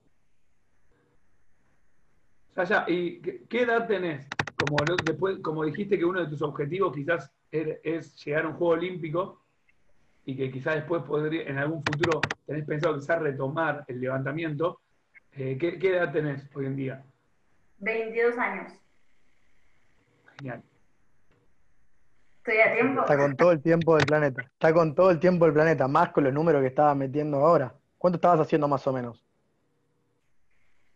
Sasha, 2.54 2.85
¿y 2.88 3.20
qué 3.20 3.62
edad 3.62 3.87
tenés? 3.87 4.26
Como, 4.54 4.85
después, 4.85 5.38
como 5.38 5.64
dijiste 5.64 5.96
que 5.96 6.04
uno 6.04 6.20
de 6.20 6.26
tus 6.26 6.42
objetivos 6.42 6.94
quizás 6.94 7.33
es 7.50 8.24
llegar 8.24 8.44
a 8.44 8.48
un 8.48 8.54
juego 8.54 8.72
olímpico, 8.72 9.40
y 10.28 10.37
que 10.37 10.50
quizás 10.50 10.74
después 10.74 11.02
podría, 11.04 11.44
en 11.44 11.57
algún 11.57 11.83
futuro 11.83 12.35
tenés 12.44 12.66
pensado 12.66 12.98
quizás 12.98 13.18
retomar 13.18 13.87
el 13.88 13.98
levantamiento, 13.98 14.83
eh, 15.33 15.57
¿qué, 15.59 15.78
edad 15.88 16.12
tenés 16.12 16.46
hoy 16.54 16.66
en 16.66 16.76
día? 16.76 17.04
22 17.78 18.37
años. 18.37 18.72
Genial. 20.35 20.62
Estoy 22.48 22.62
a 22.62 22.74
tiempo. 22.74 23.00
Está 23.02 23.18
con 23.18 23.37
todo 23.37 23.52
el 23.52 23.61
tiempo 23.61 23.96
del 23.96 24.06
planeta. 24.06 24.40
Está 24.40 24.72
con 24.72 24.94
todo 24.94 25.11
el 25.11 25.20
tiempo 25.20 25.44
del 25.44 25.52
planeta, 25.52 25.87
más 25.87 26.12
con 26.12 26.24
los 26.24 26.32
números 26.32 26.62
que 26.62 26.68
estaba 26.68 26.94
metiendo 26.94 27.44
ahora. 27.44 27.74
¿Cuánto 27.98 28.16
estabas 28.16 28.40
haciendo 28.40 28.66
más 28.66 28.87
o 28.87 28.92
menos? 28.94 29.22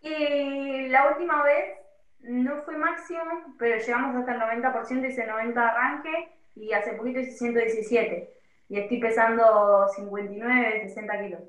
Y 0.00 0.88
la 0.88 1.10
última 1.10 1.42
vez 1.44 1.76
no 2.20 2.56
fue 2.62 2.78
máximo, 2.78 3.20
pero 3.58 3.76
llegamos 3.76 4.16
hasta 4.16 4.32
el 4.32 4.62
90%, 4.62 5.10
hice 5.10 5.26
90 5.26 5.68
arranque 5.68 6.32
y 6.54 6.72
hace 6.72 6.94
poquito 6.94 7.20
hice 7.20 7.32
117 7.32 8.32
y 8.70 8.78
estoy 8.78 8.98
pesando 8.98 9.86
59, 9.94 10.88
60 10.88 11.20
kilos. 11.20 11.40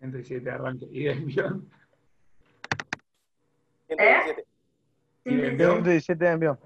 107 0.00 0.50
arranque. 0.50 0.86
¿Y 0.90 1.04
de 1.04 1.12
envión? 1.12 1.70
117. 3.86 4.40
¿Eh? 4.42 4.44
117 5.24 6.24
de 6.24 6.30
envión. 6.30 6.58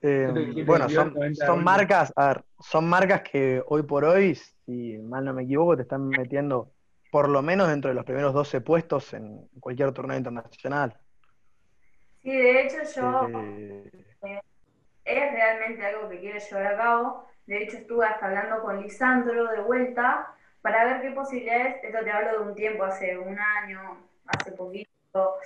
Eh, 0.00 0.62
bueno, 0.64 0.88
son, 0.88 1.14
son 1.34 1.64
marcas, 1.64 2.12
a 2.14 2.28
ver, 2.28 2.44
son 2.60 2.88
marcas 2.88 3.22
que 3.22 3.62
hoy 3.66 3.82
por 3.82 4.04
hoy, 4.04 4.34
si 4.34 4.96
mal 4.98 5.24
no 5.24 5.34
me 5.34 5.42
equivoco, 5.42 5.76
te 5.76 5.82
están 5.82 6.08
metiendo 6.08 6.70
por 7.10 7.28
lo 7.28 7.42
menos 7.42 7.68
dentro 7.68 7.88
de 7.88 7.94
los 7.94 8.04
primeros 8.04 8.32
12 8.32 8.60
puestos 8.60 9.12
en 9.14 9.48
cualquier 9.60 9.92
torneo 9.92 10.16
internacional. 10.16 10.96
Sí, 12.22 12.30
de 12.30 12.62
hecho 12.62 12.76
yo 12.94 13.28
eh, 13.32 14.40
es 15.04 15.32
realmente 15.32 15.84
algo 15.84 16.08
que 16.08 16.20
quiero 16.20 16.38
llevar 16.38 16.66
a 16.66 16.76
cabo. 16.76 17.26
De 17.46 17.62
hecho, 17.62 17.78
estuve 17.78 18.04
hasta 18.04 18.26
hablando 18.26 18.60
con 18.60 18.82
Lisandro 18.82 19.50
de 19.50 19.60
vuelta 19.60 20.34
para 20.60 20.84
ver 20.84 21.00
qué 21.00 21.12
posibilidades, 21.12 21.82
esto 21.82 22.04
te 22.04 22.10
hablo 22.10 22.32
de 22.32 22.50
un 22.50 22.54
tiempo, 22.54 22.84
hace 22.84 23.16
un 23.16 23.38
año, 23.38 23.96
hace 24.26 24.52
poquito, 24.52 25.36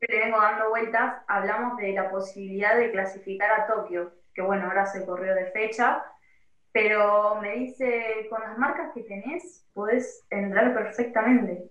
le 0.00 0.20
vengo 0.20 0.40
dando 0.40 0.70
vueltas, 0.70 1.22
hablamos 1.26 1.76
de 1.78 1.92
la 1.92 2.10
posibilidad 2.10 2.76
de 2.76 2.90
clasificar 2.92 3.50
a 3.50 3.66
Tokio, 3.66 4.12
que 4.34 4.42
bueno, 4.42 4.66
ahora 4.66 4.86
se 4.86 5.04
corrió 5.04 5.34
de 5.34 5.50
fecha, 5.50 6.04
pero 6.72 7.36
me 7.40 7.54
dice, 7.54 8.26
con 8.30 8.40
las 8.40 8.56
marcas 8.56 8.92
que 8.94 9.02
tenés, 9.02 9.66
podés 9.74 10.24
entrar 10.30 10.72
perfectamente. 10.74 11.70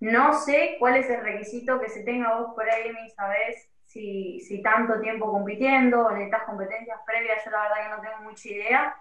No 0.00 0.32
sé 0.32 0.76
cuál 0.78 0.96
es 0.96 1.08
el 1.10 1.22
requisito 1.22 1.80
que 1.80 1.90
se 1.90 2.02
tenga 2.02 2.38
vos 2.38 2.54
por 2.54 2.68
ahí, 2.68 2.90
mi 2.92 3.10
sabés 3.10 3.68
si, 3.86 4.40
si 4.40 4.62
tanto 4.62 5.00
tiempo 5.00 5.30
compitiendo 5.30 6.06
o 6.06 6.10
necesitas 6.12 6.44
competencias 6.44 7.00
previas, 7.04 7.44
yo 7.44 7.50
la 7.50 7.62
verdad 7.62 7.82
que 7.82 7.88
no 7.88 8.00
tengo 8.00 8.30
mucha 8.30 8.48
idea, 8.48 8.96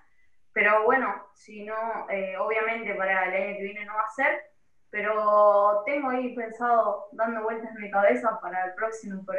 pero 0.51 0.83
bueno, 0.83 1.27
si 1.33 1.63
no, 1.63 2.09
eh, 2.09 2.37
obviamente 2.37 2.93
para 2.95 3.25
el 3.25 3.33
año 3.33 3.57
que 3.57 3.63
viene 3.63 3.85
no 3.85 3.93
va 3.93 4.01
a 4.01 4.09
ser, 4.09 4.41
pero 4.89 5.83
tengo 5.85 6.09
ahí 6.09 6.35
pensado 6.35 7.07
dando 7.11 7.43
vueltas 7.43 7.75
en 7.75 7.81
mi 7.81 7.91
cabeza 7.91 8.39
para 8.41 8.65
el 8.65 8.73
próximo 8.73 9.23
por. 9.25 9.37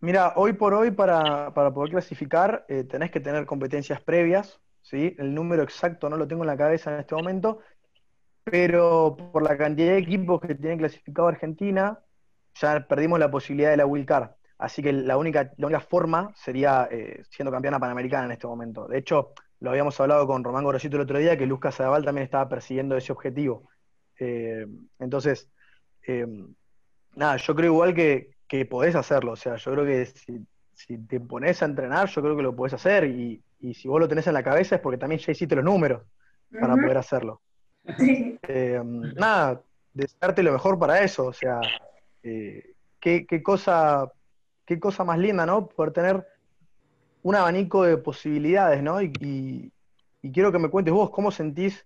Mira, 0.00 0.32
hoy 0.36 0.54
por 0.54 0.74
hoy 0.74 0.90
para, 0.90 1.52
poder 1.52 1.90
clasificar 1.90 2.64
eh, 2.68 2.84
tenés 2.84 3.10
que 3.10 3.20
tener 3.20 3.44
competencias 3.46 4.00
previas, 4.00 4.60
¿sí? 4.80 5.14
El 5.18 5.34
número 5.34 5.62
exacto 5.62 6.08
no 6.08 6.16
lo 6.16 6.26
tengo 6.26 6.42
en 6.42 6.48
la 6.48 6.56
cabeza 6.56 6.92
en 6.92 7.00
este 7.00 7.14
momento, 7.14 7.60
pero 8.44 9.16
por 9.32 9.42
la 9.42 9.56
cantidad 9.56 9.92
de 9.92 9.98
equipos 9.98 10.40
que 10.40 10.54
tiene 10.54 10.78
clasificado 10.78 11.28
Argentina, 11.28 12.00
ya 12.54 12.86
perdimos 12.88 13.18
la 13.18 13.30
posibilidad 13.30 13.70
de 13.70 13.76
la 13.76 13.86
Will 13.86 14.06
Card. 14.06 14.30
Así 14.58 14.82
que 14.82 14.92
la 14.92 15.16
única, 15.16 15.52
la 15.56 15.66
única 15.66 15.80
forma 15.80 16.32
sería 16.34 16.88
eh, 16.90 17.22
siendo 17.30 17.50
campeona 17.50 17.78
panamericana 17.78 18.26
en 18.26 18.32
este 18.32 18.46
momento. 18.46 18.86
De 18.88 18.98
hecho, 18.98 19.32
lo 19.60 19.70
habíamos 19.70 19.98
hablado 20.00 20.26
con 20.26 20.44
Román 20.44 20.64
Gorosito 20.64 20.96
el 20.96 21.02
otro 21.02 21.18
día, 21.18 21.36
que 21.36 21.46
Luz 21.46 21.60
Casadabal 21.60 22.04
también 22.04 22.24
estaba 22.24 22.48
persiguiendo 22.48 22.96
ese 22.96 23.12
objetivo. 23.12 23.68
Eh, 24.20 24.66
entonces, 24.98 25.48
eh, 26.06 26.26
nada, 27.16 27.36
yo 27.36 27.54
creo 27.54 27.72
igual 27.72 27.94
que, 27.94 28.36
podés 28.68 28.94
hacerlo. 28.94 29.32
O 29.32 29.36
sea, 29.36 29.56
yo 29.56 29.72
creo 29.72 29.84
que 29.84 30.06
si, 30.74 30.98
te 30.98 31.20
pones 31.20 31.62
a 31.62 31.66
entrenar, 31.66 32.08
yo 32.08 32.22
creo 32.22 32.36
que 32.36 32.42
lo 32.42 32.54
podés 32.54 32.74
hacer. 32.74 33.04
Y, 33.04 33.42
si 33.74 33.88
vos 33.88 34.00
lo 34.00 34.08
tenés 34.08 34.26
en 34.26 34.34
la 34.34 34.42
cabeza 34.42 34.76
es 34.76 34.80
porque 34.80 34.96
también 34.96 35.20
ya 35.20 35.32
hiciste 35.32 35.54
los 35.54 35.64
números 35.64 36.02
para 36.58 36.74
poder 36.74 36.96
hacerlo. 36.96 37.42
nada, 39.16 39.62
desearte 39.92 40.42
lo 40.42 40.52
mejor 40.52 40.78
para 40.78 41.02
eso. 41.02 41.26
O 41.26 41.32
sea, 41.32 41.60
qué, 42.22 43.26
qué 43.26 43.42
cosa 43.42 44.10
qué 44.70 44.78
cosa 44.78 45.02
más 45.02 45.18
linda, 45.18 45.44
¿no? 45.44 45.66
Poder 45.66 45.92
tener 45.92 46.24
un 47.24 47.34
abanico 47.34 47.82
de 47.82 47.96
posibilidades, 47.96 48.84
¿no? 48.84 49.02
Y, 49.02 49.72
quiero 50.32 50.52
que 50.52 50.60
me 50.60 50.68
cuentes 50.68 50.94
vos 50.94 51.10
cómo 51.10 51.32
sentís 51.32 51.84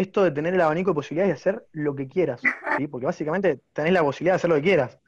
esto 0.00 0.24
de 0.24 0.30
tener 0.30 0.54
el 0.54 0.60
abanico 0.60 0.90
de 0.90 0.94
posibilidades 0.94 1.28
de 1.28 1.40
hacer 1.40 1.66
lo 1.72 1.94
que 1.94 2.08
quieras, 2.08 2.40
¿sí? 2.76 2.86
Porque 2.86 3.06
básicamente 3.06 3.60
tenés 3.72 3.92
la 3.92 4.02
posibilidad 4.02 4.34
de 4.34 4.36
hacer 4.36 4.50
lo 4.50 4.56
que 4.56 4.62
quieras. 4.62 4.98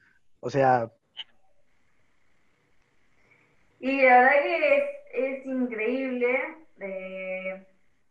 O 0.40 0.50
sea... 0.50 0.90
Y 3.80 4.02
la 4.02 4.18
verdad 4.18 4.42
que 4.42 4.90
es, 5.12 5.46
increíble, 5.46 6.38
eh, 6.80 7.66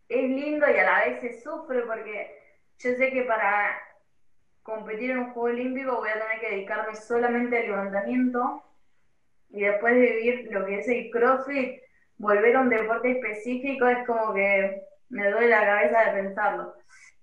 es 0.10 0.30
lindo 0.30 0.66
y 0.70 0.80
a 0.80 0.84
la 0.84 1.06
vez 1.06 1.22
se 1.22 1.42
sufre 1.42 1.82
porque 1.84 2.38
yo 2.80 2.92
sé 2.96 3.12
que 3.12 3.24
para 3.24 3.78
competir 4.64 5.12
en 5.12 5.20
un 5.20 5.34
juego 5.34 5.56
olímpico 5.56 5.96
voy 5.96 6.10
a 6.10 6.14
tener 6.14 6.40
que 6.42 6.56
dedicarme 6.56 6.96
solamente 6.96 7.58
al 7.58 7.68
levantamiento 7.68 8.64
y 9.50 9.62
después 9.62 9.96
de 9.96 10.02
vivir 10.02 10.48
lo 10.52 10.66
que 10.66 10.80
es 10.80 10.88
el 10.88 11.10
CrossFit, 11.10 11.82
volver 12.18 12.56
a 12.56 12.62
un 12.62 12.70
deporte 12.70 13.12
específico 13.12 13.88
es 13.88 14.06
como 14.06 14.34
que 14.34 14.84
me 15.12 15.30
duele 15.30 15.50
la 15.50 15.66
cabeza 15.66 16.06
de 16.06 16.24
pensarlo. 16.24 16.74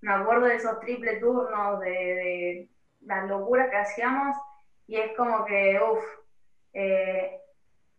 Me 0.00 0.12
acuerdo 0.12 0.46
de 0.46 0.56
esos 0.56 0.78
triple 0.80 1.16
turnos, 1.16 1.80
de, 1.80 2.68
las 3.00 3.28
locuras 3.28 3.70
que 3.70 3.76
hacíamos 3.76 4.36
y 4.86 4.96
es 4.96 5.16
como 5.16 5.44
que, 5.44 5.80
uff, 5.80 6.04
eh, 6.72 7.40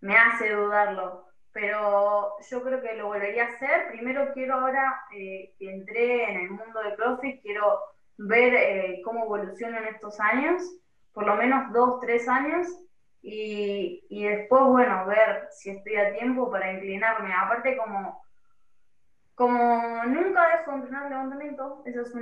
me 0.01 0.15
hace 0.15 0.51
dudarlo. 0.51 1.25
Pero 1.51 2.35
yo 2.49 2.63
creo 2.63 2.81
que 2.81 2.93
lo 2.93 3.07
volvería 3.07 3.45
a 3.45 3.47
hacer. 3.47 3.87
Primero 3.89 4.31
quiero 4.33 4.55
ahora 4.55 5.01
eh, 5.15 5.53
que 5.57 5.71
entré 5.73 6.29
en 6.29 6.39
el 6.41 6.51
mundo 6.51 6.79
de 6.81 6.95
CrossFit, 6.95 7.41
quiero 7.41 7.79
ver 8.17 8.53
eh, 8.53 9.01
cómo 9.03 9.23
evolucionan 9.25 9.85
estos 9.85 10.19
años, 10.19 10.61
por 11.13 11.25
lo 11.25 11.35
menos 11.35 11.73
dos, 11.73 11.99
tres 12.01 12.27
años, 12.27 12.67
y, 13.21 14.05
y 14.09 14.25
después, 14.25 14.63
bueno, 14.65 15.05
ver 15.07 15.47
si 15.51 15.71
estoy 15.71 15.95
a 15.95 16.13
tiempo 16.13 16.51
para 16.51 16.71
inclinarme. 16.71 17.33
Aparte, 17.33 17.75
como, 17.77 18.21
como 19.39 20.03
nunca 20.03 20.49
dejo 20.49 20.71
de 20.71 20.77
entrenar 20.79 21.09
levantamiento, 21.09 21.81
eso 21.85 22.01
es 22.01 22.13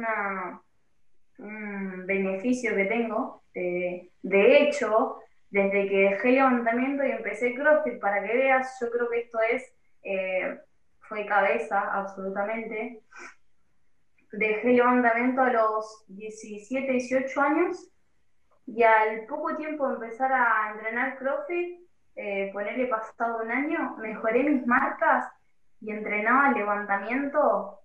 un 1.39 2.05
beneficio 2.05 2.75
que 2.75 2.85
tengo. 2.85 3.41
De 3.55 4.61
hecho, 4.61 5.17
desde 5.49 5.89
que 5.89 5.97
dejé 6.11 6.33
levantamiento 6.33 7.03
y 7.03 7.09
empecé 7.09 7.55
CrossFit, 7.55 7.99
para 7.99 8.21
que 8.21 8.37
veas, 8.37 8.77
yo 8.79 8.91
creo 8.91 9.09
que 9.09 9.21
esto 9.21 9.39
es, 9.49 9.63
eh, 10.03 10.59
fue 10.99 11.25
cabeza, 11.25 11.91
absolutamente. 11.91 13.01
Dejé 14.31 14.73
levantamiento 14.73 15.41
a 15.41 15.53
los 15.53 16.05
17, 16.09 16.91
18 16.91 17.41
años 17.41 17.91
y 18.67 18.83
al 18.83 19.25
poco 19.25 19.55
tiempo 19.55 19.89
empezar 19.89 20.31
a 20.31 20.71
entrenar 20.71 21.17
CrossFit, 21.17 21.79
eh, 22.15 22.51
ponerle 22.53 22.85
pasado 22.85 23.41
un 23.41 23.49
año, 23.49 23.97
mejoré 23.97 24.43
mis 24.43 24.67
marcas 24.67 25.33
y 25.81 25.91
entrenaba 25.91 26.51
levantamiento 26.51 27.79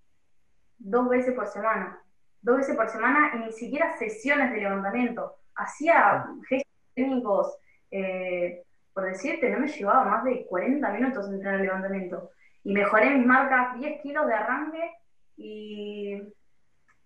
dos 0.79 1.09
veces 1.09 1.35
por 1.35 1.47
semana. 1.47 2.01
Dos 2.41 2.59
veces 2.59 2.77
por 2.77 2.89
semana 2.89 3.33
y 3.35 3.39
ni 3.39 3.53
siquiera 3.53 3.97
sesiones 3.99 4.51
de 4.53 4.61
levantamiento. 4.61 5.37
Hacía 5.55 6.27
gestos 6.49 6.73
técnicos, 6.95 7.57
eh, 7.91 8.65
por 8.93 9.05
decirte, 9.05 9.49
no 9.51 9.61
me 9.61 9.69
llevaba 9.69 10.05
más 10.05 10.25
de 10.25 10.47
40 10.47 10.89
minutos 10.91 11.29
entrenar 11.29 11.61
levantamiento. 11.61 12.31
Y 12.65 12.73
mejoré 12.73 13.11
mis 13.11 13.27
marcas 13.27 13.79
10 13.79 14.03
kilos 14.03 14.27
de 14.27 14.35
arranque 14.35 14.91
y 15.37 16.23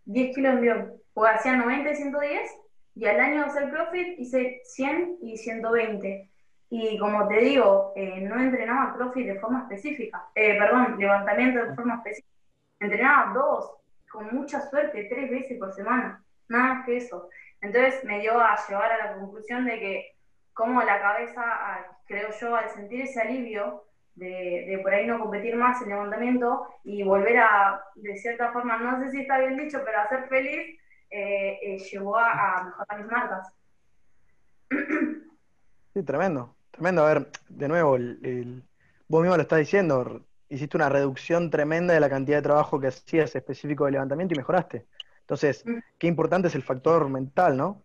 10 0.04 0.34
kilos 0.34 0.52
de 0.52 0.56
envión. 0.58 0.92
Porque 1.12 1.30
hacía 1.30 1.56
90 1.56 1.90
y 1.90 1.96
110 1.96 2.50
y 2.96 3.06
al 3.06 3.20
año 3.20 3.40
de 3.42 3.46
hacer 3.46 3.70
CrossFit 3.70 4.18
hice 4.18 4.60
100 4.64 5.18
y 5.22 5.36
120. 5.36 6.30
Y 6.68 6.98
como 6.98 7.28
te 7.28 7.36
digo, 7.36 7.92
eh, 7.94 8.20
no 8.20 8.40
entrenaba 8.40 8.94
CrossFit 8.94 9.26
de 9.26 9.40
forma 9.40 9.62
específica, 9.62 10.26
eh, 10.34 10.58
perdón, 10.58 10.96
levantamiento 10.98 11.64
de 11.64 11.74
forma 11.74 11.96
específica. 11.96 12.34
Entrenaba 12.80 13.32
dos, 13.32 13.76
con 14.10 14.34
mucha 14.34 14.60
suerte, 14.68 15.06
tres 15.08 15.30
veces 15.30 15.58
por 15.58 15.72
semana, 15.72 16.22
nada 16.48 16.74
más 16.74 16.86
que 16.86 16.96
eso. 16.96 17.28
Entonces 17.60 18.04
me 18.04 18.20
dio 18.20 18.38
a 18.40 18.56
llevar 18.68 18.92
a 18.92 19.06
la 19.06 19.14
conclusión 19.14 19.64
de 19.64 19.78
que 19.78 20.16
como 20.52 20.82
la 20.82 21.00
cabeza, 21.00 21.42
creo 22.06 22.30
yo, 22.40 22.56
al 22.56 22.70
sentir 22.70 23.02
ese 23.02 23.20
alivio 23.20 23.84
de, 24.14 24.64
de, 24.68 24.78
por 24.82 24.92
ahí 24.92 25.06
no 25.06 25.20
competir 25.20 25.54
más 25.54 25.80
en 25.82 25.90
levantamiento 25.90 26.66
y 26.82 27.02
volver 27.02 27.36
a, 27.38 27.82
de 27.94 28.16
cierta 28.16 28.50
forma, 28.52 28.78
no 28.78 28.98
sé 28.98 29.10
si 29.10 29.20
está 29.20 29.38
bien 29.38 29.56
dicho, 29.56 29.82
pero 29.84 30.00
a 30.00 30.08
ser 30.08 30.26
feliz, 30.28 30.80
eh, 31.10 31.58
eh, 31.62 31.78
llevó 31.78 32.16
a, 32.16 32.64
mejorar 32.64 33.00
mis 33.00 33.10
marcas. 33.10 33.52
Sí, 35.94 36.02
tremendo, 36.02 36.54
tremendo. 36.76 37.04
A 37.04 37.14
ver, 37.14 37.28
de 37.48 37.68
nuevo, 37.68 37.96
el, 37.96 38.62
vos 39.08 39.22
mismo 39.22 39.36
lo 39.36 39.42
estás 39.42 39.58
diciendo, 39.58 40.20
hiciste 40.48 40.76
una 40.76 40.88
reducción 40.88 41.50
tremenda 41.50 41.94
de 41.94 42.00
la 42.00 42.08
cantidad 42.10 42.38
de 42.38 42.42
trabajo 42.42 42.78
que 42.78 42.88
hacías 42.88 43.34
específico 43.34 43.86
de 43.86 43.92
levantamiento 43.92 44.34
y 44.34 44.38
mejoraste. 44.38 44.86
Entonces, 45.20 45.64
mm. 45.66 45.78
qué 45.98 46.06
importante 46.06 46.48
es 46.48 46.54
el 46.54 46.62
factor 46.62 47.08
mental, 47.08 47.56
¿no? 47.56 47.82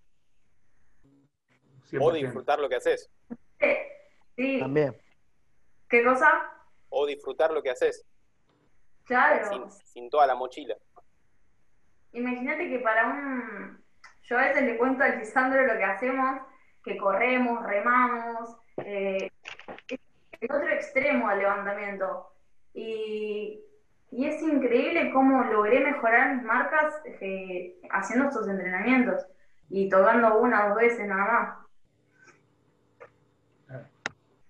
O 2.00 2.12
disfrutar 2.12 2.60
lo 2.60 2.70
que 2.70 2.76
haces. 2.76 3.10
Sí. 4.36 4.60
También. 4.60 4.96
¿Qué 5.90 6.04
cosa? 6.04 6.30
O 6.90 7.06
disfrutar 7.06 7.52
lo 7.52 7.62
que 7.62 7.72
haces. 7.72 8.06
Claro. 9.04 9.70
sin 9.84 10.10
toda 10.10 10.26
la 10.26 10.36
mochila. 10.36 10.78
Imagínate 12.14 12.70
que 12.70 12.80
para 12.80 13.08
un... 13.08 13.84
Yo 14.24 14.38
a 14.38 14.44
veces 14.44 14.64
le 14.64 14.78
cuento 14.78 15.04
al 15.04 15.20
Lisandro 15.20 15.66
lo 15.66 15.74
que 15.74 15.84
hacemos, 15.84 16.42
que 16.84 16.96
corremos, 16.96 17.62
remamos, 17.66 18.61
eh, 18.78 19.30
el 20.40 20.52
otro 20.52 20.70
extremo 20.70 21.30
del 21.30 21.40
levantamiento. 21.40 22.28
Y, 22.74 23.60
y, 24.12 24.26
es 24.26 24.42
increíble 24.42 25.12
cómo 25.12 25.44
logré 25.44 25.82
mejorar 25.82 26.36
mis 26.36 26.44
marcas 26.44 26.94
eh, 27.06 27.80
haciendo 27.92 28.30
estos 28.30 28.48
entrenamientos 28.48 29.26
y 29.70 29.90
tocando 29.90 30.40
una 30.40 30.66
o 30.66 30.70
dos 30.70 30.78
veces 30.78 31.08
nada 31.08 31.26
más. 31.26 31.58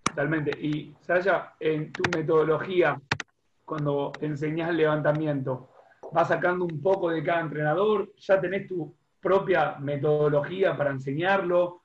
Totalmente. 0.03 0.51
Y 0.59 0.93
Saya, 1.01 1.53
en 1.59 1.91
tu 1.91 2.03
metodología, 2.15 2.99
cuando 3.63 4.11
enseñas 4.19 4.69
el 4.69 4.77
levantamiento, 4.77 5.69
vas 6.11 6.27
sacando 6.27 6.65
un 6.65 6.81
poco 6.81 7.09
de 7.09 7.23
cada 7.23 7.41
entrenador, 7.41 8.11
ya 8.17 8.39
tenés 8.41 8.67
tu 8.67 8.93
propia 9.21 9.77
metodología 9.79 10.75
para 10.75 10.91
enseñarlo. 10.91 11.80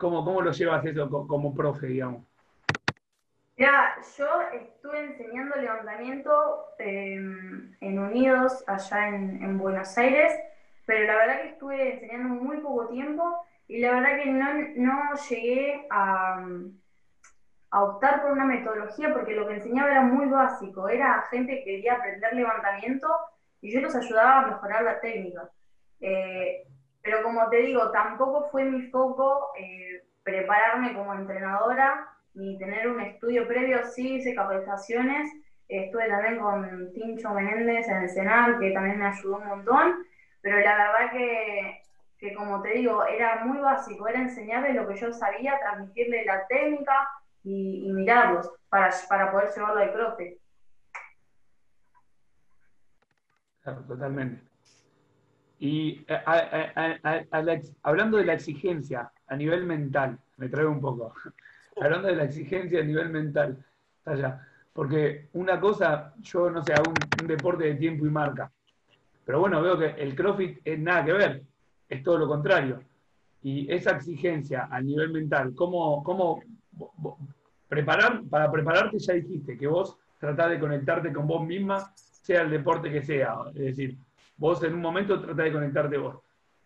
¿Cómo, 0.00 0.24
cómo 0.24 0.40
lo 0.40 0.50
llevas 0.50 0.82
eso 0.86 1.10
como, 1.10 1.54
profe, 1.54 1.88
digamos? 1.88 2.24
Ya, 3.58 3.94
yo 4.16 4.26
estuve 4.50 5.04
enseñando 5.04 5.56
levantamiento 5.56 6.32
em, 6.78 7.76
en 7.82 7.98
Unidos, 7.98 8.64
allá 8.66 9.08
en, 9.08 9.58
Buenos 9.58 9.98
Aires, 9.98 10.32
pero 10.86 11.06
la 11.06 11.16
verdad 11.16 11.42
que 11.42 11.48
estuve 11.48 11.92
enseñando 11.92 12.42
muy 12.42 12.56
poco 12.62 12.88
tiempo 12.88 13.44
y 13.68 13.80
la 13.80 13.92
verdad 13.92 14.16
que 14.22 14.30
no, 14.30 14.52
no 14.76 15.00
llegué 15.28 15.86
a, 15.90 16.46
a 17.70 17.82
optar 17.84 18.22
por 18.22 18.32
una 18.32 18.46
metodología 18.46 19.12
porque 19.12 19.34
lo 19.34 19.46
que 19.46 19.56
enseñaba 19.56 19.90
era 19.90 20.00
muy 20.00 20.30
básico, 20.30 20.88
era 20.88 21.26
gente 21.30 21.56
que 21.56 21.64
quería 21.64 21.96
aprender 21.96 22.32
levantamiento 22.32 23.06
y 23.60 23.70
yo 23.70 23.82
los 23.82 23.94
ayudaba 23.94 24.40
a 24.40 24.46
mejorar 24.46 24.82
la 24.82 24.98
técnica. 24.98 25.50
Eh, 26.00 26.66
pero 27.02 27.22
como 27.22 27.48
te 27.48 27.58
digo, 27.58 27.90
tampoco 27.90 28.48
fue 28.50 28.64
mi 28.64 28.90
foco 28.90 29.52
eh, 29.58 30.04
prepararme 30.22 30.94
como 30.94 31.14
entrenadora 31.14 32.06
ni 32.34 32.58
tener 32.58 32.88
un 32.88 33.00
estudio 33.00 33.46
previo, 33.46 33.84
sí 33.84 34.14
hice 34.14 34.34
capacitaciones, 34.34 35.30
estuve 35.68 36.08
también 36.08 36.38
con 36.38 36.92
Tincho 36.92 37.30
Menéndez 37.30 37.88
en 37.88 38.02
el 38.02 38.08
Senal, 38.08 38.58
que 38.58 38.70
también 38.70 38.98
me 38.98 39.06
ayudó 39.06 39.36
un 39.36 39.46
montón, 39.46 40.06
pero 40.40 40.58
la 40.60 40.76
verdad 40.76 41.10
que, 41.12 41.82
que 42.18 42.34
como 42.34 42.62
te 42.62 42.70
digo, 42.70 43.04
era 43.04 43.44
muy 43.44 43.58
básico, 43.58 44.06
era 44.06 44.20
enseñarle 44.20 44.74
lo 44.74 44.86
que 44.86 44.96
yo 44.96 45.12
sabía, 45.12 45.58
transmitirle 45.58 46.24
la 46.24 46.46
técnica 46.46 47.08
y, 47.42 47.90
mirarlos 47.92 48.50
para, 48.68 48.90
para 49.08 49.32
poder 49.32 49.50
llevarlo 49.54 49.80
al 49.80 49.92
crossfit. 49.92 50.38
totalmente. 53.86 54.49
Y 55.60 56.02
eh, 56.08 56.18
hablando 57.82 58.16
de 58.16 58.24
la 58.24 58.32
exigencia 58.32 59.12
a 59.26 59.36
nivel 59.36 59.66
mental, 59.66 60.18
me 60.38 60.48
traigo 60.48 60.70
un 60.70 60.80
poco, 60.80 61.12
hablando 61.80 62.08
de 62.08 62.16
la 62.16 62.24
exigencia 62.24 62.80
a 62.80 62.84
nivel 62.84 63.10
mental, 63.10 63.62
allá, 64.06 64.48
porque 64.72 65.28
una 65.34 65.60
cosa, 65.60 66.14
yo 66.22 66.50
no 66.50 66.64
sé, 66.64 66.72
hago 66.72 66.94
un, 67.14 67.26
deporte 67.26 67.64
de 67.64 67.74
tiempo 67.74 68.06
y 68.06 68.10
marca, 68.10 68.50
pero 69.26 69.40
bueno, 69.40 69.60
veo 69.60 69.78
que 69.78 69.90
el 70.02 70.16
CrossFit 70.16 70.60
es 70.64 70.78
nada 70.78 71.04
que 71.04 71.12
ver, 71.12 71.42
es 71.90 72.02
todo 72.02 72.16
lo 72.16 72.26
contrario. 72.26 72.80
Y 73.42 73.70
esa 73.70 73.92
exigencia 73.92 74.66
a 74.70 74.80
nivel 74.80 75.10
mental, 75.10 75.54
¿cómo, 75.54 76.02
cómo 76.02 76.42
preparar, 77.68 78.22
para 78.30 78.50
prepararte 78.50 78.98
ya 78.98 79.12
dijiste 79.12 79.58
que 79.58 79.66
vos 79.66 79.98
tratás 80.18 80.50
de 80.50 80.58
conectarte 80.58 81.12
con 81.12 81.26
vos 81.26 81.46
misma 81.46 81.92
sea 81.94 82.42
el 82.42 82.50
deporte 82.50 82.90
que 82.90 83.02
sea. 83.02 83.36
Es 83.54 83.76
decir, 83.76 83.98
vos 84.40 84.62
en 84.64 84.74
un 84.74 84.80
momento 84.80 85.20
tratás 85.20 85.44
de 85.44 85.52
conectarte 85.52 85.98
vos. 85.98 86.16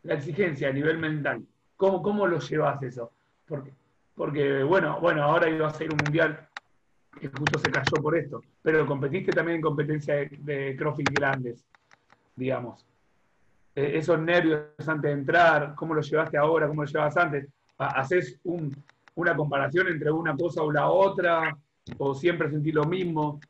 La 0.04 0.14
exigencia 0.14 0.68
a 0.68 0.72
nivel 0.72 0.96
mental, 0.96 1.44
¿cómo, 1.76 2.02
cómo 2.02 2.26
lo 2.26 2.38
llevas 2.38 2.82
eso? 2.82 3.10
Porque, 3.46 3.72
porque 4.14 4.62
bueno, 4.62 5.00
bueno, 5.00 5.24
ahora 5.24 5.50
iba 5.50 5.66
a 5.66 5.74
ser 5.74 5.92
un 5.92 5.98
mundial 6.02 6.48
que 7.20 7.28
justo 7.28 7.58
se 7.58 7.70
cayó 7.70 8.00
por 8.00 8.16
esto, 8.16 8.42
pero 8.62 8.86
competiste 8.86 9.32
también 9.32 9.56
en 9.56 9.62
competencia 9.62 10.14
de, 10.14 10.30
de 10.38 10.76
CrossFit 10.76 11.10
grandes, 11.10 11.64
digamos. 12.36 12.86
E, 13.74 13.98
esos 13.98 14.20
nervios 14.20 14.66
antes 14.86 15.10
de 15.10 15.12
entrar, 15.12 15.74
¿cómo 15.74 15.94
lo 15.94 16.00
llevaste 16.00 16.38
ahora? 16.38 16.68
¿Cómo 16.68 16.82
lo 16.82 16.88
llevabas 16.88 17.16
antes? 17.16 17.48
¿Haces 17.76 18.38
un, 18.44 18.72
una 19.16 19.34
comparación 19.34 19.88
entre 19.88 20.12
una 20.12 20.36
cosa 20.36 20.62
o 20.62 20.70
la 20.70 20.88
otra? 20.88 21.56
¿O 21.98 22.14
siempre 22.14 22.50
sentís 22.50 22.74
lo 22.74 22.84
mismo? 22.84 23.40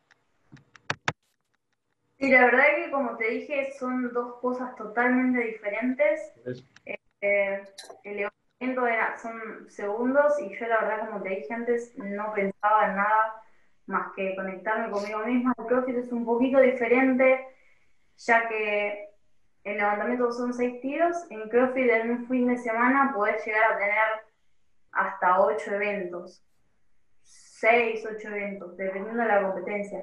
Sí, 2.25 2.31
la 2.31 2.47
verdad 2.47 2.65
es 2.71 2.85
que 2.87 2.91
como 2.91 3.19
te 3.19 3.29
dije, 3.29 3.73
son 3.79 4.11
dos 4.15 4.37
cosas 4.41 4.75
totalmente 4.77 5.41
diferentes. 5.41 6.33
Eh, 7.21 7.63
el 8.03 8.17
levantamiento 8.17 8.87
era, 8.87 9.19
son 9.19 9.69
segundos 9.69 10.33
y 10.41 10.57
yo 10.57 10.67
la 10.67 10.81
verdad, 10.81 11.11
como 11.11 11.23
te 11.23 11.29
dije 11.29 11.53
antes, 11.53 11.93
no 11.99 12.33
pensaba 12.33 12.87
en 12.87 12.97
nada 12.97 13.43
más 13.85 14.13
que 14.17 14.35
conectarme 14.37 14.91
conmigo 14.91 15.19
misma. 15.19 15.53
El 15.59 15.67
CrossFit 15.67 15.97
es 15.97 16.13
un 16.13 16.25
poquito 16.25 16.61
diferente, 16.61 17.47
ya 18.17 18.49
que 18.49 19.11
el 19.65 19.77
levantamiento 19.77 20.33
son 20.33 20.55
seis 20.55 20.81
tiros, 20.81 21.27
en 21.29 21.47
CrossFit 21.51 21.91
en 21.91 22.11
un 22.11 22.27
fin 22.27 22.49
de 22.49 22.57
semana 22.57 23.13
podés 23.15 23.45
llegar 23.45 23.71
a 23.71 23.77
tener 23.77 24.09
hasta 24.93 25.41
ocho 25.43 25.75
eventos, 25.75 26.43
seis, 27.21 28.03
ocho 28.11 28.29
eventos, 28.29 28.79
dependiendo 28.79 29.21
de 29.21 29.29
la 29.29 29.43
competencia 29.43 30.03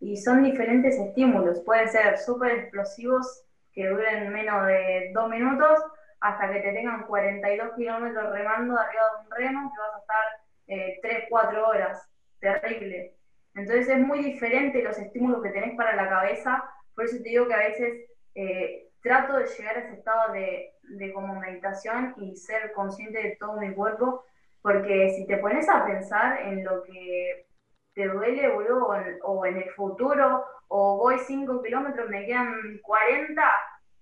y 0.00 0.16
son 0.16 0.42
diferentes 0.42 0.98
estímulos. 0.98 1.60
Pueden 1.60 1.88
ser 1.88 2.18
súper 2.18 2.52
explosivos 2.52 3.44
que 3.72 3.86
duren 3.86 4.32
menos 4.32 4.66
de 4.66 5.10
dos 5.14 5.28
minutos 5.28 5.78
hasta 6.20 6.50
que 6.50 6.60
te 6.60 6.72
tengan 6.72 7.06
42 7.06 7.74
kilómetros 7.76 8.32
remando 8.32 8.78
arriba 8.78 9.02
de 9.02 9.24
un 9.24 9.30
remo 9.30 9.72
que 9.72 9.80
vas 9.80 9.94
a 9.94 9.98
estar 10.00 10.24
eh, 10.68 10.98
3, 11.02 11.24
4 11.28 11.68
horas. 11.68 12.08
Terrible. 12.40 13.14
Entonces 13.54 13.88
es 13.88 13.98
muy 13.98 14.24
diferente 14.24 14.82
los 14.82 14.98
estímulos 14.98 15.42
que 15.42 15.50
tenés 15.50 15.76
para 15.76 15.94
la 15.94 16.08
cabeza. 16.08 16.64
Por 16.94 17.04
eso 17.04 17.18
te 17.18 17.28
digo 17.28 17.46
que 17.46 17.54
a 17.54 17.68
veces 17.68 18.10
eh, 18.34 18.88
trato 19.02 19.36
de 19.36 19.46
llegar 19.46 19.76
a 19.76 19.80
ese 19.80 19.94
estado 19.94 20.32
de, 20.32 20.72
de 20.82 21.12
como 21.12 21.34
meditación 21.34 22.14
y 22.18 22.36
ser 22.36 22.72
consciente 22.72 23.22
de 23.22 23.36
todo 23.36 23.60
mi 23.60 23.72
cuerpo. 23.74 24.24
Porque 24.62 25.10
si 25.16 25.26
te 25.26 25.38
pones 25.38 25.68
a 25.68 25.84
pensar 25.84 26.40
en 26.42 26.64
lo 26.64 26.82
que 26.82 27.49
te 27.94 28.06
duele, 28.06 28.48
boludo, 28.48 28.88
o 29.22 29.46
en, 29.46 29.56
el 29.56 29.70
futuro, 29.70 30.44
o 30.68 30.98
voy 30.98 31.18
5 31.18 31.62
kilómetros, 31.62 32.08
me 32.08 32.26
quedan 32.26 32.78
40, 32.82 33.42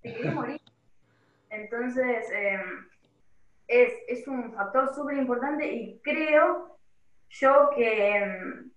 te 0.03 0.15
querés 0.15 0.35
morir. 0.35 0.61
Entonces, 1.51 2.31
em, 2.31 2.87
es, 3.67 4.27
un 4.29 4.53
factor 4.53 4.95
súper 4.95 5.17
importante 5.17 5.67
y 5.67 5.99
creo 6.01 6.79
yo 7.31 7.71
que 7.75 8.17
em, 8.17 8.71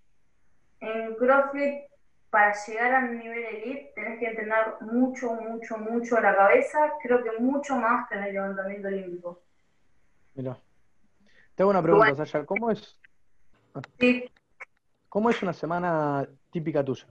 en 0.80 1.16
CrossFit 1.16 1.92
para 2.30 2.54
llegar 2.66 2.94
al 2.94 3.18
nivel 3.18 3.44
elite 3.44 3.92
tenés 3.94 4.20
que 4.20 4.28
entrenar 4.28 4.82
mucho, 4.82 5.34
mucho, 5.34 5.78
mucho 5.78 6.20
la 6.22 6.36
cabeza, 6.36 6.94
creo 7.04 7.22
que 7.24 7.40
mucho 7.40 7.76
más 7.76 8.08
que 8.08 8.16
en 8.16 8.24
el 8.24 8.34
levantamiento 8.34 8.88
olímpico. 8.88 9.42
Mira. 10.36 10.58
Te 11.56 11.64
hago 11.64 11.72
una 11.72 11.82
pregunta, 11.82 12.16
Sasha. 12.16 12.46
¿Cómo 12.46 12.72
es? 12.72 12.98
Sí. 14.00 14.32
¿Cómo 15.12 15.30
es 15.30 15.44
una 15.44 15.52
semana 15.52 16.26
típica 16.52 16.86
tuya? 16.86 17.08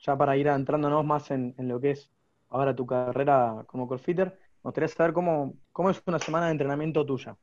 Ya 0.00 0.16
para 0.16 0.38
ir 0.38 0.46
entrándonos 0.46 1.04
más 1.04 1.30
en, 1.30 1.54
lo 1.58 1.78
que 1.78 1.90
es 1.90 2.10
ahora 2.48 2.74
tu 2.74 2.86
carrera 2.86 3.62
como 3.66 3.86
crossfitter, 3.86 4.28
me 4.28 4.68
gustaría 4.68 4.88
saber 4.88 5.12
cómo, 5.12 5.52
cómo 5.70 5.90
es 5.90 6.02
una 6.06 6.18
semana 6.18 6.46
de 6.46 6.52
entrenamiento 6.52 7.04
tuya. 7.04 7.36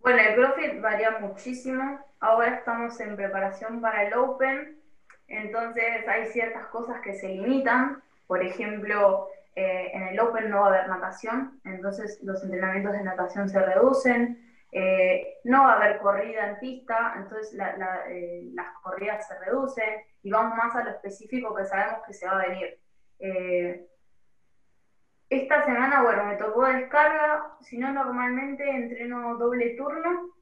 Bueno, 0.00 0.20
el 0.20 0.34
CrossFit 0.34 0.82
varía 0.82 1.20
muchísimo. 1.20 1.98
Ahora 2.20 2.56
estamos 2.56 3.00
en 3.00 3.16
preparación 3.16 3.80
para 3.80 4.06
el 4.06 4.12
Open, 4.12 4.78
entonces 5.26 6.06
hay 6.06 6.26
ciertas 6.26 6.66
cosas 6.66 7.00
que 7.00 7.14
se 7.14 7.28
limitan. 7.28 8.02
Por 8.26 8.42
ejemplo, 8.42 9.30
eh, 9.56 9.90
en 9.94 10.02
el 10.08 10.20
Open 10.20 10.50
no 10.50 10.60
va 10.60 10.66
a 10.66 10.68
haber 10.68 10.88
natación, 10.88 11.58
entonces 11.64 12.20
los 12.22 12.44
entrenamientos 12.44 12.92
de 12.92 13.04
natación 13.04 13.48
se 13.48 13.58
reducen. 13.58 14.47
Eh, 14.70 15.38
no 15.44 15.64
va 15.64 15.72
a 15.72 15.76
haber 15.76 15.98
corrida 15.98 16.48
en 16.48 16.58
pista, 16.58 17.14
entonces 17.16 17.58
eh, 18.08 18.50
las 18.52 18.74
corridas 18.82 19.26
se 19.26 19.38
reducen 19.38 20.00
y 20.22 20.30
vamos 20.30 20.56
más 20.56 20.74
a 20.76 20.84
lo 20.84 20.90
específico 20.90 21.54
que 21.54 21.64
sabemos 21.64 22.00
que 22.06 22.12
se 22.12 22.26
va 22.26 22.40
a 22.40 22.46
venir. 22.46 22.78
Esta 25.30 25.64
semana, 25.64 26.02
bueno, 26.02 26.24
me 26.24 26.36
tocó 26.36 26.64
descarga, 26.66 27.56
si 27.60 27.76
no 27.76 27.92
normalmente 27.92 28.68
entreno 28.68 29.36
doble 29.36 29.76
turno, 29.76 30.32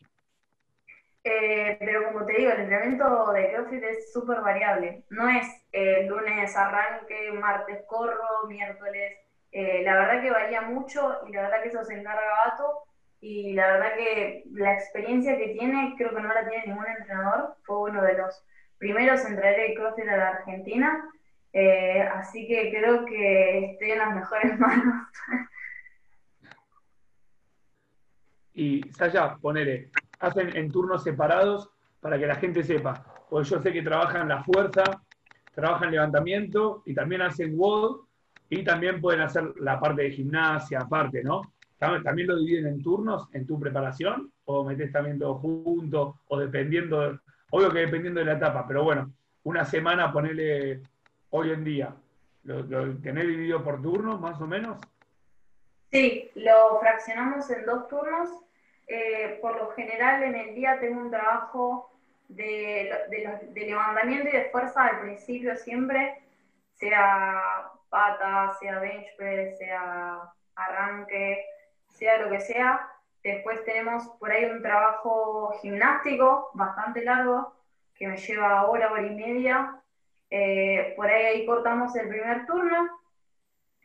eh, 1.29 1.77
pero 1.81 2.05
como 2.05 2.25
te 2.25 2.35
digo, 2.35 2.53
el 2.53 2.61
entrenamiento 2.61 3.33
de 3.33 3.51
CrossFit 3.51 3.83
es 3.83 4.13
súper 4.13 4.43
variable. 4.43 5.03
No 5.11 5.29
es 5.29 5.45
eh, 5.73 6.07
lunes 6.09 6.57
arranque, 6.57 7.33
martes 7.33 7.85
corro, 7.89 8.47
miércoles. 8.47 9.19
Eh, 9.51 9.83
la 9.83 9.97
verdad 9.97 10.23
que 10.23 10.31
varía 10.31 10.61
mucho 10.61 11.27
y 11.27 11.33
la 11.33 11.43
verdad 11.43 11.63
que 11.63 11.69
eso 11.71 11.85
se 11.85 11.95
encarga 11.99 12.23
Gato. 12.45 12.85
Y 13.21 13.55
la 13.55 13.67
verdad 13.73 13.95
que 13.97 14.45
la 14.53 14.75
experiencia 14.75 15.37
que 15.37 15.49
tiene, 15.49 15.95
creo 15.97 16.15
que 16.15 16.21
no 16.21 16.29
la 16.29 16.49
tiene 16.49 16.67
ningún 16.67 16.87
entrenador. 16.87 17.57
Fue 17.65 17.91
uno 17.91 18.03
de 18.03 18.19
los 18.19 18.45
primeros 18.79 19.25
en 19.25 19.37
traer 19.37 19.71
el 19.71 19.75
CrossFit 19.77 20.09
a 20.09 20.17
la 20.17 20.29
Argentina 20.29 21.11
eh, 21.59 22.03
así 22.03 22.47
que 22.47 22.69
creo 22.71 23.07
que 23.07 23.73
estoy 23.73 23.93
en 23.93 23.99
las 23.99 24.15
mejores 24.15 24.59
manos. 24.61 25.09
y 28.53 28.83
Saya, 28.93 29.37
ponele, 29.41 29.91
hacen 30.21 30.55
en 30.55 30.71
turnos 30.71 31.03
separados 31.03 31.71
para 31.99 32.19
que 32.19 32.27
la 32.27 32.35
gente 32.35 32.63
sepa. 32.63 33.03
Porque 33.31 33.49
yo 33.49 33.63
sé 33.63 33.73
que 33.73 33.81
trabajan 33.81 34.29
la 34.29 34.45
fuerza, 34.45 34.85
trabajan 35.55 35.93
levantamiento 35.93 36.83
y 36.85 36.95
también 36.95 37.23
hacen 37.23 37.59
WOD 37.59 38.03
y 38.51 38.63
también 38.63 39.01
pueden 39.01 39.23
hacer 39.23 39.55
la 39.59 39.81
parte 39.81 40.03
de 40.03 40.11
gimnasia 40.11 40.81
aparte, 40.81 41.25
¿no? 41.25 41.41
¿También 41.79 42.29
lo 42.29 42.37
dividen 42.37 42.67
en 42.67 42.83
turnos 42.83 43.29
en 43.33 43.47
tu 43.47 43.61
preparación? 43.61 44.33
¿O 44.47 44.65
metes 44.65 44.91
también 44.93 45.19
todo 45.19 45.35
junto? 45.37 46.21
¿O 46.29 46.39
dependiendo, 46.39 47.21
obvio 47.51 47.71
que 47.71 47.81
dependiendo 47.81 48.21
de 48.21 48.27
la 48.27 48.35
etapa, 48.35 48.67
pero 48.67 48.85
bueno, 48.85 49.13
una 49.43 49.65
semana 49.65 50.13
ponele 50.13 50.81
hoy 51.31 51.51
en 51.51 51.65
día? 51.65 51.95
¿Lo, 52.45 52.65
tenés 52.99 53.27
dividido 53.27 53.63
por 53.63 53.83
turnos, 53.83 54.21
más 54.21 54.41
o 54.41 54.47
menos? 54.47 54.79
Sí, 55.91 56.31
lo 56.35 56.79
fraccionamos 56.81 57.51
en 57.51 57.67
dos 57.67 57.89
turnos. 57.89 58.31
Eh, 58.87 59.39
por 59.43 59.57
lo 59.57 59.71
general, 59.73 60.23
en 60.23 60.35
el 60.35 60.55
día 60.55 60.79
tengo 60.79 61.01
un 61.01 61.11
trabajo 61.11 61.91
de, 62.29 62.91
levantamiento 63.55 64.29
y 64.29 64.33
de 64.33 64.51
fuerza 64.51 64.87
al 64.87 65.01
principio 65.01 65.57
siempre, 65.57 66.23
sea 66.75 67.71
pata, 67.89 68.57
sea 68.61 68.79
bench 68.79 69.17
press, 69.17 69.59
sea 69.59 70.23
arranque, 70.55 71.45
sea 71.97 72.19
lo 72.19 72.31
que 72.31 72.41
sea. 72.41 72.89
Después 73.23 73.65
tenemos 73.65 74.07
por 74.21 74.31
ahí 74.31 74.45
un 74.45 74.63
trabajo 74.63 75.53
gimnástico 75.61 76.51
bastante 76.55 77.03
largo 77.03 77.55
que 77.95 78.07
me 78.07 78.17
lleva 78.17 78.67
hora, 78.67 78.93
hora 78.93 79.07
y 79.07 79.15
media, 79.15 79.83
eh, 80.31 80.93
por 80.97 81.07
ahí, 81.07 81.47
cortamos 81.47 81.95
el 81.97 82.09
primer 82.09 82.47
turno 82.47 83.01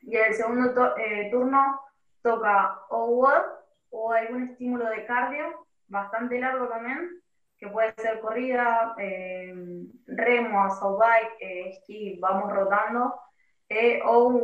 y 0.01 0.16
el 0.16 0.34
segundo 0.34 0.97
eh, 0.97 1.30
turno 1.32 1.80
toca 2.22 2.82
o 2.89 3.05
WOD 3.05 3.41
o 3.91 4.12
algún 4.12 4.49
estímulo 4.49 4.89
de 4.89 5.05
cardio, 5.05 5.68
bastante 5.88 6.39
largo 6.39 6.68
también, 6.68 7.22
que 7.57 7.68
puede 7.68 7.93
ser 7.97 8.20
corrida, 8.22 8.95
eh, 8.97 9.53
remo, 10.07 10.64
assault 10.64 10.99
bike, 10.99 11.38
esquí, 11.39 12.18
vamos 12.20 12.51
rotando, 12.51 13.16
o 14.05 14.24
un 14.24 14.41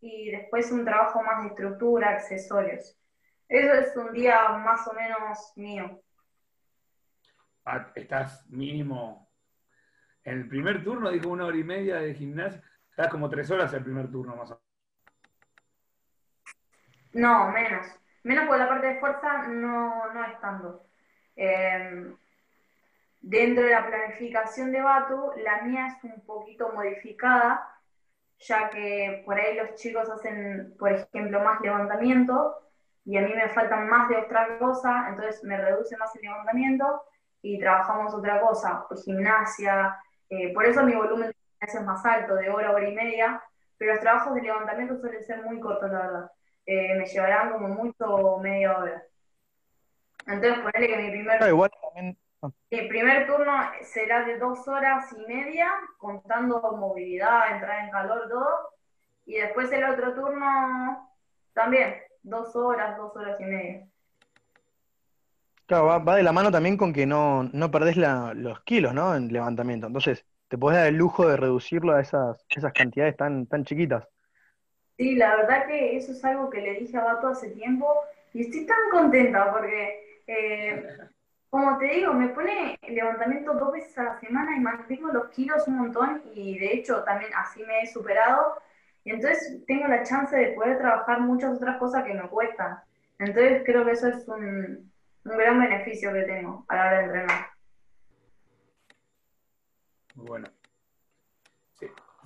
y 0.00 0.30
después 0.30 0.70
un 0.72 0.84
trabajo 0.84 1.22
más 1.22 1.42
de 1.42 1.48
estructura, 1.48 2.10
accesorios. 2.10 2.96
Eso 3.48 3.72
es 3.74 3.96
un 3.96 4.12
día 4.12 4.48
más 4.58 4.86
o 4.88 4.92
menos 4.92 5.52
mío. 5.56 6.02
Ah, 7.64 7.90
estás 7.94 8.48
mínimo 8.48 9.26
en 10.26 10.38
el 10.40 10.48
primer 10.48 10.82
turno 10.82 11.10
dijo 11.10 11.28
una 11.28 11.46
hora 11.46 11.56
y 11.56 11.62
media 11.62 11.98
de 11.98 12.12
gimnasia. 12.12 12.60
Estás 12.90 13.08
como 13.08 13.30
tres 13.30 13.48
horas 13.48 13.72
el 13.72 13.84
primer 13.84 14.10
turno 14.10 14.34
más 14.34 14.50
o 14.50 14.60
menos. 14.60 14.66
No, 17.12 17.52
menos. 17.52 17.86
Menos 18.24 18.46
porque 18.46 18.58
la 18.58 18.68
parte 18.68 18.86
de 18.88 18.98
fuerza 18.98 19.46
no, 19.46 20.12
no 20.12 20.24
es 20.24 20.40
tanto. 20.40 20.84
Em, 21.36 22.16
dentro 23.20 23.62
de 23.62 23.70
la 23.70 23.86
planificación 23.86 24.72
de 24.72 24.82
Batu, 24.82 25.30
la 25.44 25.62
mía 25.62 25.86
es 25.86 26.02
un 26.02 26.20
poquito 26.26 26.72
modificada, 26.72 27.75
ya 28.38 28.70
que 28.70 29.22
por 29.24 29.38
ahí 29.38 29.56
los 29.56 29.74
chicos 29.74 30.08
hacen, 30.10 30.74
por 30.78 30.92
ejemplo, 30.92 31.40
más 31.40 31.60
levantamiento 31.60 32.56
y 33.04 33.16
a 33.16 33.22
mí 33.22 33.32
me 33.34 33.48
faltan 33.48 33.88
más 33.88 34.08
de 34.08 34.16
otra 34.16 34.58
cosa, 34.58 35.06
entonces 35.08 35.42
me 35.44 35.56
reduce 35.56 35.96
más 35.96 36.14
el 36.16 36.22
levantamiento 36.22 37.02
y 37.42 37.58
trabajamos 37.58 38.14
otra 38.14 38.40
cosa, 38.40 38.84
pues 38.88 39.04
gimnasia, 39.04 39.96
eh, 40.28 40.52
por 40.52 40.64
eso 40.66 40.82
mi 40.82 40.94
volumen 40.94 41.28
de 41.28 41.36
es 41.60 41.82
más 41.82 42.04
alto, 42.04 42.34
de 42.34 42.50
hora, 42.50 42.72
hora 42.72 42.88
y 42.88 42.94
media, 42.94 43.42
pero 43.78 43.92
los 43.92 44.00
trabajos 44.00 44.34
de 44.34 44.42
levantamiento 44.42 44.96
suelen 44.98 45.22
ser 45.24 45.42
muy 45.42 45.60
cortos, 45.60 45.90
la 45.90 45.98
verdad. 45.98 46.30
Eh, 46.66 46.96
me 46.96 47.06
llevarán 47.06 47.52
como 47.52 47.68
mucho 47.68 48.38
media 48.38 48.76
hora. 48.76 49.02
Entonces, 50.26 50.58
ponele 50.58 50.88
que 50.88 50.96
mi 50.96 51.10
primer. 51.10 51.38
Mi 52.70 52.88
primer 52.88 53.26
turno 53.26 53.52
será 53.82 54.24
de 54.24 54.38
dos 54.38 54.66
horas 54.68 55.12
y 55.12 55.26
media, 55.26 55.68
contando 55.98 56.60
movilidad, 56.78 57.54
entrar 57.54 57.84
en 57.84 57.90
calor, 57.90 58.28
todo. 58.28 58.70
Y 59.24 59.36
después 59.36 59.70
el 59.72 59.84
otro 59.84 60.14
turno 60.14 61.10
también, 61.52 61.96
dos 62.22 62.54
horas, 62.54 62.96
dos 62.96 63.14
horas 63.16 63.40
y 63.40 63.44
media. 63.44 63.86
Claro, 65.66 65.86
va, 66.04 66.16
de 66.16 66.22
la 66.22 66.32
mano 66.32 66.50
también 66.50 66.76
con 66.76 66.92
que 66.92 67.06
no, 67.06 67.42
no 67.52 67.70
perdés 67.70 67.96
los 67.96 68.60
kilos, 68.62 68.94
¿no? 68.94 69.16
En 69.16 69.32
levantamiento. 69.32 69.88
Entonces, 69.88 70.24
te 70.48 70.58
podés 70.58 70.78
dar 70.78 70.86
el 70.86 70.96
lujo 70.96 71.26
de 71.26 71.36
reducirlo 71.36 71.94
a 71.94 72.00
esas, 72.00 72.44
esas 72.48 72.72
cantidades 72.72 73.16
tan, 73.16 73.46
tan 73.46 73.64
chiquitas. 73.64 74.06
Sí, 74.96 75.16
la 75.16 75.36
verdad 75.36 75.66
que 75.66 75.96
eso 75.96 76.12
es 76.12 76.24
algo 76.24 76.48
que 76.48 76.60
le 76.60 76.74
dije 76.74 76.96
a 76.96 77.04
Bato 77.04 77.28
hace 77.28 77.50
tiempo 77.50 77.94
y 78.32 78.42
estoy 78.42 78.64
tan 78.64 78.78
contenta 78.90 79.52
porque, 79.52 80.22
eh, 80.26 80.86
como 81.50 81.78
te 81.78 81.86
digo, 81.86 82.12
me 82.12 82.28
pone 82.28 82.78
levantamiento 82.88 83.54
dos 83.54 83.72
veces 83.72 83.96
a 83.98 84.04
la 84.04 84.20
semana 84.20 84.56
y 84.56 84.60
mantengo 84.60 85.08
los 85.08 85.28
kilos 85.28 85.66
un 85.68 85.78
montón 85.78 86.22
y 86.34 86.58
de 86.58 86.74
hecho 86.74 87.02
también 87.04 87.32
así 87.34 87.62
me 87.64 87.82
he 87.82 87.86
superado 87.86 88.60
y 89.04 89.10
entonces 89.10 89.64
tengo 89.66 89.86
la 89.86 90.02
chance 90.02 90.36
de 90.36 90.52
poder 90.52 90.78
trabajar 90.78 91.20
muchas 91.20 91.56
otras 91.56 91.78
cosas 91.78 92.04
que 92.04 92.12
me 92.12 92.28
cuestan. 92.28 92.78
Entonces 93.20 93.62
creo 93.64 93.84
que 93.84 93.92
eso 93.92 94.08
es 94.08 94.26
un, 94.26 94.92
gran 95.22 95.60
beneficio 95.60 96.12
que 96.12 96.22
tengo 96.22 96.64
a 96.68 96.76
la 96.76 96.86
hora 96.86 96.98
de 96.98 97.04
entrenar. 97.04 97.46
Bueno. 100.14 100.48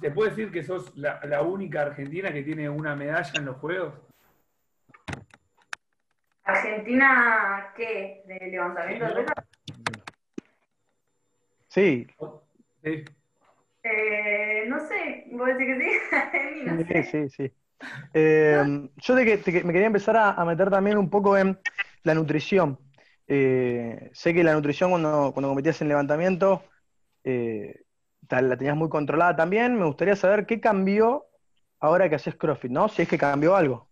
¿Se 0.01 0.11
puede 0.11 0.31
decir 0.31 0.51
que 0.51 0.63
sos 0.63 0.97
la, 0.97 1.43
única 1.43 1.83
argentina 1.83 2.33
que 2.33 2.43
tiene 2.43 2.71
una 2.71 2.97
medalla 2.97 3.33
en 3.35 3.45
los 3.45 3.59
Juegos? 3.59 4.10
¿Argentina 6.45 7.73
qué? 7.77 8.23
¿De 8.27 8.39
levantamiento 8.51 9.07
de 9.07 9.15
pesas? 9.15 9.35
Sí. 11.69 12.07
sí. 12.83 13.05
Eh, 13.83 14.65
no 14.69 14.81
sé, 14.81 15.27
¿vos 15.33 15.47
decís 15.47 15.67
que 15.67 15.81
sí? 15.81 17.03
sí, 17.03 17.03
sí, 17.05 17.29
sí. 17.31 17.53
Eh, 18.13 18.89
yo 18.97 19.15
de 19.15 19.41
que, 19.43 19.65
me 19.65 19.73
quería 19.73 19.87
empezar 19.87 20.17
a 20.17 20.45
meter 20.45 20.69
también 20.71 20.99
un 20.99 21.09
poco 21.09 21.37
en 21.39 21.59
la 22.03 22.15
nutrición. 22.15 22.79
Eh, 23.33 24.11
sé 24.13 24.35
que 24.35 24.43
la 24.43 24.55
nutrición 24.55 24.91
cuando, 24.91 25.31
cuando 25.33 25.49
competías 25.51 25.81
en 25.83 25.89
levantamiento 25.89 26.65
eh, 27.23 27.85
la 28.29 28.57
tenías 28.57 28.77
muy 28.77 28.89
controlada 28.89 29.37
también. 29.37 29.79
Me 29.79 29.85
gustaría 29.87 30.17
saber 30.17 30.47
qué 30.47 30.61
cambió 30.61 31.27
ahora 31.79 32.09
que 32.09 32.17
haces 32.17 32.35
CrossFit, 32.35 32.73
¿no? 32.73 32.89
Si 32.89 33.03
es 33.03 33.09
que 33.09 33.19
cambió 33.19 33.55
algo. 33.55 33.90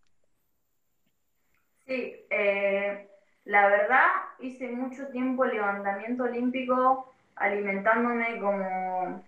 Sí, 1.88 2.26
eh, 2.28 3.08
la 3.44 3.66
verdad 3.66 4.04
hice 4.40 4.68
mucho 4.68 5.08
tiempo 5.08 5.46
levantamiento 5.46 6.24
olímpico 6.24 7.14
alimentándome 7.34 8.38
como, 8.40 9.24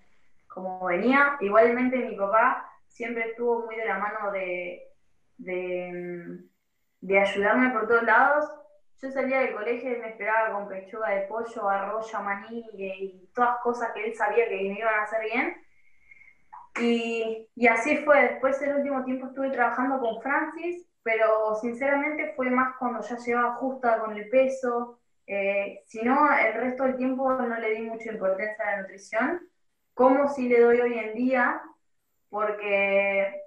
como 0.47 0.85
venía. 0.85 1.39
Igualmente 1.41 1.97
mi 1.97 2.17
papá 2.17 2.71
siempre 2.87 3.31
estuvo 3.31 3.65
muy 3.65 3.77
de 3.77 3.87
la 3.87 3.97
mano 3.99 4.31
de, 4.31 4.83
de, 5.39 7.19
ayudarme 7.19 7.71
por 7.71 7.89
todos 7.89 8.03
lados. 8.03 8.45
Yo 9.01 9.11
salía 9.11 9.41
del 9.41 9.55
colegio 9.55 9.97
y 9.97 10.01
me 10.01 10.11
esperaba 10.11 10.53
con 10.53 10.69
pechuga 10.69 11.09
de 11.13 11.23
pollo, 11.23 11.67
arroz, 11.67 12.13
maní 12.23 12.63
y, 12.75 13.27
todas 13.35 13.59
cosas 13.63 13.93
que 13.95 14.05
él 14.05 14.15
sabía 14.15 14.47
que 14.51 14.57
me 14.57 14.79
iban 14.79 14.95
a 14.97 15.05
hacer 15.05 15.23
bien. 15.33 15.57
Y, 16.79 17.49
y, 17.55 17.67
así 17.69 17.97
fue. 18.05 18.21
Después, 18.23 18.61
el 18.61 18.77
último 18.77 19.03
tiempo, 19.05 19.29
estuve 19.29 19.49
trabajando 19.49 19.99
con 19.99 20.21
Francis, 20.21 20.90
pero 21.03 21.55
sinceramente 21.57 22.33
fue 22.37 22.51
más 22.51 22.77
cuando 22.79 23.01
ya 23.01 23.17
llevaba 23.17 23.57
justa 23.57 24.01
con 24.01 24.17
el 24.17 24.29
peso. 24.29 25.01
Eh, 25.27 25.83
si 25.87 26.03
no, 26.03 26.33
el 26.37 26.55
resto 26.55 26.85
del 26.85 26.97
tiempo 26.97 27.33
no 27.33 27.57
le 27.57 27.71
di 27.71 27.83
mucha 27.83 28.13
importancia 28.13 28.65
a 28.65 28.71
la 28.73 28.83
nutrición, 28.83 29.41
como 29.95 30.29
si 30.29 30.49
le 30.49 30.61
doy 30.61 30.81
hoy 30.81 30.99
en 30.99 31.15
día, 31.15 31.63
porque, 32.29 33.43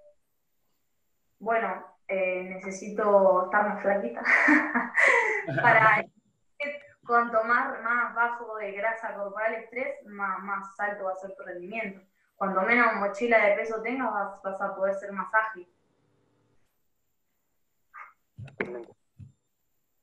bueno, 1.39 1.86
eh, 2.08 2.43
necesito 2.56 3.45
estar 3.45 3.68
más 3.68 3.82
flaquita 3.82 4.22
para 5.62 6.06
cuanto 7.06 7.43
más, 7.43 7.82
más 7.82 8.16
bajo 8.16 8.58
de 8.58 8.72
grasa 8.72 9.14
corporal 9.16 9.54
estrés, 9.56 10.06
más, 10.06 10.39
más 10.39 10.80
alto 10.80 11.06
va 11.06 11.14
a 11.14 11.16
ser 11.16 11.36
tu 11.36 11.43
rendimiento. 11.43 12.01
Cuanto 12.36 12.62
menos 12.62 12.95
mochila 12.95 13.45
de 13.45 13.56
peso 13.56 13.82
tengas, 13.82 14.12
vas, 14.12 14.41
vas 14.41 14.62
a 14.62 14.76
poder 14.76 14.95
ser 14.95 15.12
más 15.12 15.34
ágil. 15.34 15.68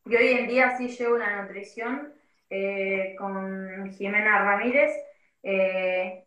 Y 0.06 0.16
hoy 0.16 0.28
en 0.28 0.48
día 0.48 0.76
sí 0.76 0.88
llevo 0.88 1.14
una 1.14 1.42
nutrición 1.42 2.12
eh, 2.48 3.14
con 3.16 3.92
Jimena 3.92 4.44
Ramírez, 4.44 4.90
eh, 5.42 6.26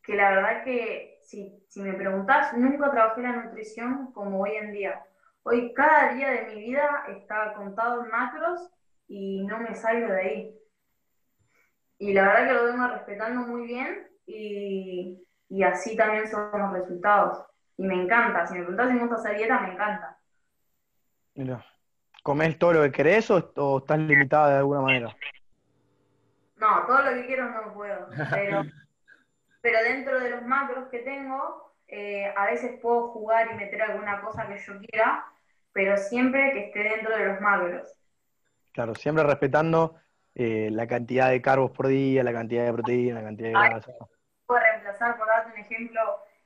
que 0.00 0.14
la 0.14 0.30
verdad 0.30 0.64
que 0.64 1.18
si, 1.24 1.60
me 1.76 1.94
preguntás, 1.94 2.56
nunca 2.56 2.90
trabajé 2.90 3.22
la 3.22 3.44
nutrición 3.44 4.12
como 4.12 4.42
hoy 4.42 4.56
en 4.56 4.72
día. 4.72 5.04
Hoy 5.42 5.74
cada 5.74 6.14
día 6.14 6.30
de 6.30 6.54
mi 6.54 6.60
vida 6.60 7.04
está 7.08 7.54
contado 7.54 8.04
en 8.04 8.10
macros 8.10 8.70
y 9.08 9.44
no 9.44 9.58
me 9.58 9.74
salgo 9.74 10.12
de 10.12 10.20
ahí. 10.20 10.58
Y 11.98 12.12
la 12.12 12.28
verdad 12.28 12.46
que 12.46 12.54
lo 12.54 12.64
vengo 12.66 12.86
respetando 12.88 13.40
muy 13.42 13.66
bien 13.66 14.08
y, 14.26 15.20
así 15.64 15.96
también 15.96 16.28
son 16.28 16.50
los 16.52 16.72
resultados. 16.72 17.44
Y 17.76 17.84
me 17.86 17.94
encanta, 17.94 18.46
si 18.46 18.54
me 18.54 18.60
preguntás 18.60 18.88
si 18.88 18.94
me 18.94 19.06
gusta 19.06 19.30
dieta, 19.30 19.60
me 19.60 19.72
encanta. 19.72 20.13
Mira, 21.34 21.64
¿comés 22.22 22.58
todo 22.58 22.74
lo 22.74 22.82
que 22.82 22.92
querés 22.92 23.30
o, 23.30 23.78
estás 23.78 23.98
limitada 23.98 24.50
de 24.50 24.58
alguna 24.58 24.80
manera? 24.80 25.16
No, 26.56 26.86
todo 26.86 27.02
lo 27.02 27.10
que 27.10 27.26
quiero 27.26 27.50
no 27.50 27.74
puedo, 27.74 28.08
pero, 28.30 28.62
pero 29.60 29.82
dentro 29.82 30.20
de 30.20 30.30
los 30.30 30.42
macros 30.42 30.88
que 30.88 31.00
tengo, 31.00 31.74
eh, 31.88 32.32
a 32.36 32.46
veces 32.46 32.78
puedo 32.80 33.08
jugar 33.08 33.50
y 33.52 33.56
meter 33.56 33.82
alguna 33.82 34.20
cosa 34.20 34.46
que 34.46 34.58
yo 34.58 34.78
quiera, 34.78 35.26
pero 35.72 35.96
siempre 35.96 36.52
que 36.52 36.66
esté 36.66 36.84
dentro 36.84 37.16
de 37.16 37.26
los 37.26 37.40
macros. 37.40 37.92
Claro, 38.72 38.94
siempre 38.94 39.24
respetando 39.24 39.96
eh, 40.34 40.68
la 40.70 40.86
cantidad 40.86 41.30
de 41.30 41.42
carbos 41.42 41.72
por 41.72 41.88
día, 41.88 42.22
la 42.22 42.32
cantidad 42.32 42.64
de 42.64 42.72
proteína, 42.72 43.16
la 43.16 43.24
cantidad 43.24 43.48
de 43.48 43.68
grasa. 43.68 43.92
Puedo 44.46 44.60
reemplazar, 44.60 45.16
por 45.16 45.26
darte 45.26 45.52
un 45.52 45.58
ejemplo, 45.58 46.00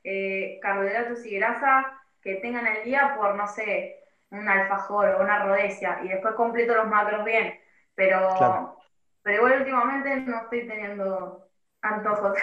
eh, 0.05 0.59
carbohidratos 0.63 1.27
y 1.27 1.37
grasa 1.37 2.01
que 2.23 2.37
tengan 2.37 2.67
el 2.67 2.85
día 2.85 3.15
por, 3.17 3.35
no 3.35 3.47
sé, 3.47 3.98
un 4.31 4.49
alfajor 4.49 5.09
o 5.09 5.23
una 5.23 5.45
rodesia 5.45 6.01
y 6.05 6.09
después 6.09 6.35
completo 6.35 6.75
los 6.75 6.87
macros 6.87 7.25
bien. 7.25 7.59
Pero, 7.95 8.77
pero 9.23 9.37
igual 9.37 9.61
últimamente 9.61 10.17
no 10.17 10.43
estoy 10.43 10.67
teniendo 10.67 11.49
antojos. 11.83 12.39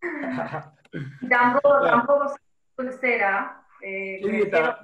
tampoco, 1.28 1.80
tampoco 1.82 2.28
soy 2.28 2.38
dulcera. 2.76 3.62
Eh, 3.82 4.18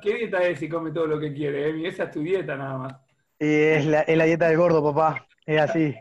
¿Qué, 0.02 0.14
dieta, 0.14 0.42
es 0.42 0.58
si 0.58 0.68
come 0.68 0.92
todo 0.92 1.06
lo 1.06 1.18
que 1.18 1.32
quiere? 1.32 1.70
Eh? 1.70 1.88
Esa 1.88 2.04
es 2.04 2.10
tu 2.10 2.20
dieta 2.20 2.56
nada 2.56 2.78
más. 2.78 2.94
es, 3.38 3.86
la, 3.86 4.02
es 4.02 4.16
la 4.16 4.24
dieta 4.24 4.48
del 4.48 4.58
gordo, 4.58 4.82
papá. 4.92 5.26
Es 5.46 5.60
así. 5.60 5.96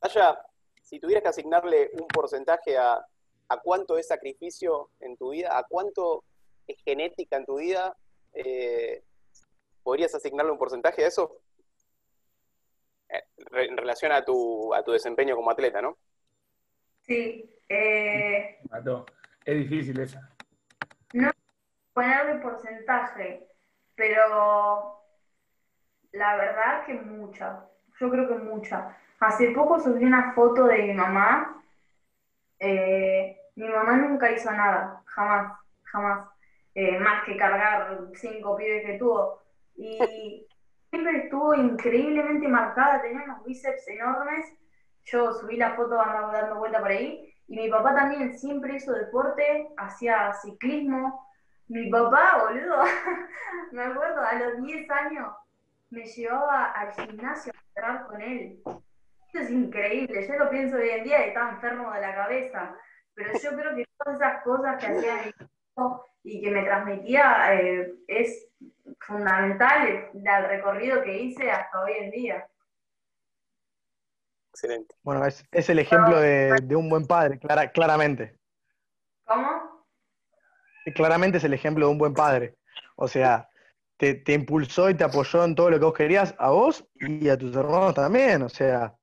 Aya, 0.00 0.38
si 0.82 1.00
tuvieras 1.00 1.22
que 1.22 1.30
asignarle 1.30 1.90
un 1.94 2.06
porcentaje 2.06 2.76
a, 2.76 3.04
a 3.48 3.60
cuánto 3.60 3.98
es 3.98 4.06
sacrificio 4.08 4.90
en 5.00 5.16
tu 5.16 5.30
vida, 5.30 5.56
a 5.56 5.64
cuánto 5.64 6.24
es 6.66 6.76
genética 6.82 7.36
en 7.36 7.44
tu 7.44 7.56
vida, 7.56 7.96
eh, 8.32 9.02
¿podrías 9.86 10.12
asignarle 10.16 10.50
un 10.50 10.58
porcentaje 10.58 11.04
a 11.04 11.06
eso? 11.06 11.40
Eh, 13.08 13.22
en 13.52 13.76
relación 13.76 14.10
a 14.10 14.24
tu, 14.24 14.74
a 14.74 14.82
tu 14.82 14.90
desempeño 14.90 15.36
como 15.36 15.52
atleta, 15.52 15.80
¿no? 15.80 15.96
Sí. 17.02 17.48
Eh, 17.68 18.58
es 19.44 19.56
difícil 19.56 20.00
esa. 20.00 20.28
No 21.12 21.30
ponerle 21.92 22.42
porcentaje, 22.42 23.46
pero 23.94 25.00
la 26.10 26.34
verdad 26.34 26.84
que 26.84 26.94
mucha. 26.94 27.64
Yo 28.00 28.10
creo 28.10 28.26
que 28.26 28.34
mucha. 28.34 28.98
Hace 29.20 29.52
poco 29.52 29.78
subí 29.78 30.04
una 30.04 30.32
foto 30.32 30.64
de 30.64 30.82
mi 30.82 30.94
mamá. 30.94 31.62
Eh, 32.58 33.38
mi 33.54 33.68
mamá 33.68 33.96
nunca 33.98 34.32
hizo 34.32 34.50
nada, 34.50 35.00
jamás, 35.06 35.60
jamás. 35.84 36.28
más 37.00 37.24
que 37.24 37.36
cargar 37.36 37.96
cinco 38.14 38.56
pibes 38.56 38.84
que 38.84 38.98
tuvo 38.98 39.45
y 39.76 40.46
siempre 40.90 41.24
estuvo 41.24 41.54
increíblemente 41.54 42.48
marcada, 42.48 43.02
tenía 43.02 43.24
unos 43.24 43.44
bíceps 43.44 43.88
enormes. 43.88 44.46
Yo 45.04 45.32
subí 45.32 45.56
la 45.56 45.74
foto 45.74 46.00
andando 46.00 46.32
dando 46.32 46.58
vuelta 46.58 46.80
por 46.80 46.90
ahí. 46.90 47.32
Y 47.48 47.56
mi 47.56 47.68
papá 47.68 47.94
también 47.94 48.36
siempre 48.38 48.76
hizo 48.76 48.92
deporte, 48.92 49.68
hacía 49.76 50.32
ciclismo. 50.32 51.28
Mi 51.68 51.90
papá, 51.90 52.44
boludo, 52.44 52.82
me 53.72 53.82
acuerdo, 53.82 54.20
a 54.20 54.34
los 54.34 54.62
10 54.62 54.90
años 54.90 55.28
me 55.90 56.04
llevaba 56.04 56.72
al 56.72 56.92
gimnasio 56.92 57.52
a 57.52 57.62
entrar 57.68 58.06
con 58.06 58.20
él. 58.20 58.60
Esto 59.26 59.38
es 59.38 59.50
increíble, 59.50 60.26
yo 60.26 60.34
lo 60.38 60.50
pienso 60.50 60.76
hoy 60.76 60.88
en 60.90 61.04
día 61.04 61.24
y 61.24 61.28
estaba 61.28 61.50
enfermo 61.50 61.92
de 61.92 62.00
la 62.00 62.14
cabeza. 62.14 62.76
Pero 63.14 63.32
yo 63.38 63.50
creo 63.56 63.74
que 63.74 63.84
todas 63.98 64.20
esas 64.20 64.42
cosas 64.42 64.76
que 64.78 64.86
hacía 64.86 65.32
y 66.22 66.40
que 66.40 66.50
me 66.50 66.64
transmitía 66.64 67.54
eh, 67.54 67.94
es 68.08 68.48
fundamental 69.06 70.10
el, 70.14 70.48
recorrido 70.48 71.02
que 71.02 71.16
hice 71.16 71.50
hasta 71.50 71.80
hoy 71.80 71.92
en 72.00 72.10
día. 72.10 72.48
Excelente. 74.52 74.94
Bueno, 75.02 75.24
es, 75.26 75.68
el 75.68 75.78
ejemplo 75.78 76.20
de, 76.20 76.76
un 76.76 76.88
buen 76.88 77.06
padre, 77.06 77.38
claramente. 77.72 78.38
¿Cómo? 79.24 79.86
Claramente 80.94 81.38
es 81.38 81.44
el 81.44 81.52
ejemplo 81.52 81.86
de 81.86 81.92
un 81.92 81.98
buen 81.98 82.14
padre. 82.14 82.56
O 82.96 83.06
sea, 83.06 83.48
te, 83.96 84.22
impulsó 84.32 84.88
y 84.88 84.94
te 84.94 85.04
apoyó 85.04 85.44
en 85.44 85.54
todo 85.54 85.70
lo 85.70 85.78
que 85.78 85.84
vos 85.84 85.94
querías, 85.94 86.34
a 86.38 86.50
vos 86.50 86.86
y 86.94 87.28
a 87.28 87.36
tus 87.36 87.54
hermanos 87.54 87.94
también. 87.94 88.42
O 88.42 88.48
sea, 88.48 88.94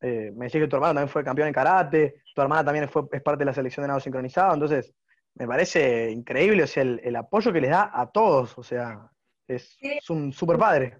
eh, 0.00 0.32
me 0.34 0.46
decís 0.46 0.60
que 0.60 0.68
tu 0.68 0.76
hermano 0.76 0.94
también 0.94 1.12
fue 1.12 1.24
campeón 1.24 1.48
en 1.48 1.54
karate, 1.54 2.22
tu 2.34 2.40
hermana 2.40 2.64
también 2.64 2.88
fue, 2.88 3.02
es 3.12 3.22
parte 3.22 3.40
de 3.40 3.46
la 3.46 3.54
selección 3.54 3.82
de 3.82 3.88
nado 3.88 4.00
sincronizado, 4.00 4.54
entonces 4.54 4.94
me 5.34 5.46
parece 5.46 6.10
increíble, 6.10 6.62
o 6.62 6.66
sea, 6.66 6.82
el, 6.82 7.16
apoyo 7.16 7.52
que 7.52 7.60
les 7.60 7.70
da 7.70 7.90
a 7.92 8.10
todos, 8.10 8.56
o 8.58 8.62
sea, 8.62 9.10
es, 9.48 10.10
un 10.10 10.32
super 10.32 10.58
padre. 10.58 10.98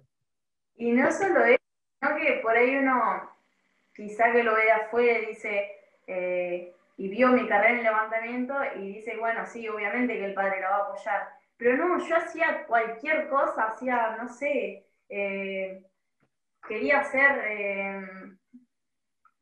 Y 0.75 0.91
no 0.91 1.11
solo 1.11 1.43
eso, 1.45 1.59
sino 1.99 2.15
que 2.15 2.39
por 2.41 2.55
ahí 2.55 2.75
uno, 2.77 3.29
quizá 3.93 4.31
que 4.31 4.43
lo 4.43 4.55
ve 4.55 4.63
de 4.63 4.71
afuera, 4.71 5.27
dice, 5.27 5.71
eh, 6.07 6.73
y 6.97 7.09
vio 7.09 7.29
mi 7.29 7.47
carrera 7.47 7.77
en 7.77 7.83
levantamiento 7.83 8.55
y 8.75 8.93
dice, 8.93 9.17
bueno, 9.17 9.45
sí, 9.45 9.67
obviamente 9.69 10.13
que 10.13 10.25
el 10.25 10.33
padre 10.33 10.61
la 10.61 10.69
va 10.69 10.75
a 10.75 10.83
apoyar. 10.83 11.29
Pero 11.57 11.77
no, 11.77 12.05
yo 12.05 12.15
hacía 12.15 12.65
cualquier 12.65 13.29
cosa, 13.29 13.65
hacía, 13.65 14.17
no 14.17 14.27
sé, 14.27 14.85
eh, 15.09 15.83
quería 16.67 16.99
hacer 16.99 17.41
eh, 17.45 18.01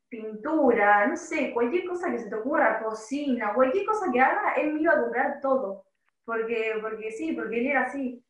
pintura, 0.08 1.06
no 1.06 1.16
sé, 1.16 1.52
cualquier 1.52 1.86
cosa 1.86 2.10
que 2.10 2.18
se 2.18 2.28
te 2.28 2.34
ocurra, 2.34 2.82
cocina, 2.82 3.52
cualquier 3.54 3.84
cosa 3.84 4.10
que 4.12 4.20
haga, 4.20 4.54
él 4.54 4.74
me 4.74 4.82
iba 4.82 4.92
a 4.94 5.00
comprar 5.00 5.40
todo. 5.40 5.84
Porque, 6.28 6.74
porque 6.82 7.10
sí, 7.10 7.32
porque 7.32 7.58
él 7.58 7.66
era 7.68 7.84
así. 7.84 8.22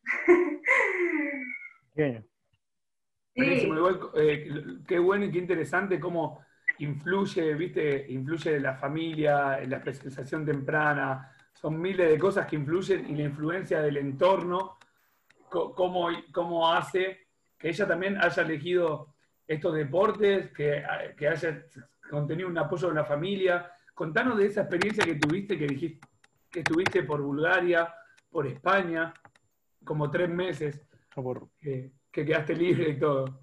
Bien. 1.93 2.25
Sí. 3.35 3.71
Eh, 4.15 4.49
qué 4.85 4.99
bueno 4.99 5.23
y 5.23 5.31
qué 5.31 5.37
interesante 5.37 5.97
cómo 5.97 6.43
influye, 6.79 7.53
viste, 7.53 8.05
influye 8.09 8.59
la 8.59 8.75
familia, 8.75 9.61
la 9.65 9.79
presentación 9.79 10.45
temprana, 10.45 11.33
son 11.53 11.79
miles 11.79 12.09
de 12.09 12.19
cosas 12.19 12.47
que 12.47 12.57
influyen 12.57 13.09
y 13.09 13.15
la 13.15 13.23
influencia 13.23 13.81
del 13.81 13.95
entorno, 13.95 14.77
cómo, 15.47 16.09
cómo 16.33 16.69
hace 16.69 17.27
que 17.57 17.69
ella 17.69 17.87
también 17.87 18.17
haya 18.17 18.43
elegido 18.43 19.15
estos 19.47 19.73
deportes, 19.73 20.51
que, 20.51 20.83
que 21.15 21.27
haya 21.29 21.65
contenido 22.09 22.49
un 22.49 22.57
apoyo 22.57 22.89
en 22.89 22.95
la 22.95 23.05
familia. 23.05 23.71
Contanos 23.93 24.37
de 24.37 24.47
esa 24.47 24.61
experiencia 24.61 25.05
que 25.05 25.15
tuviste, 25.15 25.57
que 25.57 25.67
dijiste 25.67 26.08
que 26.51 26.59
estuviste 26.59 27.03
por 27.03 27.21
Bulgaria, 27.21 27.93
por 28.29 28.47
España, 28.47 29.13
como 29.83 30.09
tres 30.09 30.29
meses, 30.29 30.81
que, 31.59 31.91
quedaste 32.11 32.55
libre 32.55 32.89
y 32.89 32.99
todo. 32.99 33.41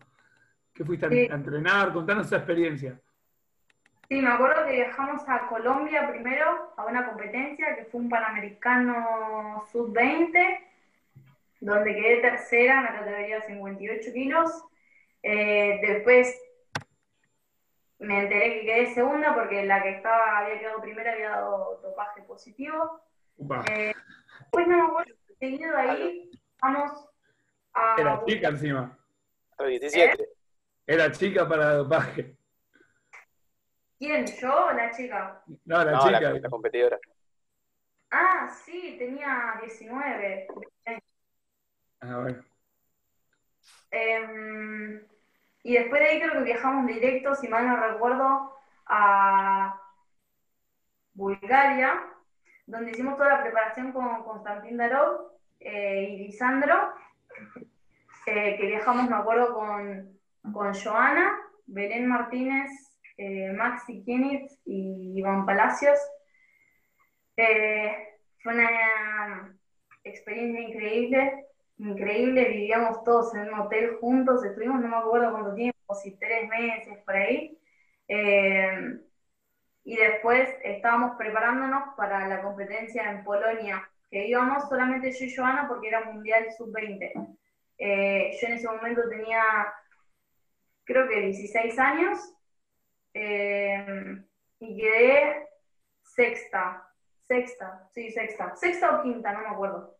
Que 0.72 0.84
fuiste 0.84 1.06
a, 1.06 1.34
entrenar, 1.34 1.92
contanos 1.92 2.26
esa 2.26 2.36
experiencia. 2.36 3.00
Sí, 4.08 4.20
me 4.20 4.28
acuerdo 4.28 4.66
que 4.66 4.72
viajamos 4.72 5.22
a 5.26 5.48
Colombia 5.48 6.08
primero 6.08 6.72
a 6.76 6.84
una 6.84 7.06
competencia 7.06 7.74
que 7.74 7.86
fue 7.86 8.02
un 8.02 8.08
Panamericano 8.08 9.64
Sub-20, 9.72 10.60
donde 11.60 11.94
quedé 11.94 12.20
tercera 12.20 12.78
en 12.78 12.84
la 12.84 12.98
categoría 13.00 13.36
de 13.36 13.46
58 13.46 14.12
kilos. 14.12 14.64
Eh, 15.22 15.80
después 15.82 16.40
me 17.98 18.22
enteré 18.22 18.60
que 18.60 18.66
quedé 18.66 18.94
segunda 18.94 19.34
porque 19.34 19.64
la 19.64 19.82
que 19.82 19.96
estaba 19.96 20.38
había 20.38 20.58
quedado 20.60 20.80
primera 20.82 21.12
había 21.12 21.30
dado 21.30 21.78
topaje 21.82 22.22
positivo. 22.22 23.00
Eh, 23.70 23.94
después 24.40 24.68
no 24.68 24.86
acuerdo, 24.86 25.14
seguido 25.38 25.72
de 25.76 25.80
ahí 25.82 26.30
vamos 26.60 27.08
a... 27.74 27.96
Era 27.98 28.24
chica 28.24 28.48
encima. 28.48 28.98
17. 29.58 30.22
¿Eh? 30.22 30.28
Era 30.86 31.10
chica 31.10 31.48
para 31.48 31.74
dopaje. 31.74 32.36
¿Quién? 33.98 34.26
¿Yo 34.26 34.66
o 34.66 34.72
la 34.72 34.90
chica? 34.90 35.42
No, 35.64 35.82
la 35.84 35.92
No, 35.92 36.00
chica. 36.04 36.20
la, 36.20 36.32
la 36.38 36.48
competidora. 36.50 36.98
Ah, 38.10 38.48
sí, 38.64 38.96
tenía 38.98 39.58
19. 39.62 40.48
Ah, 42.00 42.18
bueno. 42.20 42.44
Em, 43.90 45.06
y 45.66 45.72
después 45.74 46.00
de 46.00 46.08
ahí 46.08 46.20
creo 46.20 46.34
que 46.34 46.44
viajamos 46.44 46.86
directo, 46.86 47.34
si 47.34 47.48
mal 47.48 47.66
no 47.66 47.76
recuerdo, 47.76 48.52
a 48.86 49.76
Bulgaria, 51.12 52.04
donde 52.66 52.92
hicimos 52.92 53.16
toda 53.16 53.30
la 53.30 53.42
preparación 53.42 53.90
con 53.90 54.22
Constantín 54.22 54.76
Darov 54.76 55.32
eh, 55.58 56.08
y 56.10 56.18
Lisandro, 56.18 56.92
eh, 58.26 58.56
que 58.56 58.66
viajamos, 58.66 59.10
me 59.10 59.16
acuerdo, 59.16 59.54
con, 59.54 60.16
con 60.52 60.72
Joana, 60.72 61.36
Belén 61.66 62.06
Martínez, 62.06 62.70
eh, 63.16 63.52
Maxi 63.52 64.04
Kienitz 64.04 64.60
y 64.64 65.18
Iván 65.18 65.44
Palacios. 65.46 65.98
Eh, 67.36 68.20
fue 68.40 68.54
una 68.54 69.58
experiencia 70.04 70.60
increíble, 70.60 71.45
increíble, 71.78 72.48
vivíamos 72.48 73.04
todos 73.04 73.34
en 73.34 73.52
un 73.52 73.60
hotel 73.60 73.96
juntos, 74.00 74.44
estuvimos 74.44 74.80
no 74.80 74.88
me 74.88 74.96
acuerdo 74.96 75.32
cuánto 75.32 75.54
tiempo, 75.54 75.94
si 75.94 76.16
tres 76.16 76.48
meses 76.48 76.98
por 77.04 77.16
ahí. 77.16 77.58
Eh, 78.08 78.98
y 79.84 79.96
después 79.96 80.48
estábamos 80.64 81.16
preparándonos 81.16 81.94
para 81.96 82.26
la 82.26 82.42
competencia 82.42 83.10
en 83.10 83.22
Polonia, 83.22 83.88
que 84.10 84.26
íbamos 84.26 84.68
solamente 84.68 85.12
yo 85.12 85.24
y 85.24 85.34
Joana 85.34 85.68
porque 85.68 85.88
era 85.88 86.04
Mundial 86.04 86.46
Sub-20. 86.56 87.36
Eh, 87.78 88.36
yo 88.40 88.48
en 88.48 88.54
ese 88.54 88.66
momento 88.66 89.08
tenía, 89.08 89.42
creo 90.84 91.08
que 91.08 91.20
16 91.20 91.78
años, 91.78 92.18
eh, 93.14 94.24
y 94.58 94.76
quedé 94.76 95.46
sexta, 96.02 96.88
sexta, 97.28 97.88
sí, 97.92 98.10
sexta, 98.10 98.56
sexta 98.56 98.98
o 98.98 99.02
quinta, 99.02 99.32
no 99.32 99.40
me 99.40 99.48
acuerdo. 99.48 99.96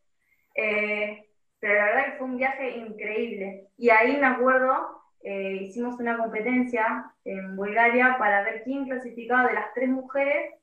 Pero 1.61 1.75
la 1.75 1.85
verdad 1.87 2.05
que 2.05 2.19
fue 2.19 2.27
un 2.27 2.37
viaje 2.37 2.71
increíble. 2.77 3.69
Y 3.77 3.91
ahí 3.91 4.17
me 4.17 4.27
acuerdo, 4.27 5.03
eh, 5.23 5.59
hicimos 5.63 5.99
una 5.99 6.17
competencia 6.17 7.13
en 7.25 7.57
Bulgaria 7.57 8.17
para 8.19 8.43
ver 8.43 8.63
quién 8.65 8.87
clasificaba 8.87 9.49
de 9.49 9.55
las 9.55 9.73
tres 9.75 9.89
mujeres 9.89 10.55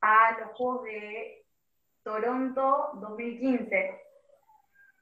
a 0.00 0.38
los 0.40 0.50
Juegos 0.52 0.84
de 0.84 1.44
Toronto 2.02 2.90
2015. 2.94 4.00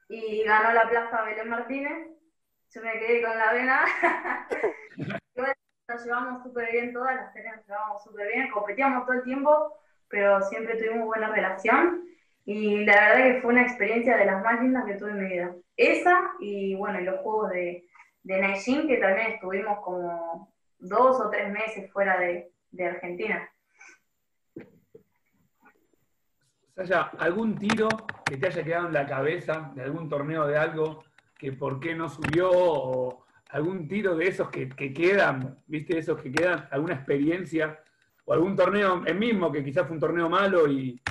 Y 0.09 0.43
ganó 0.43 0.71
la 0.73 0.89
plaza 0.89 1.23
Belén 1.23 1.49
Martínez. 1.49 2.07
Yo 2.71 2.81
me 2.81 2.99
quedé 2.99 3.21
con 3.21 3.37
la 3.37 3.53
vena. 3.53 3.85
Nos 5.89 6.03
llevamos 6.03 6.43
súper 6.43 6.69
bien 6.69 6.91
todas, 6.91 7.15
las 7.15 7.31
tres 7.31 7.45
nos 7.55 7.65
llevamos 7.65 8.03
súper 8.03 8.27
bien, 8.27 8.51
competíamos 8.51 9.05
todo 9.05 9.15
el 9.15 9.23
tiempo, 9.23 9.73
pero 10.09 10.41
siempre 10.41 10.75
tuvimos 10.75 11.05
buena 11.05 11.29
relación. 11.29 12.03
Y 12.49 12.85
la 12.85 12.93
verdad 12.93 13.23
que 13.25 13.41
fue 13.41 13.51
una 13.51 13.63
experiencia 13.63 14.15
de 14.15 14.23
las 14.23 14.41
más 14.41 14.61
lindas 14.61 14.85
que 14.85 14.93
tuve 14.93 15.11
en 15.11 15.19
mi 15.21 15.29
vida. 15.29 15.53
Esa 15.75 16.31
y 16.39 16.75
bueno, 16.75 17.01
los 17.01 17.19
juegos 17.19 17.49
de, 17.49 17.85
de 18.23 18.39
Nanjing, 18.39 18.87
que 18.87 18.95
también 18.97 19.33
estuvimos 19.33 19.79
como 19.83 20.53
dos 20.79 21.19
o 21.19 21.29
tres 21.29 21.51
meses 21.51 21.91
fuera 21.91 22.17
de, 22.17 22.49
de 22.71 22.85
Argentina. 22.85 23.49
Saya, 26.73 27.11
¿algún 27.19 27.57
tiro 27.57 27.89
que 28.25 28.37
te 28.37 28.47
haya 28.47 28.63
quedado 28.63 28.87
en 28.87 28.93
la 28.93 29.05
cabeza 29.05 29.73
de 29.75 29.83
algún 29.83 30.07
torneo 30.07 30.47
de 30.47 30.57
algo 30.57 31.03
que 31.37 31.51
por 31.51 31.81
qué 31.81 31.95
no 31.95 32.07
subió? 32.07 33.25
Algún 33.49 33.89
tiro 33.89 34.15
de 34.15 34.25
esos 34.25 34.49
que, 34.49 34.69
que 34.69 34.93
quedan, 34.93 35.61
¿viste? 35.67 35.97
Esos 35.97 36.21
que 36.21 36.31
quedan, 36.31 36.65
alguna 36.71 36.93
experiencia 36.93 37.77
o 38.23 38.31
algún 38.31 38.55
torneo 38.55 39.03
el 39.05 39.19
mismo 39.19 39.51
que 39.51 39.65
quizás 39.65 39.85
fue 39.85 39.95
un 39.95 40.01
torneo 40.01 40.29
malo 40.29 40.65
y 40.71 41.01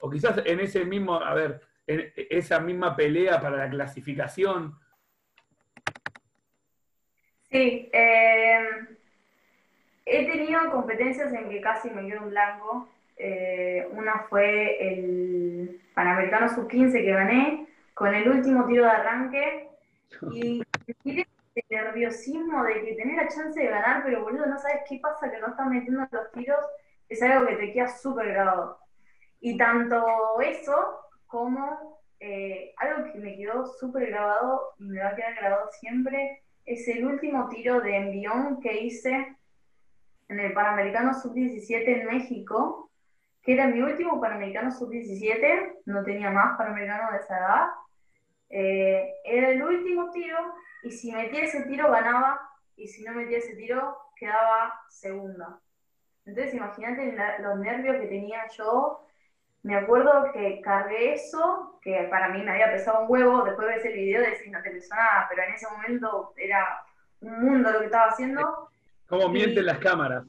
o 0.00 0.10
quizás 0.10 0.42
en 0.44 0.60
ese 0.60 0.84
mismo, 0.84 1.14
a 1.14 1.34
ver, 1.34 1.60
en 1.86 2.12
esa 2.16 2.60
misma 2.60 2.96
pelea 2.96 3.40
para 3.40 3.56
la 3.56 3.70
clasificación. 3.70 4.78
Sí, 7.50 7.90
eh, 7.92 8.60
he 10.06 10.26
tenido 10.26 10.70
competencias 10.70 11.32
en 11.32 11.48
que 11.48 11.60
casi 11.60 11.90
me 11.90 12.06
quedo 12.06 12.24
en 12.24 12.30
blanco. 12.30 12.88
Eh, 13.16 13.86
una 13.92 14.20
fue 14.28 14.94
el 14.94 15.80
Panamericano 15.94 16.48
Sub-15 16.48 16.92
que 16.92 17.12
gané 17.12 17.66
con 17.92 18.14
el 18.14 18.28
último 18.28 18.66
tiro 18.66 18.84
de 18.84 18.90
arranque 18.90 19.68
y 20.32 20.62
el 20.96 21.26
nerviosismo 21.68 22.64
de 22.64 22.84
que 22.84 22.94
tenés 22.94 23.16
la 23.16 23.28
chance 23.28 23.60
de 23.60 23.66
ganar, 23.66 24.02
pero 24.04 24.22
boludo, 24.22 24.46
no 24.46 24.58
sabes 24.58 24.82
qué 24.88 24.98
pasa 25.02 25.30
que 25.30 25.38
no 25.38 25.48
estás 25.48 25.66
metiendo 25.66 26.06
los 26.10 26.32
tiros, 26.32 26.64
es 27.08 27.20
algo 27.22 27.46
que 27.46 27.56
te 27.56 27.72
queda 27.72 27.88
súper 27.88 28.28
grabado. 28.28 28.79
Y 29.40 29.56
tanto 29.56 30.04
eso 30.40 31.00
como 31.26 32.00
eh, 32.20 32.74
algo 32.76 33.10
que 33.10 33.18
me 33.18 33.36
quedó 33.36 33.66
súper 33.66 34.08
grabado 34.10 34.74
y 34.78 34.84
me 34.84 35.00
va 35.00 35.08
a 35.08 35.16
quedar 35.16 35.34
grabado 35.34 35.70
siempre 35.80 36.42
es 36.66 36.86
el 36.88 37.04
último 37.06 37.48
tiro 37.48 37.80
de 37.80 37.96
envión 37.96 38.60
que 38.60 38.82
hice 38.82 39.36
en 40.28 40.38
el 40.38 40.52
Panamericano 40.52 41.14
Sub-17 41.14 41.84
en 41.86 42.06
México, 42.06 42.90
que 43.42 43.54
era 43.54 43.66
mi 43.66 43.80
último 43.80 44.20
Panamericano 44.20 44.70
Sub-17, 44.70 45.78
no 45.86 46.04
tenía 46.04 46.30
más 46.30 46.56
Panamericano 46.56 47.10
de 47.10 47.18
esa 47.18 47.38
edad. 47.38 47.66
Eh, 48.50 49.14
era 49.24 49.50
el 49.50 49.62
último 49.62 50.10
tiro 50.10 50.38
y 50.82 50.90
si 50.90 51.12
metía 51.12 51.44
ese 51.44 51.62
tiro 51.64 51.90
ganaba 51.90 52.40
y 52.76 52.86
si 52.86 53.02
no 53.02 53.12
metía 53.12 53.38
ese 53.38 53.56
tiro 53.56 53.96
quedaba 54.16 54.74
segunda. 54.88 55.58
Entonces 56.26 56.54
imagínate 56.54 57.16
los 57.40 57.58
nervios 57.58 57.96
que 58.00 58.08
tenía 58.08 58.46
yo 58.56 59.06
me 59.62 59.76
acuerdo 59.76 60.30
que 60.32 60.60
cargué 60.62 61.14
eso, 61.14 61.78
que 61.82 62.08
para 62.10 62.28
mí 62.30 62.42
me 62.42 62.50
había 62.52 62.72
pesado 62.72 63.02
un 63.02 63.10
huevo, 63.10 63.44
después 63.44 63.68
ves 63.68 63.84
el 63.84 63.92
video 63.94 64.22
y 64.22 64.30
decís, 64.30 64.50
no 64.50 64.62
te 64.62 64.70
pesó 64.70 64.94
nada, 64.94 65.26
pero 65.28 65.42
en 65.42 65.52
ese 65.54 65.66
momento 65.70 66.32
era 66.36 66.82
un 67.20 67.44
mundo 67.44 67.70
lo 67.70 67.80
que 67.80 67.84
estaba 67.86 68.08
haciendo. 68.10 68.70
¿Cómo 69.08 69.26
Y- 69.26 69.32
mienten 69.32 69.66
las 69.66 69.78
cámaras? 69.78 70.24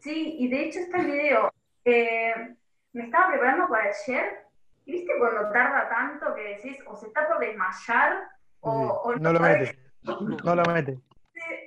Sí, 0.00 0.36
y 0.38 0.48
de 0.48 0.64
hecho 0.64 0.80
está 0.80 0.98
el 1.00 1.06
video. 1.06 1.52
Eh, 1.84 2.34
me 2.92 3.04
estaba 3.04 3.28
preparando 3.30 3.68
para 3.68 3.90
ayer, 3.90 4.44
y 4.84 4.92
viste 4.92 5.12
cuando 5.18 5.50
tarda 5.52 5.88
tanto 5.88 6.34
que 6.34 6.42
decís, 6.56 6.78
o 6.86 6.96
se 6.96 7.06
está 7.06 7.28
por 7.28 7.38
desmayar, 7.38 8.28
o, 8.60 8.70
o 8.70 9.16
no 9.16 9.32
lo 9.32 9.40
mete. 9.40 9.78
No 10.02 10.54
lo 10.54 10.62
mete. 10.64 10.98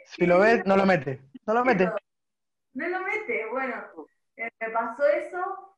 Si 0.06 0.26
lo 0.26 0.40
ves, 0.40 0.66
no 0.66 0.76
lo 0.78 0.86
mete. 0.86 1.22
No 1.46 1.54
lo 1.54 1.64
mete. 1.66 1.92
No 2.74 2.88
lo 2.88 3.00
mete. 3.02 3.46
Bueno, 3.52 3.76
eh, 4.38 4.50
me 4.60 4.70
pasó 4.70 5.06
eso, 5.08 5.69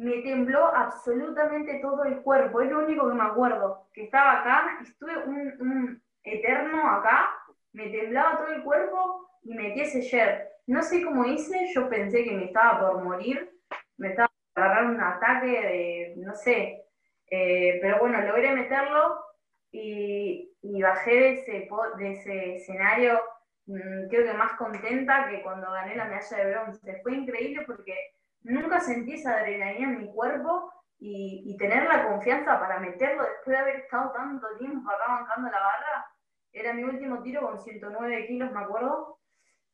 me 0.00 0.22
tembló 0.22 0.74
absolutamente 0.74 1.78
todo 1.80 2.04
el 2.04 2.22
cuerpo. 2.22 2.62
Es 2.62 2.70
lo 2.70 2.78
único 2.84 3.06
que 3.06 3.14
me 3.14 3.22
acuerdo. 3.22 3.86
Que 3.92 4.04
estaba 4.04 4.40
acá, 4.40 4.78
estuve 4.82 5.14
un, 5.24 6.02
eterno 6.22 6.90
acá, 6.90 7.28
me 7.72 7.88
temblaba 7.88 8.38
todo 8.38 8.48
el 8.48 8.62
cuerpo 8.62 9.28
y 9.42 9.54
metí 9.54 9.82
ese 9.82 10.00
share. 10.00 10.48
No 10.66 10.82
sé 10.82 11.04
cómo 11.04 11.26
hice, 11.26 11.66
yo 11.74 11.88
pensé 11.90 12.24
que 12.24 12.32
me 12.32 12.46
estaba 12.46 12.80
por 12.80 13.04
morir, 13.04 13.50
me 13.98 14.08
estaba 14.08 14.30
por 14.54 14.64
agarrar 14.64 14.86
un 14.86 15.00
ataque 15.00 15.46
de, 15.46 16.14
no 16.16 16.34
sé. 16.34 16.82
Eh, 17.30 17.78
pero 17.82 17.98
bueno, 17.98 18.22
logré 18.22 18.54
meterlo 18.54 19.22
y, 19.70 20.48
bajé 20.80 21.14
de 21.14 21.32
ese, 21.34 21.68
de 21.98 22.12
ese 22.12 22.54
escenario 22.56 23.20
mm, 23.66 24.08
creo 24.08 24.24
que 24.24 24.32
más 24.32 24.54
contenta 24.54 25.28
que 25.28 25.42
cuando 25.42 25.70
gané 25.70 25.94
la 25.94 26.06
medalla 26.06 26.36
de 26.38 26.50
bronce. 26.50 27.00
Fue 27.02 27.14
increíble 27.14 27.64
porque 27.66 27.94
nunca 28.42 28.80
sentí 28.80 29.14
esa 29.14 29.34
adrenalina 29.34 29.90
en 29.90 29.98
mi 29.98 30.12
cuerpo 30.12 30.72
y, 30.98 31.56
tener 31.58 31.84
la 31.84 32.08
confianza 32.08 32.58
para 32.58 32.78
meterlo 32.78 33.22
después 33.22 33.56
de 33.56 33.56
haber 33.56 33.76
estado 33.76 34.12
tanto 34.12 34.46
tiempo 34.58 34.90
acá 34.90 35.14
bancando 35.14 35.50
la 35.50 35.58
barra. 35.60 36.06
Era 36.52 36.74
mi 36.74 36.84
último 36.84 37.22
tiro 37.22 37.42
con 37.42 37.58
109 37.58 38.26
kilos, 38.26 38.52
me 38.52 38.60
acuerdo. 38.60 39.18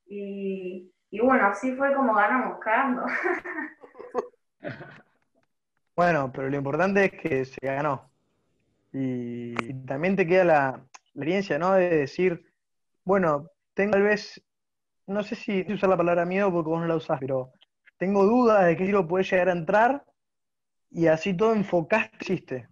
Y, 0.06 0.92
bueno, 1.22 1.46
así 1.46 1.74
fue 1.74 1.94
como 1.94 2.14
ganamos, 2.14 2.58
cagando. 2.60 3.04
Bueno, 5.94 6.30
pero 6.30 6.50
lo 6.50 6.56
importante 6.58 7.06
es 7.06 7.12
que 7.12 7.44
se 7.46 7.58
ganó. 7.62 8.10
Y, 8.92 9.54
y 9.58 9.86
también 9.86 10.14
te 10.14 10.26
queda 10.26 10.44
la, 10.44 10.54
la 10.54 10.84
experiencia, 11.06 11.58
¿no? 11.58 11.72
De 11.72 11.88
decir, 11.88 12.52
bueno, 13.02 13.48
tengo 13.72 13.92
tal 13.92 14.02
vez 14.02 14.44
no 15.06 15.22
sé 15.22 15.36
si 15.36 15.64
usar 15.72 15.88
la 15.88 15.96
palabra 15.96 16.24
miedo 16.24 16.52
porque 16.52 16.68
vos 16.68 16.80
no 16.80 16.86
la 16.86 16.96
usás, 16.96 17.18
pero 17.20 17.52
tengo 17.98 18.24
dudas 18.24 18.66
de 18.66 18.76
qué 18.76 18.84
tiro 18.84 19.06
puede 19.06 19.24
llegar 19.24 19.48
a 19.48 19.52
entrar 19.52 20.04
y 20.90 21.06
así 21.06 21.36
todo 21.36 21.52
enfocaste 21.52 22.18
chiste. 22.18 22.68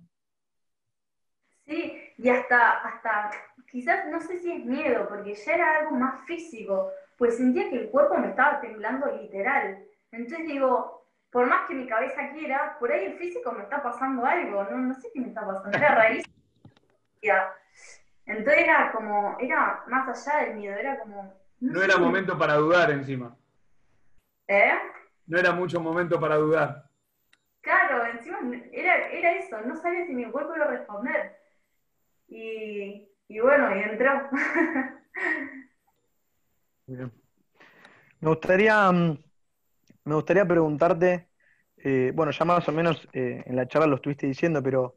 Sí, 1.66 2.12
y 2.18 2.28
hasta, 2.28 2.72
hasta, 2.80 3.30
quizás 3.70 4.06
no 4.08 4.20
sé 4.20 4.38
si 4.38 4.52
es 4.52 4.64
miedo, 4.64 5.08
porque 5.08 5.34
ya 5.34 5.54
era 5.54 5.78
algo 5.78 5.96
más 5.96 6.20
físico, 6.26 6.90
pues 7.16 7.36
sentía 7.36 7.70
que 7.70 7.76
el 7.76 7.90
cuerpo 7.90 8.18
me 8.18 8.28
estaba 8.28 8.60
temblando 8.60 9.06
literal. 9.16 9.84
Entonces 10.10 10.46
digo, 10.46 11.08
por 11.30 11.46
más 11.46 11.66
que 11.66 11.74
mi 11.74 11.86
cabeza 11.86 12.30
quiera, 12.32 12.76
por 12.78 12.92
ahí 12.92 13.06
el 13.06 13.18
físico 13.18 13.50
me 13.52 13.62
está 13.62 13.82
pasando 13.82 14.24
algo, 14.24 14.64
no, 14.64 14.78
no 14.78 14.94
sé 14.94 15.10
qué 15.12 15.20
me 15.20 15.28
está 15.28 15.46
pasando, 15.46 15.76
era 15.76 15.94
raíz. 15.94 16.24
Entonces 18.26 18.62
era 18.62 18.92
como, 18.92 19.36
era 19.40 19.82
más 19.88 20.26
allá 20.26 20.44
del 20.44 20.56
miedo, 20.56 20.76
era 20.76 20.98
como... 20.98 21.34
No, 21.60 21.82
era 21.82 21.96
momento 21.96 22.38
para 22.38 22.54
dudar 22.54 22.90
encima. 22.90 23.36
¿Eh? 24.46 24.72
No 25.26 25.38
era 25.38 25.52
mucho 25.52 25.80
momento 25.80 26.20
para 26.20 26.36
dudar. 26.36 26.84
Claro, 27.62 28.06
encima 28.06 28.38
era, 28.72 29.08
era 29.10 29.32
eso, 29.32 29.60
no 29.62 29.74
sabía 29.76 30.06
si 30.06 30.14
mi 30.14 30.30
cuerpo 30.30 30.54
iba 30.54 30.66
a 30.66 30.68
responder. 30.68 31.36
Y, 32.28 33.08
y 33.28 33.40
bueno, 33.40 33.74
y 33.76 33.82
entró. 33.82 34.28
Me 38.20 38.28
gustaría, 38.30 38.90
mm, 38.90 39.18
me 40.04 40.14
gustaría 40.14 40.46
preguntarte, 40.46 41.28
eh, 41.78 42.12
bueno, 42.14 42.32
ya 42.32 42.44
más 42.44 42.68
o 42.68 42.72
menos 42.72 43.06
eh, 43.12 43.42
en 43.46 43.56
la 43.56 43.66
charla 43.68 43.86
lo 43.88 43.96
estuviste 43.96 44.26
diciendo, 44.26 44.62
pero 44.62 44.96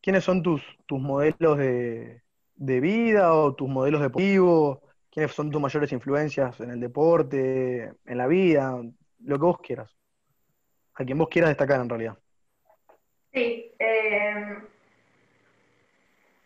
¿quiénes 0.00 0.24
son 0.24 0.42
tus, 0.42 0.62
tus 0.86 1.00
modelos 1.00 1.58
de, 1.58 2.22
de 2.56 2.80
vida 2.80 3.34
o 3.34 3.54
tus 3.54 3.68
modelos 3.68 4.00
deportivos? 4.00 4.78
¿Quiénes 5.10 5.32
son 5.32 5.50
tus 5.50 5.60
mayores 5.60 5.90
influencias 5.92 6.60
en 6.60 6.70
el 6.70 6.80
deporte, 6.80 7.92
en 8.04 8.18
la 8.18 8.26
vida? 8.26 8.80
Lo 9.24 9.38
que 9.38 9.44
vos 9.44 9.58
quieras. 9.60 9.96
A 10.94 11.04
quien 11.04 11.18
vos 11.18 11.28
quieras 11.28 11.50
destacar 11.50 11.80
en 11.80 11.88
realidad. 11.88 12.18
Sí. 13.32 13.72
Eh, 13.78 14.58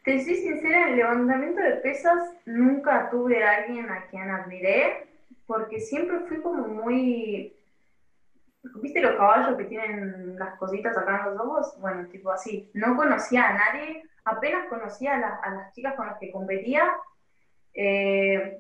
te 0.04 0.24
soy 0.24 0.34
sincera, 0.34 0.82
en 0.82 0.88
el 0.88 0.96
levantamiento 0.96 1.60
de 1.60 1.76
pesas 1.76 2.34
nunca 2.44 3.08
tuve 3.08 3.44
a 3.44 3.58
alguien 3.58 3.88
a 3.88 4.06
quien 4.06 4.28
admiré, 4.30 5.06
porque 5.46 5.80
siempre 5.80 6.20
fui 6.20 6.40
como 6.40 6.66
muy... 6.66 7.56
¿Viste 8.80 9.00
los 9.00 9.16
caballos 9.16 9.56
que 9.56 9.64
tienen 9.64 10.38
las 10.38 10.56
cositas 10.56 10.96
acá 10.96 11.24
en 11.26 11.34
los 11.34 11.40
ojos? 11.40 11.80
Bueno, 11.80 12.08
tipo 12.08 12.30
así. 12.30 12.70
No 12.74 12.96
conocía 12.96 13.48
a 13.48 13.54
nadie, 13.54 14.02
apenas 14.24 14.68
conocía 14.68 15.14
a, 15.14 15.50
las 15.50 15.72
chicas 15.72 15.94
con 15.94 16.06
las 16.06 16.18
que 16.18 16.32
competía. 16.32 16.92
Eh, 17.74 18.58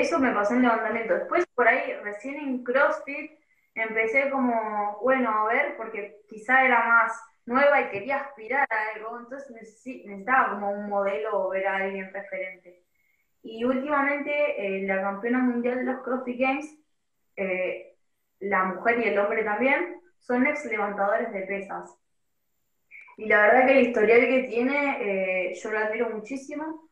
eso 0.00 0.18
me 0.18 0.32
pasó 0.32 0.54
en 0.54 0.62
levantamiento. 0.62 1.14
Después, 1.14 1.44
por 1.54 1.68
ahí, 1.68 1.92
recién 2.02 2.36
en 2.36 2.64
CrossFit, 2.64 3.32
empecé 3.74 4.30
como, 4.30 4.98
bueno, 5.02 5.30
a 5.30 5.52
ver, 5.52 5.76
porque 5.76 6.22
quizá 6.28 6.64
era 6.64 6.84
más 6.86 7.12
nueva 7.46 7.80
y 7.80 7.90
quería 7.90 8.18
aspirar 8.18 8.66
a 8.70 8.94
algo, 8.94 9.18
entonces 9.18 9.50
necesitaba 9.50 10.50
como 10.50 10.70
un 10.72 10.88
modelo 10.88 11.46
o 11.46 11.50
ver 11.50 11.66
a 11.66 11.76
alguien 11.76 12.12
referente. 12.12 12.82
Y 13.42 13.64
últimamente, 13.64 14.30
eh, 14.58 14.86
la 14.86 15.00
campeona 15.00 15.38
mundial 15.38 15.78
de 15.78 15.84
los 15.84 16.02
CrossFit 16.02 16.38
Games, 16.38 16.78
eh, 17.36 17.96
la 18.40 18.64
mujer 18.64 19.00
y 19.00 19.08
el 19.08 19.18
hombre 19.18 19.44
también, 19.44 20.00
son 20.18 20.46
ex 20.46 20.64
levantadores 20.66 21.32
de 21.32 21.42
pesas. 21.42 21.96
Y 23.16 23.26
la 23.26 23.42
verdad 23.42 23.66
que 23.66 23.78
el 23.78 23.86
historial 23.88 24.20
que 24.20 24.42
tiene, 24.44 25.50
eh, 25.50 25.54
yo 25.54 25.70
lo 25.70 25.78
admiro 25.78 26.10
muchísimo. 26.10 26.88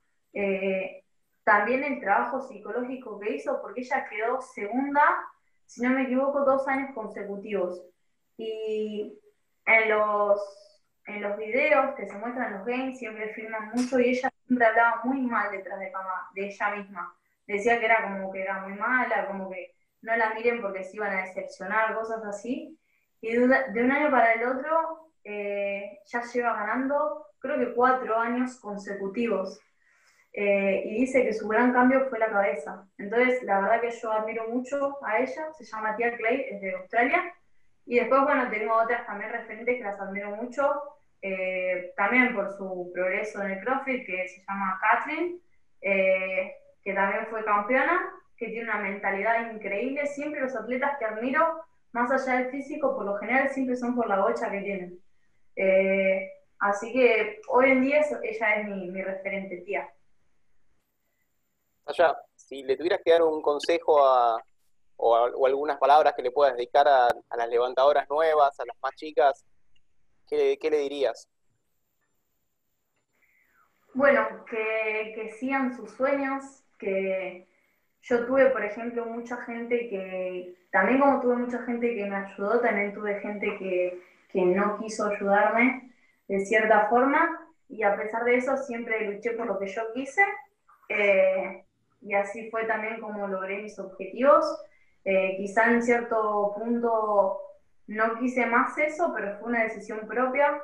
También 1.46 1.84
el 1.84 2.00
trabajo 2.00 2.40
psicológico 2.40 3.20
que 3.20 3.36
hizo, 3.36 3.62
porque 3.62 3.82
ella 3.82 4.04
quedó 4.10 4.42
segunda, 4.42 5.00
si 5.64 5.80
no 5.80 5.90
me 5.90 6.02
equivoco, 6.02 6.44
dos 6.44 6.66
años 6.66 6.90
consecutivos. 6.92 7.80
Y 8.36 9.16
en 9.64 9.88
los, 9.88 10.40
en 11.06 11.22
los 11.22 11.38
videos 11.38 11.94
que 11.94 12.08
se 12.08 12.18
muestran 12.18 12.48
en 12.48 12.58
los 12.58 12.66
games 12.66 12.98
siempre 12.98 13.32
filman 13.32 13.70
mucho 13.72 14.00
y 14.00 14.08
ella 14.08 14.28
siempre 14.44 14.66
hablaba 14.66 15.02
muy 15.04 15.20
mal 15.20 15.52
detrás 15.52 15.78
de 15.78 15.92
cama 15.92 16.28
de 16.34 16.48
ella 16.48 16.70
misma. 16.74 17.16
Decía 17.46 17.78
que 17.78 17.86
era 17.86 18.02
como 18.02 18.32
que 18.32 18.42
era 18.42 18.66
muy 18.66 18.76
mala, 18.76 19.28
como 19.28 19.48
que 19.48 19.72
no 20.02 20.16
la 20.16 20.34
miren 20.34 20.60
porque 20.60 20.82
se 20.82 20.96
iban 20.96 21.16
a 21.16 21.22
decepcionar, 21.22 21.94
cosas 21.94 22.24
así. 22.24 22.76
Y 23.20 23.36
de, 23.36 23.84
un 23.84 23.92
año 23.92 24.10
para 24.10 24.32
el 24.32 24.48
otro 24.48 25.12
eh, 25.22 26.00
ya 26.06 26.22
lleva 26.22 26.54
ganando, 26.54 27.28
creo 27.38 27.56
que 27.56 27.72
cuatro 27.72 28.16
años 28.18 28.58
consecutivos. 28.58 29.60
Eh, 30.38 30.82
y 30.84 31.00
dice 31.00 31.24
que 31.24 31.32
su 31.32 31.48
gran 31.48 31.72
cambio 31.72 32.10
fue 32.10 32.18
la 32.18 32.28
cabeza. 32.28 32.86
Entonces, 32.98 33.42
la 33.42 33.58
verdad 33.58 33.80
que 33.80 33.90
yo 33.90 34.12
admiro 34.12 34.46
mucho 34.48 34.98
a 35.02 35.18
ella, 35.18 35.50
se 35.56 35.64
llama 35.64 35.96
Tia 35.96 36.14
Clay, 36.14 36.44
es 36.50 36.60
de 36.60 36.74
Australia, 36.74 37.34
y 37.86 37.98
después, 37.98 38.20
bueno, 38.22 38.50
tengo 38.50 38.74
otras 38.74 39.06
también 39.06 39.32
referentes 39.32 39.76
que 39.76 39.82
las 39.82 39.98
admiro 39.98 40.36
mucho, 40.36 40.82
eh, 41.22 41.94
también 41.96 42.34
por 42.34 42.50
su 42.50 42.90
progreso 42.92 43.42
en 43.42 43.52
el 43.52 43.64
CrossFit, 43.64 44.04
que 44.04 44.28
se 44.28 44.44
llama 44.46 44.78
Kathleen, 44.78 45.40
eh, 45.80 46.52
que 46.84 46.92
también 46.92 47.26
fue 47.30 47.42
campeona, 47.42 48.12
que 48.36 48.48
tiene 48.48 48.64
una 48.64 48.82
mentalidad 48.82 49.50
increíble. 49.50 50.06
Siempre 50.06 50.42
los 50.42 50.54
atletas 50.54 50.98
que 50.98 51.06
admiro, 51.06 51.62
más 51.92 52.10
allá 52.10 52.40
del 52.40 52.50
físico, 52.50 52.94
por 52.94 53.06
lo 53.06 53.16
general 53.16 53.48
siempre 53.48 53.74
son 53.74 53.96
por 53.96 54.06
la 54.06 54.20
bocha 54.20 54.50
que 54.50 54.60
tienen. 54.60 54.98
Eh, 55.56 56.30
así 56.58 56.92
que 56.92 57.40
hoy 57.48 57.70
en 57.70 57.80
día 57.80 58.02
ella 58.22 58.54
es 58.56 58.68
mi, 58.68 58.90
mi 58.90 59.00
referente, 59.00 59.62
tía. 59.62 59.88
Allá, 61.86 62.16
si 62.34 62.64
le 62.64 62.76
tuvieras 62.76 63.00
que 63.04 63.12
dar 63.12 63.22
un 63.22 63.40
consejo 63.40 63.96
o, 64.96 65.46
algunas 65.46 65.78
palabras 65.78 66.14
que 66.14 66.22
le 66.22 66.32
puedas 66.32 66.56
dedicar 66.56 66.88
a, 66.88 67.08
las 67.36 67.48
levantadoras 67.48 68.08
nuevas, 68.10 68.58
a 68.58 68.64
las 68.66 68.76
más 68.82 68.94
chicas, 68.96 69.44
¿qué, 70.28 70.58
le 70.62 70.78
dirías? 70.78 71.28
Bueno, 73.94 74.44
que, 74.50 75.12
que, 75.14 75.30
sigan 75.34 75.76
sus 75.76 75.90
sueños, 75.92 76.64
que 76.78 77.46
yo 78.02 78.26
tuve, 78.26 78.50
por 78.50 78.64
ejemplo, 78.64 79.06
mucha 79.06 79.36
gente 79.38 79.88
que, 79.88 80.56
también 80.72 81.00
como 81.00 81.20
tuve 81.20 81.36
mucha 81.36 81.62
gente 81.62 81.94
que 81.94 82.04
me 82.04 82.16
ayudó, 82.16 82.60
también 82.60 82.94
tuve 82.94 83.20
gente 83.20 83.56
que, 83.58 84.02
que 84.30 84.42
no 84.42 84.78
quiso 84.78 85.06
ayudarme 85.06 85.92
de 86.26 86.40
cierta 86.44 86.88
forma, 86.88 87.48
y 87.68 87.82
a 87.82 87.96
pesar 87.96 88.24
de 88.24 88.36
eso 88.36 88.56
siempre 88.56 89.10
luché 89.10 89.32
por 89.32 89.46
lo 89.46 89.58
que 89.58 89.68
yo 89.68 89.82
quise, 89.94 90.24
eh, 90.88 91.65
y 92.00 92.14
así 92.14 92.50
fue 92.50 92.64
también 92.64 93.00
como 93.00 93.26
logré 93.26 93.62
mis 93.62 93.78
objetivos. 93.78 94.44
Eh, 95.04 95.36
quizá 95.36 95.70
en 95.70 95.82
cierto 95.82 96.52
punto 96.56 97.40
no 97.86 98.18
quise 98.18 98.46
más 98.46 98.76
eso, 98.78 99.12
pero 99.14 99.38
fue 99.38 99.48
una 99.48 99.62
decisión 99.64 100.00
propia. 100.06 100.62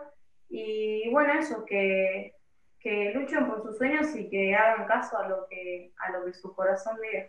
Y 0.49 1.09
bueno, 1.11 1.35
eso, 1.39 1.65
que, 1.65 2.35
que 2.81 3.13
luchen 3.15 3.47
por 3.49 3.63
sus 3.63 3.79
sueños 3.79 4.15
y 4.17 4.29
que 4.29 4.55
hagan 4.55 4.87
caso 4.87 5.17
a 5.19 5.29
lo 5.29 5.47
que, 5.49 5.93
a 5.99 6.11
lo 6.11 6.25
que 6.25 6.35
su 6.35 6.55
corazón 6.55 6.99
diga. 7.01 7.29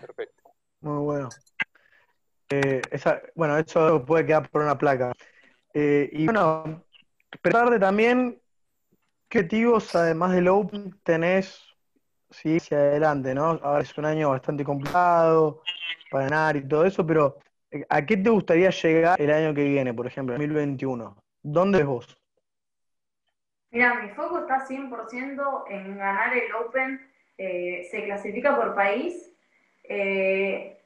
Perfecto. 0.00 0.50
Muy 0.80 1.02
bueno. 1.04 1.28
Eh, 2.48 2.82
bueno, 3.34 3.58
eso 3.58 4.04
puede 4.04 4.26
quedar 4.26 4.48
por 4.48 4.62
una 4.62 4.76
placa. 4.76 5.12
Eh, 5.74 6.08
y 6.12 6.26
bueno, 6.26 6.84
preguntarte 7.40 7.78
también, 7.78 8.40
¿qué 9.28 9.40
objetivos, 9.40 9.94
además 9.94 10.32
del 10.32 10.48
Open, 10.48 10.98
tenés 11.02 11.71
sí, 12.32 12.56
hacia 12.56 12.78
adelante, 12.78 13.34
¿no? 13.34 13.60
Ahora 13.62 13.82
es 13.82 13.96
un 13.96 14.04
año 14.04 14.30
bastante 14.30 14.64
complicado 14.64 15.62
para 16.10 16.24
ganar 16.24 16.56
y 16.56 16.66
todo 16.66 16.84
eso, 16.84 17.06
pero 17.06 17.38
eh, 17.70 17.84
¿a 17.88 18.04
qué 18.04 18.16
te 18.16 18.30
gustaría 18.30 18.70
llegar 18.70 19.20
el 19.20 19.30
año 19.30 19.54
que 19.54 19.64
viene, 19.64 19.94
por 19.94 20.06
ejemplo, 20.06 20.34
2021? 20.34 21.16
¿Dónde 21.42 21.80
es 21.80 21.86
vos? 21.86 22.18
Mira, 23.70 23.94
mi 24.02 24.10
foco 24.10 24.40
está 24.40 24.66
100% 24.66 25.64
en 25.68 25.96
ganar 25.96 26.36
el 26.36 26.54
Open. 26.54 27.00
Eh, 27.38 27.88
se 27.90 28.04
clasifica 28.04 28.54
por 28.54 28.74
país. 28.74 29.32
Eh, 29.84 30.78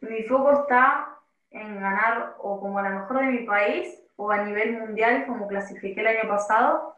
mi 0.00 0.22
foco 0.22 0.52
está 0.52 1.18
en 1.50 1.80
ganar 1.80 2.36
o 2.38 2.60
como 2.60 2.80
la 2.80 2.90
mejor 2.90 3.18
de 3.20 3.26
mi 3.26 3.38
país 3.46 4.00
o 4.16 4.30
a 4.30 4.44
nivel 4.44 4.78
mundial 4.78 5.26
como 5.26 5.48
clasifiqué 5.48 6.00
el 6.00 6.06
año 6.06 6.28
pasado 6.28 6.94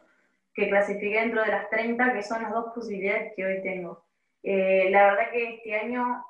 que 0.53 0.69
clasifique 0.69 1.19
dentro 1.19 1.41
de 1.43 1.51
las 1.51 1.69
30, 1.69 2.13
que 2.13 2.23
son 2.23 2.43
las 2.43 2.51
dos 2.51 2.73
posibilidades 2.73 3.33
que 3.35 3.45
hoy 3.45 3.61
tengo. 3.61 4.05
Eh, 4.43 4.89
la 4.89 5.05
verdad 5.05 5.31
que 5.31 5.55
este 5.55 5.75
año, 5.75 6.25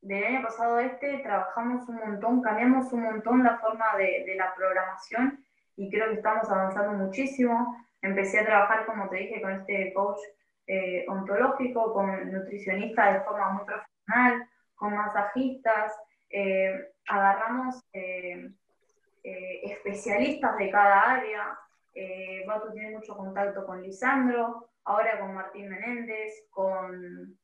del 0.00 0.24
año 0.24 0.42
pasado 0.42 0.76
a 0.76 0.84
este, 0.84 1.18
trabajamos 1.18 1.88
un 1.88 1.96
montón, 1.96 2.42
cambiamos 2.42 2.92
un 2.92 3.02
montón 3.02 3.42
la 3.42 3.58
forma 3.58 3.96
de, 3.98 4.24
de 4.26 4.34
la 4.36 4.54
programación 4.54 5.44
y 5.76 5.90
creo 5.90 6.08
que 6.08 6.14
estamos 6.14 6.48
avanzando 6.50 6.92
muchísimo. 6.92 7.76
Empecé 8.00 8.40
a 8.40 8.46
trabajar, 8.46 8.86
como 8.86 9.08
te 9.08 9.16
dije, 9.16 9.42
con 9.42 9.52
este 9.52 9.92
coach 9.92 10.20
eh, 10.66 11.04
ontológico, 11.08 11.92
con 11.92 12.32
nutricionistas 12.32 13.14
de 13.14 13.20
forma 13.20 13.50
muy 13.50 13.64
profesional, 13.64 14.48
con 14.74 14.94
masajistas, 14.94 15.92
eh, 16.30 16.92
agarramos 17.08 17.82
especialistas 19.62 20.56
de 20.56 20.70
cada 20.70 21.14
área, 21.14 21.58
eh, 21.96 22.46
tiene 22.74 22.90
mucho 22.90 23.16
contacto 23.16 23.64
con 23.64 23.82
Lisandro, 23.82 24.68
ahora 24.84 25.18
con 25.18 25.34
Martín 25.34 25.70
Menéndez, 25.70 26.46
con 26.50 27.38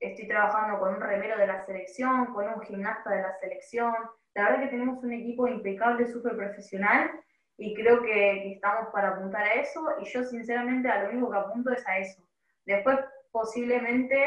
estoy 0.00 0.26
trabajando 0.26 0.80
con 0.80 0.94
un 0.94 1.00
remero 1.00 1.38
de 1.38 1.46
la 1.46 1.64
selección, 1.64 2.34
con 2.34 2.48
un 2.48 2.60
gimnasta 2.62 3.10
de 3.10 3.22
la 3.22 3.32
selección. 3.38 3.94
La 4.34 4.44
verdad 4.44 4.64
que 4.64 4.70
tenemos 4.70 5.04
un 5.04 5.12
equipo 5.12 5.46
impecable, 5.46 6.08
súper 6.08 6.36
profesional 6.36 7.12
y 7.56 7.74
creo 7.74 8.02
que, 8.02 8.52
estamos 8.52 8.88
para 8.92 9.10
apuntar 9.10 9.44
a 9.44 9.54
eso 9.54 9.80
y 10.00 10.04
yo 10.06 10.24
sinceramente 10.24 10.88
a 10.88 11.04
lo 11.04 11.10
único 11.10 11.30
que 11.30 11.38
apunto 11.38 11.70
es 11.70 11.86
a 11.86 11.98
eso. 11.98 12.22
Después 12.66 12.98
posiblemente 13.30 14.18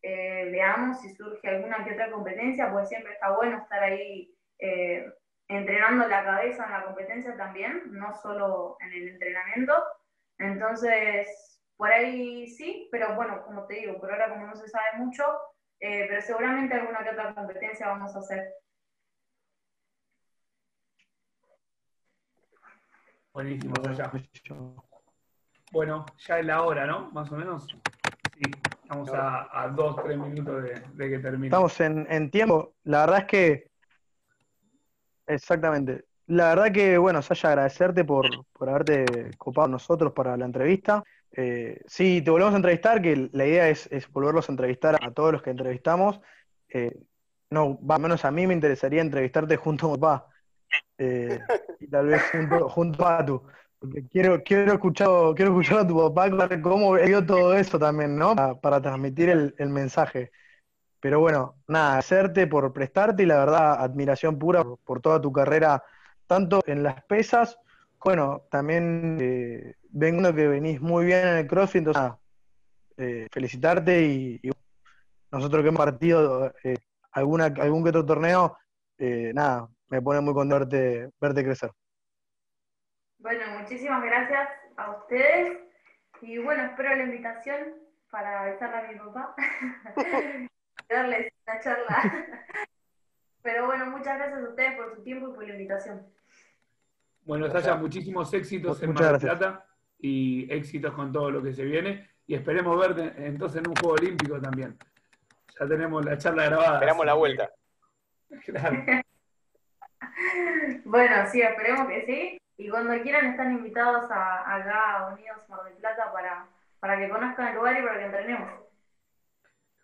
eh, 0.00 0.48
veamos 0.50 0.98
si 1.02 1.14
surge 1.14 1.46
alguna 1.46 1.84
que 1.84 1.92
otra 1.92 2.10
competencia, 2.10 2.72
pues 2.72 2.88
siempre 2.88 3.12
está 3.12 3.36
bueno 3.36 3.58
estar 3.58 3.82
ahí 3.82 4.34
eh, 4.58 5.04
entrenando 5.50 6.06
la 6.06 6.24
cabeza 6.24 6.64
en 6.64 6.72
la 6.72 6.84
competencia 6.84 7.36
también, 7.36 7.82
no 7.90 8.14
solo 8.14 8.76
en 8.80 8.92
el 8.92 9.08
entrenamiento. 9.08 9.74
Entonces, 10.38 11.60
por 11.76 11.90
ahí 11.90 12.46
sí, 12.46 12.88
pero 12.92 13.14
bueno, 13.16 13.42
como 13.44 13.66
te 13.66 13.74
digo, 13.74 13.98
por 13.98 14.12
ahora 14.12 14.30
como 14.30 14.46
no 14.46 14.54
se 14.54 14.68
sabe 14.68 14.98
mucho, 14.98 15.24
eh, 15.80 16.06
pero 16.08 16.22
seguramente 16.22 16.74
alguna 16.74 17.02
que 17.02 17.10
otra 17.10 17.34
competencia 17.34 17.88
vamos 17.88 18.14
a 18.14 18.20
hacer. 18.20 18.54
Buenísimo, 23.32 23.74
ya. 23.92 24.10
Bueno, 25.72 26.04
ya 26.18 26.38
es 26.38 26.46
la 26.46 26.62
hora, 26.62 26.86
¿no? 26.86 27.10
Más 27.12 27.30
o 27.32 27.36
menos. 27.36 27.66
Sí, 28.34 28.42
estamos 28.82 29.10
a, 29.12 29.72
dos, 29.74 29.96
tres 30.02 30.18
minutos 30.18 30.64
de, 30.94 31.10
que 31.10 31.18
termine. 31.18 31.46
Estamos 31.46 31.80
en, 31.80 32.30
tiempo. 32.30 32.74
La 32.84 33.00
verdad 33.00 33.18
es 33.20 33.24
que. 33.26 33.69
Exactamente. 35.30 36.04
La 36.26 36.54
verdad 36.54 36.72
que, 36.72 36.98
bueno, 36.98 37.22
Sasha, 37.22 37.48
agradecerte 37.48 38.04
por, 38.04 38.26
haberte 38.60 39.30
copado 39.38 39.68
nosotros 39.68 40.12
para 40.12 40.36
la 40.36 40.44
entrevista. 40.44 41.02
Eh, 41.32 41.80
sí, 41.86 42.22
te 42.22 42.30
volvemos 42.30 42.54
a 42.54 42.56
entrevistar, 42.56 43.00
que 43.00 43.28
la 43.32 43.46
idea 43.46 43.68
es, 43.68 43.88
volverlos 44.12 44.48
a 44.48 44.52
entrevistar 44.52 44.96
a 45.00 45.10
todos 45.12 45.32
los 45.32 45.42
que 45.42 45.50
entrevistamos. 45.50 46.20
Eh, 46.68 46.96
no, 47.50 47.78
al 47.88 48.00
menos 48.00 48.24
a 48.24 48.30
mí 48.30 48.46
me 48.46 48.54
interesaría 48.54 49.00
entrevistarte 49.00 49.56
junto 49.56 49.88
a 49.88 49.98
papá. 49.98 50.26
Eh, 50.98 51.40
y 51.80 51.88
tal 51.88 52.06
vez 52.06 52.22
junto, 52.30 52.68
junto 52.68 53.06
a 53.06 53.24
tu. 53.24 53.42
Porque 53.78 54.06
quiero, 54.08 54.42
quiero, 54.42 54.74
escuchar, 54.74 55.08
quiero 55.34 55.52
escuchar 55.52 55.78
a 55.78 55.86
tu 55.86 55.96
papá 55.96 56.30
cómo 56.60 56.92
vio 56.92 57.24
todo 57.24 57.54
eso 57.54 57.78
también, 57.78 58.16
¿no? 58.16 58.36
Para, 58.60 58.80
transmitir 58.80 59.30
el, 59.30 59.68
mensaje. 59.70 60.30
Pero 61.00 61.20
bueno, 61.20 61.56
nada, 61.66 61.98
hacerte 61.98 62.46
por 62.46 62.72
prestarte 62.72 63.22
y 63.22 63.26
la 63.26 63.38
verdad, 63.38 63.82
admiración 63.82 64.38
pura 64.38 64.64
por, 64.64 65.00
toda 65.00 65.20
tu 65.20 65.32
carrera, 65.32 65.82
tanto 66.26 66.60
en 66.66 66.82
las 66.82 67.02
pesas, 67.04 67.58
bueno, 68.04 68.42
también 68.50 69.18
eh, 69.20 69.74
vengo 69.90 70.34
que 70.34 70.46
venís 70.46 70.80
muy 70.80 71.06
bien 71.06 71.26
en 71.26 71.36
el 71.38 71.46
CrossFit, 71.46 71.78
entonces 71.78 72.02
nada, 72.02 72.18
eh, 72.96 73.26
felicitarte 73.32 74.02
y, 74.02 74.40
nosotros 75.32 75.62
que 75.62 75.68
hemos 75.68 75.84
partido 75.84 76.52
eh, 76.64 76.76
alguna, 77.12 77.44
algún 77.46 77.82
que 77.82 77.90
otro 77.90 78.04
torneo, 78.04 78.58
eh, 78.98 79.32
nada, 79.32 79.68
me 79.88 80.02
pone 80.02 80.20
muy 80.20 80.34
contento 80.34 80.66
verte, 80.66 81.10
verte 81.20 81.44
crecer. 81.44 81.70
Bueno, 83.18 83.58
muchísimas 83.58 84.02
gracias 84.02 84.48
a 84.76 84.90
ustedes 84.90 85.60
y 86.20 86.38
bueno, 86.38 86.64
espero 86.64 86.96
la 86.96 87.04
invitación 87.04 87.74
para 88.10 88.42
avisarle 88.42 88.76
a 88.76 88.92
mi 88.92 88.98
papá, 88.98 89.34
darles 90.94 91.32
una 91.46 91.60
charla. 91.60 92.26
Pero 93.42 93.66
bueno, 93.66 93.86
muchas 93.86 94.18
gracias 94.18 94.44
a 94.44 94.48
ustedes 94.48 94.76
por 94.76 94.94
su 94.94 95.02
tiempo 95.02 95.28
y 95.28 95.34
por 95.34 95.46
la 95.46 95.52
invitación. 95.54 96.06
Bueno, 97.22 97.48
Sasha, 97.48 97.76
muchísimos 97.76 98.32
éxitos 98.34 98.82
en 98.82 98.92
Mar 98.92 99.12
del 99.12 99.20
Plata 99.20 99.64
y 99.98 100.52
éxitos 100.52 100.92
con 100.94 101.12
todo 101.12 101.30
lo 101.30 101.42
que 101.42 101.52
se 101.52 101.64
viene. 101.64 102.10
Y 102.26 102.34
esperemos 102.34 102.78
verte 102.78 103.12
entonces 103.16 103.62
en 103.62 103.68
un 103.68 103.76
Juego 103.76 103.94
Olímpico 103.94 104.40
también. 104.40 104.76
Ya 105.58 105.66
tenemos 105.66 106.04
la 106.04 106.16
charla 106.16 106.46
grabada. 106.46 106.74
Esperamos 106.74 107.06
la 107.06 107.14
vuelta. 107.14 107.50
Claro. 108.44 108.84
bueno, 110.84 111.26
sí, 111.32 111.42
esperemos 111.42 111.88
que 111.88 112.06
sí. 112.06 112.38
Y 112.58 112.68
cuando 112.68 113.02
quieran 113.02 113.26
están 113.26 113.50
invitados 113.50 114.08
a, 114.08 114.54
acá 114.54 114.98
a 114.98 115.12
Unidos 115.14 115.48
Mar 115.48 115.64
del 115.64 115.72
Plata 115.74 116.12
para, 116.12 116.46
para 116.78 116.96
que 116.96 117.08
conozcan 117.08 117.48
el 117.48 117.56
lugar 117.56 117.76
y 117.76 117.82
para 117.82 117.98
que 117.98 118.04
entrenemos. 118.04 118.59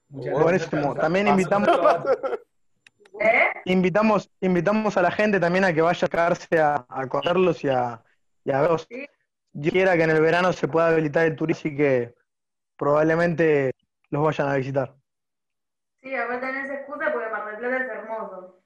Buenísimo. 0.08 0.94
También 0.94 1.28
invitamos, 1.28 1.68
¿Eh? 3.20 3.50
invitamos, 3.64 4.30
invitamos 4.40 4.96
a 4.96 5.02
la 5.02 5.10
gente 5.10 5.40
también 5.40 5.64
a 5.64 5.72
que 5.72 5.82
vaya 5.82 6.06
a 6.06 6.08
quedarse 6.08 6.58
a, 6.58 6.86
a 6.88 7.06
conocerlos 7.06 7.64
y 7.64 7.68
a, 7.68 8.02
y 8.44 8.52
a 8.52 8.60
verlos. 8.60 8.88
Yo 9.52 9.70
quiera 9.72 9.96
que 9.96 10.02
en 10.02 10.10
el 10.10 10.20
verano 10.20 10.52
se 10.52 10.68
pueda 10.68 10.88
habilitar 10.88 11.26
el 11.26 11.34
turismo 11.34 11.70
y 11.70 11.76
que 11.76 12.14
probablemente 12.76 13.72
los 14.10 14.22
vayan 14.22 14.48
a 14.48 14.56
visitar. 14.56 14.94
Sí, 16.02 16.14
aparte 16.14 16.50
esa 16.50 16.74
excusa 16.74 17.12
porque 17.12 17.30
Mar 17.30 17.46
del 17.46 17.56
Plata 17.58 17.76
es 17.76 17.90
hermoso. 17.90 18.62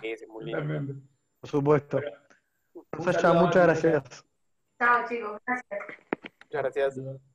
Sí, 0.00 0.10
es 0.12 0.28
muy 0.28 0.44
lindo. 0.44 0.94
Por 1.40 1.50
supuesto. 1.50 2.00
muchas 2.92 3.54
gracias. 3.64 4.24
Chao, 4.78 5.08
chicos. 5.08 5.40
Gracias. 5.44 5.80
Muchas 6.44 6.62
gracias. 6.62 7.31